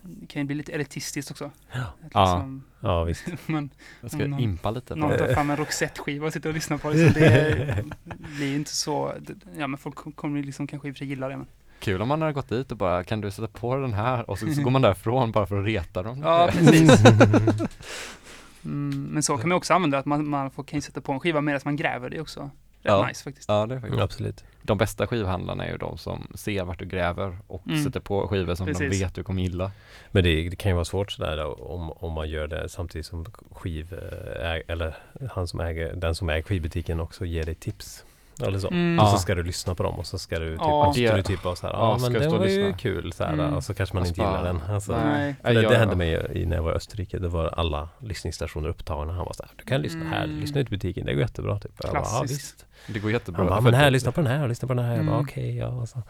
det 0.02 0.26
kan 0.26 0.42
ju 0.42 0.46
bli 0.46 0.54
lite 0.56 0.72
elitistiskt 0.72 1.30
också. 1.30 1.50
Ja. 1.72 1.80
Att 1.80 2.10
Ja. 2.14 2.22
Liksom, 2.34 2.64
ja, 2.80 3.04
visst. 3.04 3.26
man, 3.46 3.70
Jag 4.00 4.10
ska 4.10 4.26
Någon- 4.26 4.40
impa 4.40 4.70
lite 4.70 4.94
på 4.94 5.00
någon 5.00 5.18
tar 5.18 5.34
fram 5.34 5.50
en 5.50 5.56
Roxette-skiva 5.56 6.26
och 6.26 6.32
sitter 6.32 6.48
och 6.48 6.54
lyssnar 6.54 6.78
på 6.78 6.90
det. 6.90 7.12
Så 7.12 7.18
det 7.18 7.84
blir 8.36 8.56
inte 8.56 8.74
så, 8.74 9.12
det- 9.20 9.34
ja 9.58 9.66
men 9.66 9.78
folk 9.78 10.16
kommer 10.16 10.36
ju 10.38 10.42
liksom 10.44 10.66
kanske 10.66 10.88
i 10.88 10.90
och 10.90 10.94
för 10.94 10.98
sig 10.98 11.06
gilla 11.08 11.28
det. 11.28 11.36
Men. 11.36 11.46
Kul 11.80 12.02
om 12.02 12.08
man 12.08 12.20
hade 12.22 12.32
gått 12.34 12.48
dit 12.48 12.70
och 12.72 12.78
bara, 12.78 13.04
kan 13.04 13.20
du 13.20 13.30
sätta 13.30 13.48
på 13.48 13.76
den 13.76 13.92
här? 13.92 14.30
Och 14.30 14.38
så, 14.38 14.46
så 14.52 14.62
går 14.62 14.70
man 14.70 14.82
därifrån 14.82 15.32
bara 15.32 15.46
för 15.46 15.60
att 15.60 15.66
reta 15.66 16.02
dem. 16.02 16.20
Ja, 16.24 16.48
precis. 16.52 17.02
Mm, 18.64 19.04
men 19.12 19.22
så 19.22 19.36
kan 19.38 19.48
man 19.48 19.56
också 19.58 19.74
använda 19.74 19.98
att 19.98 20.06
man, 20.06 20.28
man 20.28 20.50
får, 20.50 20.64
kan 20.64 20.76
ju 20.76 20.80
sätta 20.80 21.00
på 21.00 21.12
en 21.12 21.20
skiva 21.20 21.40
medan 21.40 21.60
man 21.64 21.76
gräver. 21.76 22.10
Det 22.10 22.16
är 22.16 22.20
också 22.20 22.40
rätt 22.40 22.50
Ja. 22.82 23.06
nice 23.08 23.24
faktiskt. 23.24 23.48
Ja, 23.48 23.66
det 23.66 23.74
är 23.74 23.80
faktiskt. 23.80 24.02
Absolut. 24.02 24.44
De 24.62 24.78
bästa 24.78 25.06
skivhandlarna 25.06 25.64
är 25.66 25.72
ju 25.72 25.76
de 25.78 25.98
som 25.98 26.26
ser 26.34 26.64
vart 26.64 26.78
du 26.78 26.84
gräver 26.84 27.38
och 27.46 27.66
Mm. 27.66 27.84
sätter 27.84 28.00
på 28.00 28.28
skivor 28.28 28.54
som 28.54 28.66
de 28.66 28.72
Precis. 28.74 29.02
vet 29.02 29.14
du 29.14 29.22
kommer 29.22 29.42
gilla. 29.42 29.70
Men 30.10 30.24
det, 30.24 30.48
det 30.48 30.56
kan 30.56 30.70
ju 30.70 30.74
vara 30.74 30.84
svårt 30.84 31.12
sådär 31.12 31.36
då, 31.36 31.52
om, 31.52 31.90
om 31.92 32.12
man 32.12 32.28
gör 32.30 32.46
det 32.46 32.68
samtidigt 32.68 33.06
som 33.06 33.26
skiv, 33.52 33.94
eh, 33.94 34.50
äg, 34.50 34.62
eller 34.68 34.96
han 35.30 35.48
som 35.48 35.60
äger, 35.60 35.92
den 35.94 36.14
som 36.14 36.30
äger 36.30 36.42
skivbutiken 36.42 37.00
också 37.00 37.24
ger 37.24 37.44
dig 37.44 37.54
tips. 37.54 38.04
Eller 38.46 38.58
så. 38.58 38.68
Mm. 38.68 38.98
Och 38.98 39.08
så 39.08 39.14
Ja. 39.14 39.18
ska 39.18 39.34
du 39.34 39.42
lyssna 39.42 39.74
på 39.74 39.82
dem 39.82 39.94
och 39.98 40.06
så 40.06 40.18
ska 40.18 40.38
du 40.38 40.50
typ, 40.50 40.60
Ja. 40.60 40.92
ska 40.92 41.16
du 41.16 41.22
typ 41.22 41.44
vara 41.44 41.56
såhär, 41.56 41.74
Ja, 41.74 41.90
ja 41.92 41.98
ska 41.98 42.10
men 42.10 42.20
det 42.20 42.26
och 42.28 42.38
var 42.38 42.46
ju 42.46 42.62
lyssna? 42.64 42.78
kul 42.78 43.12
såhär, 43.12 43.32
Mm. 43.32 43.54
och 43.54 43.64
så 43.64 43.74
kanske 43.74 43.94
man 43.96 44.02
Och 44.02 44.06
inte 44.06 44.16
så 44.20 44.22
gillar 44.26 44.44
den. 44.44 44.60
Alltså, 44.74 44.92
Nej. 44.92 45.34
Det, 45.42 45.52
det 45.52 45.76
hände 45.78 45.96
mig 45.96 46.26
i, 46.34 46.46
när 46.46 46.56
jag 46.56 46.62
var 46.62 46.72
i 46.72 46.74
Österrike. 46.74 47.18
Det 47.18 47.28
var 47.28 47.46
alla 47.48 47.88
lyssningsstationer 47.98 48.68
upptagna. 48.68 49.12
Han 49.12 49.24
var 49.24 49.32
såhär, 49.32 49.50
du 49.56 49.64
kan 49.64 49.82
lyssna 49.82 50.04
här, 50.04 50.24
Mm. 50.24 50.40
lyssna 50.40 50.60
ut 50.60 50.66
i 50.66 50.70
butiken, 50.70 51.06
det 51.06 51.12
går 51.12 51.20
jättebra. 51.22 51.58
Typ. 51.58 51.72
Jag 51.82 51.92
bara, 51.92 51.98
ja, 51.98 52.04
Klassiskt. 52.08 52.32
visst. 52.40 52.66
Det 52.94 52.98
går 52.98 53.10
jättebra. 53.10 53.38
Han 53.42 53.48
bara, 53.50 53.60
men 53.60 53.74
här, 53.74 53.90
lyssna 53.90 54.12
på 54.12 54.20
den 54.20 54.30
här, 54.40 54.48
lyssna 54.48 54.68
på 54.68 54.74
den 54.74 54.84
här. 54.84 54.96
Jag 54.96 55.04
bara, 55.06 55.12
Mm. 55.16 55.24
okej, 55.26 55.56
ja. 55.56 55.66
Och 55.68 55.88
så. 55.88 56.02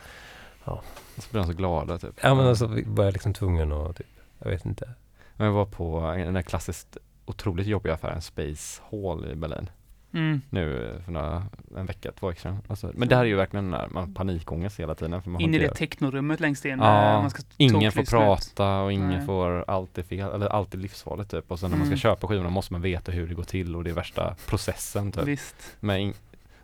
Så 0.64 1.30
blir 1.30 1.40
de 1.42 1.46
så 1.46 1.52
glada 1.52 1.98
typ. 1.98 2.14
Ja 2.22 2.34
men 2.34 2.46
alltså 2.46 2.66
vi 2.66 2.84
var 2.86 3.04
jag 3.04 3.12
liksom 3.12 3.34
tvungen 3.34 3.72
att 3.72 3.96
typ, 3.96 4.06
jag 4.38 4.50
vet 4.50 4.66
inte. 4.66 4.88
Men 5.36 5.46
jag 5.46 5.54
var 5.54 5.66
på 5.66 6.00
den 6.16 6.34
där 6.34 6.42
klassiskt 6.42 6.96
otroligt 7.26 7.66
jobbiga 7.66 7.94
affären 7.94 8.22
Space 8.22 8.82
Hall 8.90 9.30
i 9.32 9.34
Berlin. 9.34 9.70
Mm. 10.12 10.40
Nu 10.50 10.94
för 11.04 11.12
några, 11.12 11.46
en 11.76 11.86
vecka, 11.86 12.12
två 12.12 12.28
veckor 12.28 12.40
sedan. 12.40 12.58
Alltså, 12.68 12.90
men 12.94 13.08
det 13.08 13.16
här 13.16 13.22
är 13.22 13.28
ju 13.28 13.36
verkligen 13.36 13.70
när 13.70 13.88
man 13.88 14.04
har 14.08 14.14
panikångest 14.14 14.80
hela 14.80 14.94
tiden. 14.94 15.22
För 15.22 15.30
man 15.30 15.40
In 15.40 15.54
i 15.54 15.58
det 15.58 15.74
technorummet 15.74 16.40
längst 16.40 16.64
in. 16.64 16.78
Ja, 16.78 17.14
eh, 17.14 17.20
man 17.20 17.30
ska 17.30 17.42
Ingen 17.56 17.92
får 17.92 18.04
prata 18.04 18.80
och 18.80 18.92
ingen 18.92 19.08
Nej. 19.08 19.26
får 19.26 19.64
alltid 19.70 20.04
fel, 20.04 20.30
eller 20.32 20.46
alltid 20.46 20.80
livsfarligt 20.80 21.30
typ. 21.30 21.50
Och 21.50 21.58
sen 21.58 21.70
när 21.70 21.76
man 21.76 21.86
ska 21.86 21.92
Mm. 21.92 21.98
köpa 21.98 22.26
skivorna 22.26 22.50
måste 22.50 22.72
man 22.72 22.82
veta 22.82 23.12
hur 23.12 23.26
det 23.26 23.34
går 23.34 23.42
till 23.44 23.76
och 23.76 23.84
det 23.84 23.90
är 23.90 23.94
värsta 23.94 24.34
processen 24.46 25.12
typ. 25.12 25.24
Visst. 25.24 25.56
Med 25.80 26.00
in, 26.00 26.14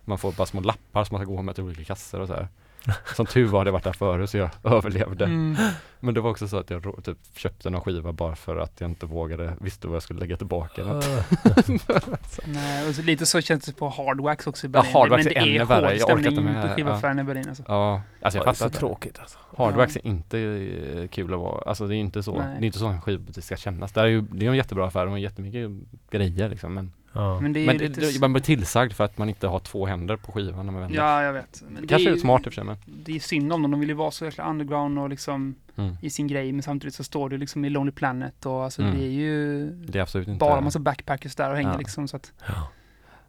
man 0.01 0.17
får 0.17 0.31
bara 0.31 0.45
små 0.45 0.61
lappar 0.61 1.03
som 1.03 1.15
man 1.15 1.25
ska 1.25 1.33
gå 1.35 1.41
med 1.41 1.55
till 1.55 1.63
olika 1.63 1.83
kassor 1.83 2.19
och 2.21 2.27
så 2.27 2.33
här. 2.33 2.47
Som 3.15 3.25
tur 3.25 3.45
var 3.47 3.59
hade 3.59 3.67
jag 3.67 3.73
varit 3.73 3.83
där 3.83 3.93
förut 3.93 4.29
så 4.29 4.37
jag 4.37 4.49
överlevde. 4.63 5.25
Mm. 5.25 5.55
Men 5.99 6.13
det 6.13 6.21
var 6.21 6.29
också 6.31 6.47
så 6.47 6.57
att 6.57 6.69
jag 6.69 7.03
typ 7.03 7.17
köpte 7.35 7.69
någon 7.69 7.81
skiva 7.81 8.11
bara 8.13 8.35
för 8.35 8.57
att 8.57 8.81
jag 8.81 8.89
inte 8.91 9.05
vågade, 9.05 9.53
visste 9.61 9.87
vad 9.87 9.95
jag 9.95 10.03
skulle 10.03 10.19
lägga 10.19 10.37
tillbaka 10.37 10.83
den. 10.83 11.01
Nej, 12.45 12.89
och 12.89 12.95
så, 12.95 13.01
lite 13.01 13.25
så 13.25 13.41
känns 13.41 13.65
det 13.65 13.73
på 13.73 13.89
Hardwax 13.89 14.47
också 14.47 14.67
i 14.67 14.69
Ja, 14.73 14.81
Berlin. 14.81 14.93
Hardwax 14.93 15.25
men 15.25 15.33
det 15.33 15.39
är 15.39 15.43
ännu 15.43 15.57
är 15.59 15.65
värre. 15.65 15.97
Jag 15.97 16.09
orkar 16.09 16.29
inte 16.29 16.41
med- 16.41 16.69
på 16.69 16.75
skivaffären 16.75 17.19
i 17.19 17.23
Berlin 17.23 17.45
alltså. 17.47 17.63
Ja, 17.67 18.01
alltså 18.21 18.37
jag 18.39 18.45
det 18.45 18.49
är 18.49 18.53
fattar 18.53 18.73
så 18.73 18.79
tråkigt 18.79 19.19
alltså. 19.19 19.37
Hardwax 19.57 19.95
är 19.95 20.07
inte 20.07 20.39
eh, 20.39 21.07
kul 21.07 21.33
att 21.33 21.39
vara, 21.39 21.61
alltså 21.69 21.87
det 21.87 21.95
är 21.95 21.97
inte 21.97 22.23
så, 22.23 22.37
Nej. 22.37 22.55
det 22.59 22.63
är 22.63 22.65
inte 22.65 22.79
så 22.79 22.87
en 22.87 23.01
skivbutik 23.01 23.43
ska 23.43 23.55
kännas. 23.55 23.91
Det 23.91 24.01
är 24.01 24.05
ju, 24.05 24.21
det 24.21 24.45
är 24.45 24.49
en 24.49 24.55
jättebra 24.55 24.87
affär, 24.87 25.05
de 25.05 25.11
har 25.11 25.17
jättemycket 25.17 25.69
grejer 26.11 26.49
liksom 26.49 26.73
men 26.73 26.91
Ja. 27.15 27.39
Men 27.39 27.53
det 27.53 27.59
är 27.59 27.65
Men 27.65 27.77
det, 27.77 27.87
lite... 27.87 28.01
det, 28.01 28.19
man 28.19 28.33
blir 28.33 28.43
tillsagd 28.43 28.93
för 28.93 29.03
att 29.03 29.17
man 29.17 29.29
inte 29.29 29.47
har 29.47 29.59
två 29.59 29.85
händer 29.85 30.15
på 30.15 30.31
skivan 30.31 30.65
när 30.65 30.73
man 30.73 30.81
vänder. 30.81 30.97
Ja, 30.97 31.23
jag 31.23 31.33
vet. 31.33 31.63
Men 31.69 31.81
det 31.81 31.87
kanske 31.87 32.07
är 32.09 32.11
är 32.11 32.15
ju- 32.15 32.21
smart 32.21 32.39
i 32.41 32.41
och 32.41 32.45
för 32.45 32.51
sig 32.51 32.63
men. 32.63 32.77
Det 32.85 33.15
är 33.15 33.19
synd 33.19 33.53
om 33.53 33.61
dem. 33.61 33.71
De 33.71 33.79
vill 33.79 33.89
ju 33.89 33.95
vara 33.95 34.11
så 34.11 34.25
jäkla 34.25 34.49
underground 34.49 34.99
och 34.99 35.09
liksom 35.09 35.55
Mm. 35.77 35.97
i 36.01 36.09
sin 36.09 36.27
grej. 36.27 36.51
Men 36.51 36.63
samtidigt 36.63 36.95
så 36.95 37.03
står 37.03 37.29
du 37.29 37.37
liksom 37.37 37.65
i 37.65 37.69
Lonely 37.69 37.91
Planet 37.91 38.45
och 38.45 38.63
alltså 38.63 38.81
Mm. 38.81 38.95
det 38.97 39.03
är 39.03 39.09
ju 39.09 39.69
Det 39.69 39.97
är 39.99 40.03
absolut 40.03 40.27
inte 40.27 40.39
bara 40.39 40.61
massa 40.61 40.79
backpackers 40.79 41.35
där 41.35 41.49
och 41.49 41.55
hänger 41.55 41.71
Ja. 41.71 41.77
liksom. 41.77 42.07
Så 42.07 42.15
att 42.17 42.31
Ja. 42.47 42.69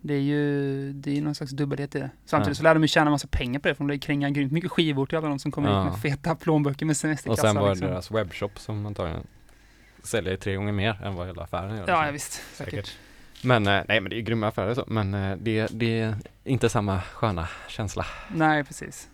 det 0.00 0.14
är 0.14 0.20
ju, 0.20 0.92
det 0.92 1.18
är 1.18 1.22
någon 1.22 1.34
slags 1.34 1.52
dubbelhet 1.52 1.94
i 1.94 1.98
det. 1.98 2.10
Samtidigt 2.24 2.56
Ja. 2.56 2.58
så 2.58 2.62
lär 2.62 2.74
de 2.74 2.82
ju 2.82 2.88
tjäna 2.88 3.10
massa 3.10 3.28
pengar 3.30 3.60
på 3.60 3.68
det. 3.68 3.74
För 3.74 3.84
de 3.84 3.98
kränga 3.98 4.30
grymt 4.30 4.52
mycket 4.52 4.70
skivor 4.70 5.06
till 5.06 5.18
alla 5.18 5.28
de 5.28 5.38
som 5.38 5.52
kommer 5.52 5.70
Ja. 5.70 5.82
hit 5.82 5.92
med 5.92 6.00
feta 6.00 6.34
plånböcker 6.34 6.86
med 6.86 6.92
Och 6.92 6.96
semesterkassa. 6.96 7.42
sen 7.42 7.56
var 7.56 7.62
det 7.68 7.74
liksom. 7.74 7.88
deras 7.90 8.10
webbshop 8.10 8.58
som 8.58 8.86
antagligen 8.86 9.26
säljer 10.02 10.36
tre 10.36 10.54
gånger 10.56 10.72
mer 10.72 11.02
än 11.04 11.14
vad 11.14 11.26
hela 11.26 11.42
affären 11.42 11.70
gör. 11.70 11.76
Ja, 11.76 11.82
liksom. 11.84 12.04
ja, 12.06 12.10
visst. 12.10 12.32
Säkert. 12.54 12.72
Säkert. 12.72 12.96
Men 13.46 13.66
eh, 13.66 13.82
nej 13.88 14.00
men 14.00 14.10
det 14.10 14.16
är 14.16 14.20
grymma 14.20 14.48
affärer 14.48 14.74
så, 14.74 14.84
men 14.86 15.14
eh, 15.14 15.36
det, 15.36 15.66
det 15.70 16.00
är 16.00 16.16
inte 16.44 16.68
samma 16.68 17.00
sköna 17.00 17.48
känsla. 17.68 18.06
Nej, 18.34 18.64
precis. 18.64 19.08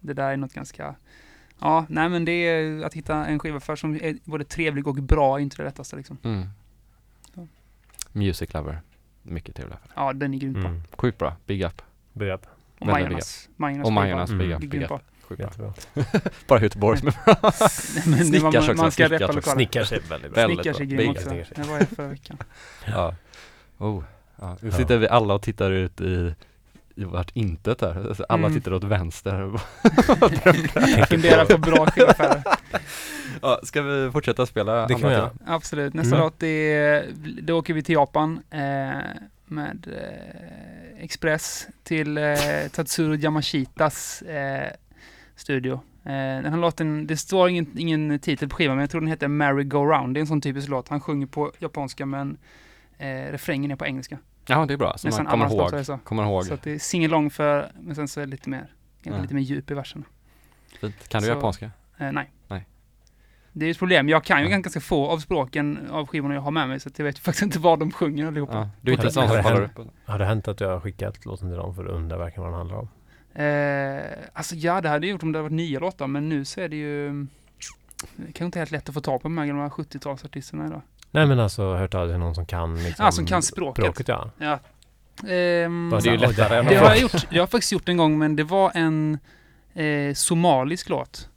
Det 0.00 0.12
där 0.12 0.30
är 0.30 0.36
något 0.36 0.52
ganska... 0.54 0.94
Ja, 1.60 1.86
nej 1.88 2.08
men 2.08 2.24
det 2.24 2.32
är 2.32 2.84
att 2.84 2.94
hitta 2.94 3.26
en 3.26 3.38
skivaffär 3.38 3.76
som 3.76 3.94
är 3.94 4.16
både 4.24 4.44
trevlig 4.44 4.86
och 4.86 4.94
bra 4.94 5.38
är 5.38 5.42
inte 5.42 5.56
det 5.56 5.64
lättaste 5.64 5.96
liksom. 5.96 6.18
Mm. 6.22 6.48
Ja. 7.34 7.46
Music 8.12 8.54
Lover, 8.54 8.80
mycket 9.22 9.56
trevlig 9.56 9.74
affär. 9.74 9.90
Ja, 9.96 10.12
den 10.12 10.34
är 10.34 10.38
grym 10.38 10.52
bra. 10.52 10.64
Mm. 10.64 10.82
Sjukt 10.96 11.18
bra, 11.18 11.36
big 11.46 11.62
up. 11.62 11.82
Big 12.12 12.28
up. 12.28 12.46
Och. 12.78 12.86
Majonas, 12.86 13.48
Mm. 14.30 14.38
big 14.38 14.50
up, 14.50 14.56
är 14.56 14.58
big 14.58 14.70
grymt 14.70 14.90
up. 14.90 15.00
Bara 16.48 16.60
Göteborgs 16.62 17.02
var, 17.02 17.12
Snickars 18.24 18.54
också, 18.54 18.74
man 18.74 18.90
ska 18.92 19.08
Snickars 19.08 19.20
reppa. 19.36 19.42
Snickars 19.42 19.92
är 19.92 20.00
väldigt 20.00 20.34
bra. 20.34 20.46
Snickars 20.46 20.80
är 20.80 20.84
grym 20.84 21.10
också. 21.10 21.28
Det 21.30 21.58
var 21.68 21.78
jag 21.78 21.88
förra 21.88 22.08
veckan. 22.08 22.36
Ja. 22.86 23.14
Oh. 23.78 24.02
Ja. 24.40 24.56
Nu 24.60 24.68
Ja. 24.68 24.76
sitter 24.76 24.98
vi 24.98 25.08
alla 25.08 25.34
och 25.34 25.42
tittar 25.42 25.70
ut 25.70 26.00
i, 26.00 26.34
i 26.94 27.04
vart 27.04 27.30
intet 27.36 27.80
här. 27.80 28.08
Alltså, 28.08 28.24
Alla 28.28 28.46
Mm. 28.46 28.58
tittar 28.58 28.72
åt 28.72 28.84
vänster. 28.84 29.60
Fundera 31.06 31.44
på 31.44 31.58
bra 31.58 31.86
skivaffärer. 31.86 32.42
ja, 33.42 33.60
ska 33.62 33.82
vi 33.82 34.10
fortsätta 34.10 34.46
spela? 34.46 34.86
Det 34.86 34.94
kan 34.94 35.08
vi 35.08 35.14
göra. 35.14 35.30
Absolut. 35.46 35.94
Nästa 35.94 36.14
Mm. 36.16 36.24
låt 36.24 36.42
är, 36.42 37.06
då 37.42 37.58
åker 37.58 37.74
vi 37.74 37.82
till 37.82 37.94
Japan 37.94 38.40
eh, 38.50 38.60
med 39.46 39.86
eh, 39.96 41.04
Express 41.04 41.66
till 41.82 42.18
eh, 42.18 42.24
Tatsuro 42.72 43.14
Yamashitas 43.16 44.22
eh, 44.22 44.70
studio. 45.36 45.72
Eh, 46.04 46.12
den 46.12 46.52
här 46.52 46.56
låten, 46.58 47.06
det 47.06 47.16
står 47.16 47.48
ingen, 47.48 47.66
ingen 47.78 48.18
titel 48.18 48.48
på 48.48 48.56
skivan 48.56 48.76
men 48.76 48.82
jag 48.82 48.90
tror 48.90 49.00
den 49.00 49.10
heter 49.10 49.28
Merry 49.28 49.64
Go 49.64 49.78
Round. 49.78 50.14
Det 50.14 50.18
är 50.18 50.20
en 50.20 50.26
sån 50.26 50.40
typisk 50.40 50.68
låt. 50.68 50.88
Han 50.88 51.00
sjunger 51.00 51.26
på 51.26 51.52
japanska 51.58 52.06
men 52.06 52.36
eh, 52.98 53.06
refrängen 53.32 53.70
är 53.70 53.76
på 53.76 53.86
engelska. 53.86 54.18
Ja, 54.46 54.66
det 54.66 54.74
är 54.74 54.78
bra. 54.78 54.94
Så 54.98 55.06
Nästan 55.08 55.24
man 55.24 55.30
kommer 55.32 55.44
alla 55.46 55.54
låtar 55.54 55.72
är 55.72 55.76
ihåg. 55.76 55.86
så. 55.86 55.98
Kommer 56.04 56.22
ihåg. 56.22 56.44
Så 56.44 56.54
att 56.54 56.62
det 56.62 56.70
är 56.72 56.78
singalong 56.78 57.30
för, 57.30 57.72
men 57.80 57.94
sen 57.94 58.08
så 58.08 58.20
är 58.20 58.26
det 58.26 58.30
lite 58.30 58.50
mer, 58.50 58.66
Ja. 59.02 59.18
lite 59.22 59.34
mer 59.34 59.42
djup 59.42 59.70
i 59.70 59.74
verserna. 59.74 60.04
Fint. 60.80 61.08
Kan 61.08 61.22
du 61.22 61.26
Så- 61.28 61.34
japanska? 61.34 61.70
Eh, 61.98 62.12
nej. 62.12 62.30
Nej. 62.48 62.66
Det 63.52 63.64
är 63.64 63.66
ju 63.66 63.70
ett 63.70 63.78
problem. 63.78 64.08
Jag 64.08 64.24
kan 64.24 64.38
ju 64.42 64.44
Ja. 64.44 64.50
ganska 64.58 64.80
få 64.80 65.08
av 65.10 65.18
språken 65.18 65.88
av 65.90 66.06
skivorna 66.06 66.34
jag 66.34 66.40
har 66.42 66.50
med 66.50 66.68
mig 66.68 66.80
så 66.80 66.88
att 66.88 66.98
jag 66.98 67.06
vet 67.06 67.18
faktiskt 67.18 67.42
inte 67.42 67.58
vad 67.58 67.78
de 67.78 67.90
sjunger 67.92 68.26
allihopa. 68.26 68.52
Ja. 68.54 68.68
Du 68.80 68.92
är 68.92 68.96
inte 68.96 69.10
sån 69.10 69.22
som 69.22 69.28
har 69.30 69.36
det 69.36 69.42
kollar 69.42 69.60
hänt? 69.60 69.78
upp? 69.78 69.86
Har 70.04 70.18
det 70.18 70.24
hänt 70.24 70.48
att 70.48 70.60
jag 70.60 70.68
har 70.68 70.80
skickat 70.80 71.24
låten 71.24 71.48
till 71.48 71.56
dem 71.58 71.74
för 71.74 71.84
att 71.84 71.90
undra 71.90 72.16
verkligen 72.18 72.42
vad 72.42 72.52
den 72.52 72.58
handlar 72.58 72.76
om? 72.78 72.88
Eh, 73.34 74.02
alltså 74.32 74.54
ja, 74.54 74.80
det 74.80 74.88
hade 74.88 75.06
jag 75.06 75.12
gjort 75.12 75.22
om 75.22 75.32
det 75.32 75.38
hade 75.38 75.42
varit 75.42 75.52
nya 75.56 75.80
låtar, 75.80 76.06
men 76.06 76.28
nu 76.28 76.44
så 76.44 76.60
är 76.60 76.68
det 76.68 76.76
ju 76.76 77.26
kanske 78.24 78.44
inte 78.44 78.58
helt 78.58 78.70
lätt 78.70 78.88
att 78.88 78.94
få 78.94 79.00
tag 79.00 79.22
på 79.22 79.28
de 79.28 79.38
här 79.38 79.46
gamla 79.46 79.68
70-talsartisterna 79.68 80.66
idag. 80.66 80.82
Nej 81.14 81.26
men 81.26 81.40
alltså 81.40 81.74
hört 81.74 81.94
av 81.94 82.08
dig 82.08 82.18
någon 82.18 82.34
som 82.34 82.46
kan 82.46 82.74
liksom 82.84 83.04
Ja, 83.04 83.12
som 83.12 83.26
kan 83.26 83.42
språket. 83.42 83.84
språket 83.84 84.08
ja. 84.08 84.30
Ja. 84.38 84.58
Ehm, 85.28 85.90
Det 86.02 86.08
är 86.08 86.12
ju 86.12 86.18
lättare 86.18 86.58
än 86.58 86.66
det 86.66 86.74
har 86.76 86.86
jag 86.86 86.98
gjort. 86.98 87.26
Jag 87.30 87.42
har 87.42 87.46
faktiskt 87.46 87.72
gjort 87.72 87.88
en 87.88 87.96
gång, 87.96 88.18
men 88.18 88.36
det 88.36 88.44
var 88.44 88.72
en 88.74 89.18
eh, 89.74 90.14
somalisk 90.14 90.88
låt. 90.88 91.28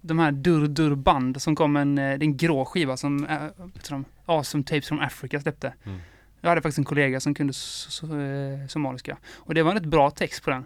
De 0.00 0.18
här 0.18 0.32
Dur 0.32 0.68
Dur 0.68 0.94
Band 0.94 1.42
som 1.42 1.56
kom 1.56 1.76
en, 1.76 1.98
eh, 1.98 2.02
det 2.18 2.24
är 2.24 2.26
en 2.26 2.36
grå 2.36 2.64
skiva 2.64 2.96
som 2.96 3.26
äh, 3.26 3.38
de, 3.88 4.04
Awesome 4.26 4.64
Tapes 4.64 4.88
from 4.88 5.00
Africa 5.00 5.40
släppte. 5.40 5.72
Mm. 5.84 6.00
Jag 6.40 6.48
hade 6.48 6.60
faktiskt 6.62 6.78
en 6.78 6.84
kollega 6.84 7.20
som 7.20 7.34
kunde 7.34 7.52
so, 7.52 7.90
so, 7.90 8.20
eh, 8.20 8.66
somaliska. 8.68 9.16
Och 9.36 9.54
det 9.54 9.62
var 9.62 9.70
en 9.70 9.76
rätt 9.78 9.86
bra 9.90 10.10
text 10.10 10.44
på 10.44 10.50
den. 10.50 10.64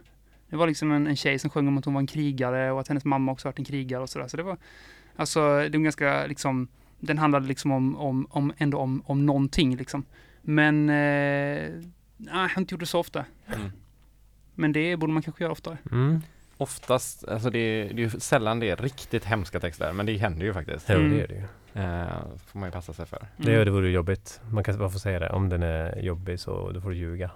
Det 0.50 0.56
var 0.56 0.66
liksom 0.66 0.92
en, 0.92 1.06
en 1.06 1.16
tjej 1.16 1.38
som 1.38 1.50
sjöng 1.50 1.68
om 1.68 1.78
att 1.78 1.84
hon 1.84 1.94
var 1.94 2.00
en 2.00 2.06
krigare 2.06 2.72
och 2.72 2.80
att 2.80 2.88
hennes 2.88 3.04
mamma 3.04 3.32
också 3.32 3.48
varit 3.48 3.58
en 3.58 3.64
krigare 3.64 4.02
och 4.02 4.08
sådär. 4.10 4.28
Så 4.28 4.36
det 4.36 4.42
var, 4.42 4.56
alltså 5.16 5.40
det 5.40 5.78
var 5.78 5.84
ganska 5.84 6.26
liksom, 6.26 6.68
den 7.06 7.18
handlade 7.18 7.46
liksom 7.46 7.70
om, 7.70 7.96
om, 7.96 8.26
om 8.30 8.52
ändå 8.58 8.78
om, 8.78 9.02
om 9.06 9.26
någonting 9.26 9.76
liksom. 9.76 10.04
Men, 10.42 10.88
eh, 10.88 11.70
nej, 12.16 12.48
har 12.48 12.58
inte 12.58 12.74
gjort 12.74 12.80
det 12.80 12.86
så 12.86 12.98
ofta. 13.00 13.24
Mm. 13.54 13.70
Men 14.54 14.72
det 14.72 14.96
borde 14.96 15.12
man 15.12 15.22
kanske 15.22 15.44
göra 15.44 15.52
oftare. 15.52 15.78
Mm. 15.92 16.20
Oftast, 16.56 17.28
alltså 17.28 17.50
det 17.50 17.58
är, 17.58 17.84
det 17.84 18.02
är 18.02 18.04
ju 18.04 18.10
sällan 18.10 18.60
det 18.60 18.70
är 18.70 18.76
riktigt 18.76 19.24
hemska 19.24 19.60
texter, 19.60 19.92
men 19.92 20.06
det 20.06 20.16
händer 20.16 20.46
ju 20.46 20.52
faktiskt. 20.54 20.90
Mm. 20.90 21.10
det 21.10 21.22
är 21.22 21.28
det 21.28 21.34
ju. 21.34 21.44
Eh, 21.82 22.08
får 22.46 22.58
man 22.58 22.68
ju 22.68 22.72
passa 22.72 22.92
sig 22.92 23.06
för. 23.06 23.26
Det, 23.36 23.64
det 23.64 23.70
vore 23.70 23.90
jobbigt. 23.90 24.40
Man 24.50 24.64
kan 24.64 24.78
bara 24.78 24.90
få 24.90 24.98
säga 24.98 25.18
det. 25.18 25.30
Om 25.30 25.48
den 25.48 25.62
är 25.62 25.98
jobbig 25.98 26.40
så 26.40 26.70
då 26.72 26.80
får 26.80 26.90
du 26.90 26.96
ljuga. 26.96 27.30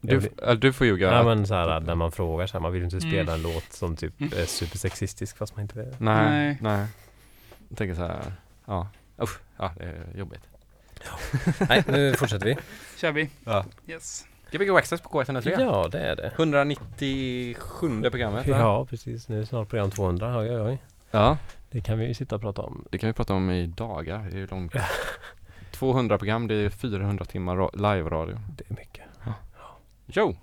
Du, 0.00 0.20
du 0.58 0.72
får 0.72 0.86
ljuga. 0.86 1.12
Ja 1.12 1.22
men 1.22 1.46
så 1.46 1.54
här 1.54 1.80
när 1.80 1.94
man 1.94 2.12
frågar 2.12 2.46
så 2.46 2.52
här, 2.52 2.60
man 2.60 2.72
vill 2.72 2.82
inte 2.82 3.00
spela 3.00 3.34
Mm. 3.34 3.34
en 3.34 3.42
låt 3.52 3.72
som 3.72 3.96
typ 3.96 4.20
är 4.20 4.46
supersexistisk 4.46 5.36
fast 5.36 5.56
man 5.56 5.62
inte 5.62 5.78
vill. 5.78 5.94
nej, 5.98 6.30
Nej. 6.30 6.58
nej. 6.60 6.86
Jag 7.68 7.78
tänker 7.78 7.94
så 7.94 8.00
här, 8.02 8.32
ja. 8.66 8.88
Usch, 9.22 9.38
ja 9.58 9.72
det 9.78 9.84
är 9.84 10.06
jobbigt. 10.18 10.40
Nej, 11.68 11.84
nu 11.86 12.14
fortsätter 12.14 12.46
vi. 12.46 12.56
Kör 12.96 13.12
vi. 13.12 13.30
Ja. 13.44 13.64
Yes. 13.86 14.26
Gbg 14.50 14.70
Access 14.70 15.00
på 15.00 15.08
K103. 15.08 15.60
Ja, 15.60 15.88
det 15.92 16.00
är 16.00 16.16
det. 16.16 16.32
197 16.36 18.02
programmet 18.10 18.48
va? 18.48 18.58
Ja, 18.58 18.84
precis. 18.86 19.28
Nu 19.28 19.40
är 19.40 19.44
snart 19.44 19.68
program 19.68 19.90
200. 19.90 20.38
Oj, 20.38 20.50
oj, 20.50 20.60
oj. 20.60 20.78
ja. 21.10 21.38
Det 21.70 21.80
kan 21.80 21.98
vi 21.98 22.06
ju 22.06 22.14
sitta 22.14 22.34
och 22.34 22.40
prata 22.40 22.62
om. 22.62 22.84
Det 22.90 22.98
kan 22.98 23.06
vi 23.06 23.12
prata 23.12 23.34
om 23.34 23.50
i 23.50 23.66
dagar. 23.66 24.18
Det 24.30 24.36
är 24.36 24.40
ju 24.40 24.46
långt. 24.46 24.74
200 25.70 26.18
program, 26.18 26.48
det 26.48 26.54
är 26.54 26.70
400 26.70 27.24
timmar 27.24 27.56
ra- 27.56 27.76
live-radio. 27.94 28.38
Det 28.56 28.64
är 28.70 28.74
mycket. 28.74 29.04
Jo! 30.06 30.36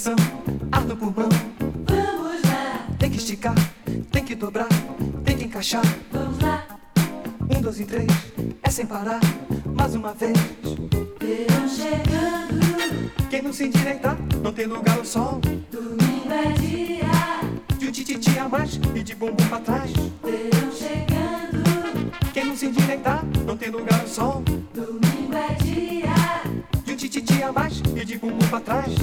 Respiração, 0.00 0.16
ar 0.72 0.84
no 0.84 0.96
pulmão. 0.96 1.28
vamos 1.86 2.42
lá, 2.44 2.86
Tem 2.98 3.10
que 3.10 3.18
esticar, 3.18 3.54
tem 4.10 4.24
que 4.24 4.34
dobrar, 4.34 4.68
tem 5.24 5.36
que 5.36 5.44
encaixar. 5.44 5.82
vamos 6.10 6.38
lá. 6.40 6.64
Um, 7.54 7.60
dois 7.60 7.78
e 7.80 7.84
três, 7.84 8.06
é 8.62 8.70
sem 8.70 8.86
parar. 8.86 9.20
Mais 9.74 9.94
uma 9.94 10.14
vez. 10.14 10.36
Verão 11.20 11.68
chegando, 11.68 13.10
Quem 13.28 13.42
não 13.42 13.52
se 13.52 13.66
endireitar, 13.66 14.16
não 14.42 14.52
tem 14.52 14.66
lugar 14.66 14.96
ao 14.96 15.04
sol. 15.04 15.40
domingo 15.70 16.32
é 16.32 16.52
dia. 16.52 17.78
De 17.78 17.88
um 17.88 17.92
tititi 17.92 18.38
a 18.38 18.48
mais 18.48 18.80
e 18.94 19.02
de 19.02 19.14
bumbum 19.14 19.48
pra 19.48 19.58
trás. 19.60 19.90
Verão 19.92 20.72
chegando, 20.72 22.10
Quem 22.32 22.44
não 22.46 22.56
se 22.56 22.66
endireitar, 22.66 23.22
não 23.46 23.56
tem 23.56 23.70
lugar 23.70 24.00
ao 24.00 24.06
sol. 24.08 24.42
domingo 24.74 25.34
é 25.34 25.54
dia. 25.62 26.82
De 26.84 26.92
um 26.92 26.96
tititi 26.96 27.42
a 27.42 27.52
mais 27.52 27.82
e 27.96 28.04
de 28.04 28.16
bumbum 28.18 28.46
pra 28.48 28.60
trás. 28.60 28.94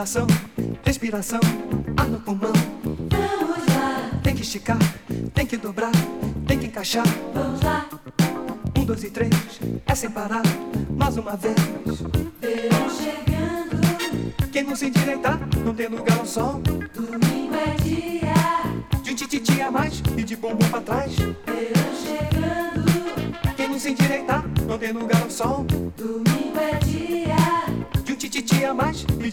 Musculação, 0.00 0.26
respiração, 0.82 1.40
ar 1.94 2.06
no 2.08 2.18
pulmão. 2.20 2.54
vamos 2.82 3.66
lá, 3.68 4.10
Tem 4.22 4.34
que 4.34 4.40
esticar, 4.40 4.78
tem 5.34 5.44
que 5.44 5.58
dobrar, 5.58 5.92
tem 6.46 6.58
que 6.58 6.68
encaixar. 6.68 7.04
vamos 7.34 7.60
lá. 7.60 7.86
Um, 8.78 8.84
dois 8.86 9.04
e 9.04 9.10
três, 9.10 9.30
é 9.86 9.94
sem 9.94 10.08
parar. 10.10 10.40
Mais 10.96 11.18
uma 11.18 11.36
vez. 11.36 11.54
Verão 12.40 12.88
chegando, 12.88 14.50
Quem 14.50 14.62
não 14.62 14.74
se 14.74 14.86
endireitar, 14.86 15.38
não 15.62 15.74
tem 15.74 15.88
lugar 15.88 16.18
ao 16.18 16.24
sol. 16.24 16.62
domingo 16.94 17.54
é 17.56 17.82
dia. 17.82 19.02
De 19.02 19.12
um 19.12 19.14
tititi 19.14 19.60
a 19.60 19.70
mais 19.70 20.02
e 20.16 20.22
de 20.22 20.34
bumbum 20.34 20.66
pra 20.70 20.80
trás. 20.80 21.14
Verão 21.14 21.92
chegando, 22.02 23.54
Quem 23.54 23.68
não 23.68 23.78
se 23.78 23.90
endireitar, 23.90 24.46
não 24.66 24.78
tem 24.78 24.92
lugar 24.92 25.20
ao 25.20 25.30
sol. 25.30 25.66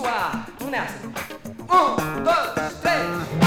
suar, 0.00 0.46
vamos 0.58 0.72
nessa. 0.72 0.94
Um, 1.68 2.22
dois, 2.24 2.72
três, 2.80 3.39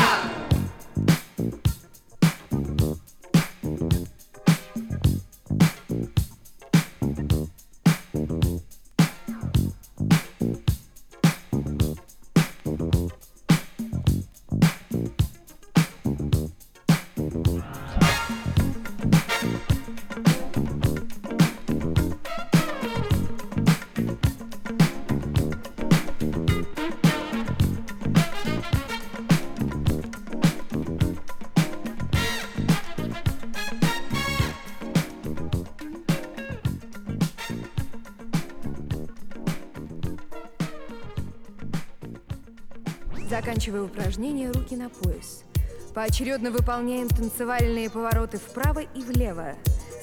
Заканчивая 43.63 43.87
упражнение, 43.87 44.51
руки 44.51 44.75
на 44.75 44.89
пояс. 44.89 45.45
Поочередно 45.93 46.51
выполняем 46.51 47.07
танцевальные 47.07 47.89
повороты 47.89 48.37
вправо 48.37 48.79
и 48.79 49.01
влево. 49.01 49.53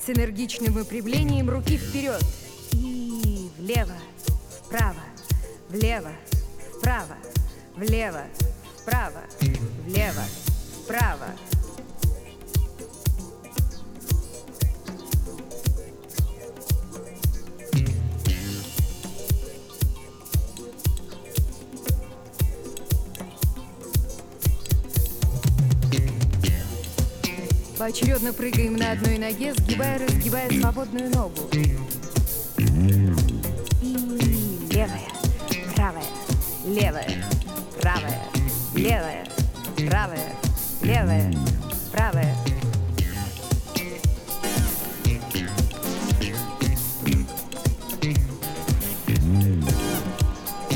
С 0.02 0.08
энергичным 0.08 0.72
выпрямлением 0.72 1.50
руки 1.50 1.76
вперед. 1.76 2.24
И 2.72 3.50
влево, 3.58 3.92
вправо, 4.64 5.02
влево, 5.68 6.08
вправо, 6.78 7.16
влево, 7.76 8.22
вправо, 8.78 9.20
влево, 9.84 10.24
вправо. 10.82 11.26
Поочередно 27.80 28.34
прыгаем 28.34 28.76
на 28.76 28.92
одной 28.92 29.16
ноге, 29.16 29.54
сгибая, 29.54 29.98
разгибая 29.98 30.50
свободную 30.50 31.08
ногу. 31.08 31.48
И 31.54 31.78
левая, 34.70 35.08
правая, 35.74 36.04
левая, 36.66 37.24
правая, 37.80 38.20
левая, 38.74 39.26
правая, 39.88 40.28
левая, 40.82 41.34
правая. 41.90 42.36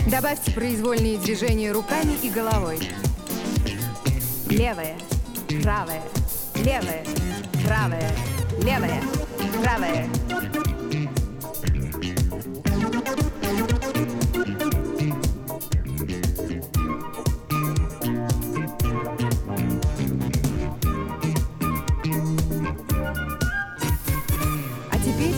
Добавьте 0.06 0.52
произвольные 0.52 1.18
движения 1.18 1.70
руками 1.70 2.14
и 2.22 2.30
головой. 2.30 2.78
Левая, 4.48 4.96
правая, 5.62 6.00
левая, 6.64 7.04
правая, 7.66 8.10
левая, 8.62 9.02
правая. 9.62 10.08
А 24.90 24.96
теперь 24.98 25.34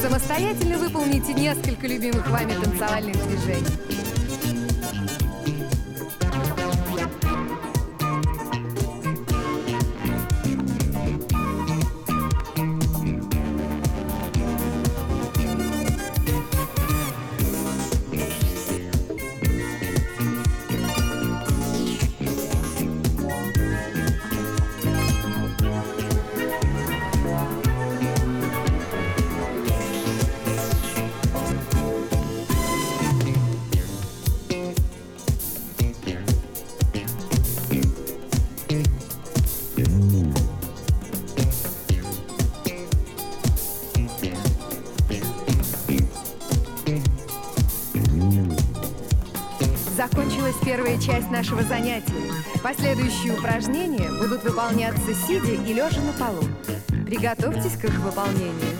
самостоятельно 0.00 0.78
выполните 0.78 1.34
несколько 1.34 1.88
любимых 1.88 2.30
вами 2.30 2.52
танцевальных 2.52 3.16
движений. 3.26 3.97
Нашего 51.48 51.62
занятия. 51.62 52.12
Последующие 52.62 53.32
упражнения 53.32 54.10
будут 54.20 54.44
выполняться 54.44 55.14
сидя 55.26 55.52
и 55.52 55.72
лежа 55.72 56.00
на 56.02 56.12
полу. 56.12 56.42
Приготовьтесь 57.06 57.78
к 57.80 57.86
их 57.86 57.98
выполнению. 58.00 58.77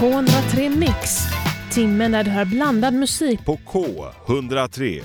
K103 0.00 0.76
Mix. 0.76 1.18
Timmen 1.72 2.12
där 2.12 2.24
du 2.24 2.30
hör 2.30 2.44
blandad 2.44 2.94
musik. 2.94 3.44
På 3.44 3.58
K103. 3.66 5.02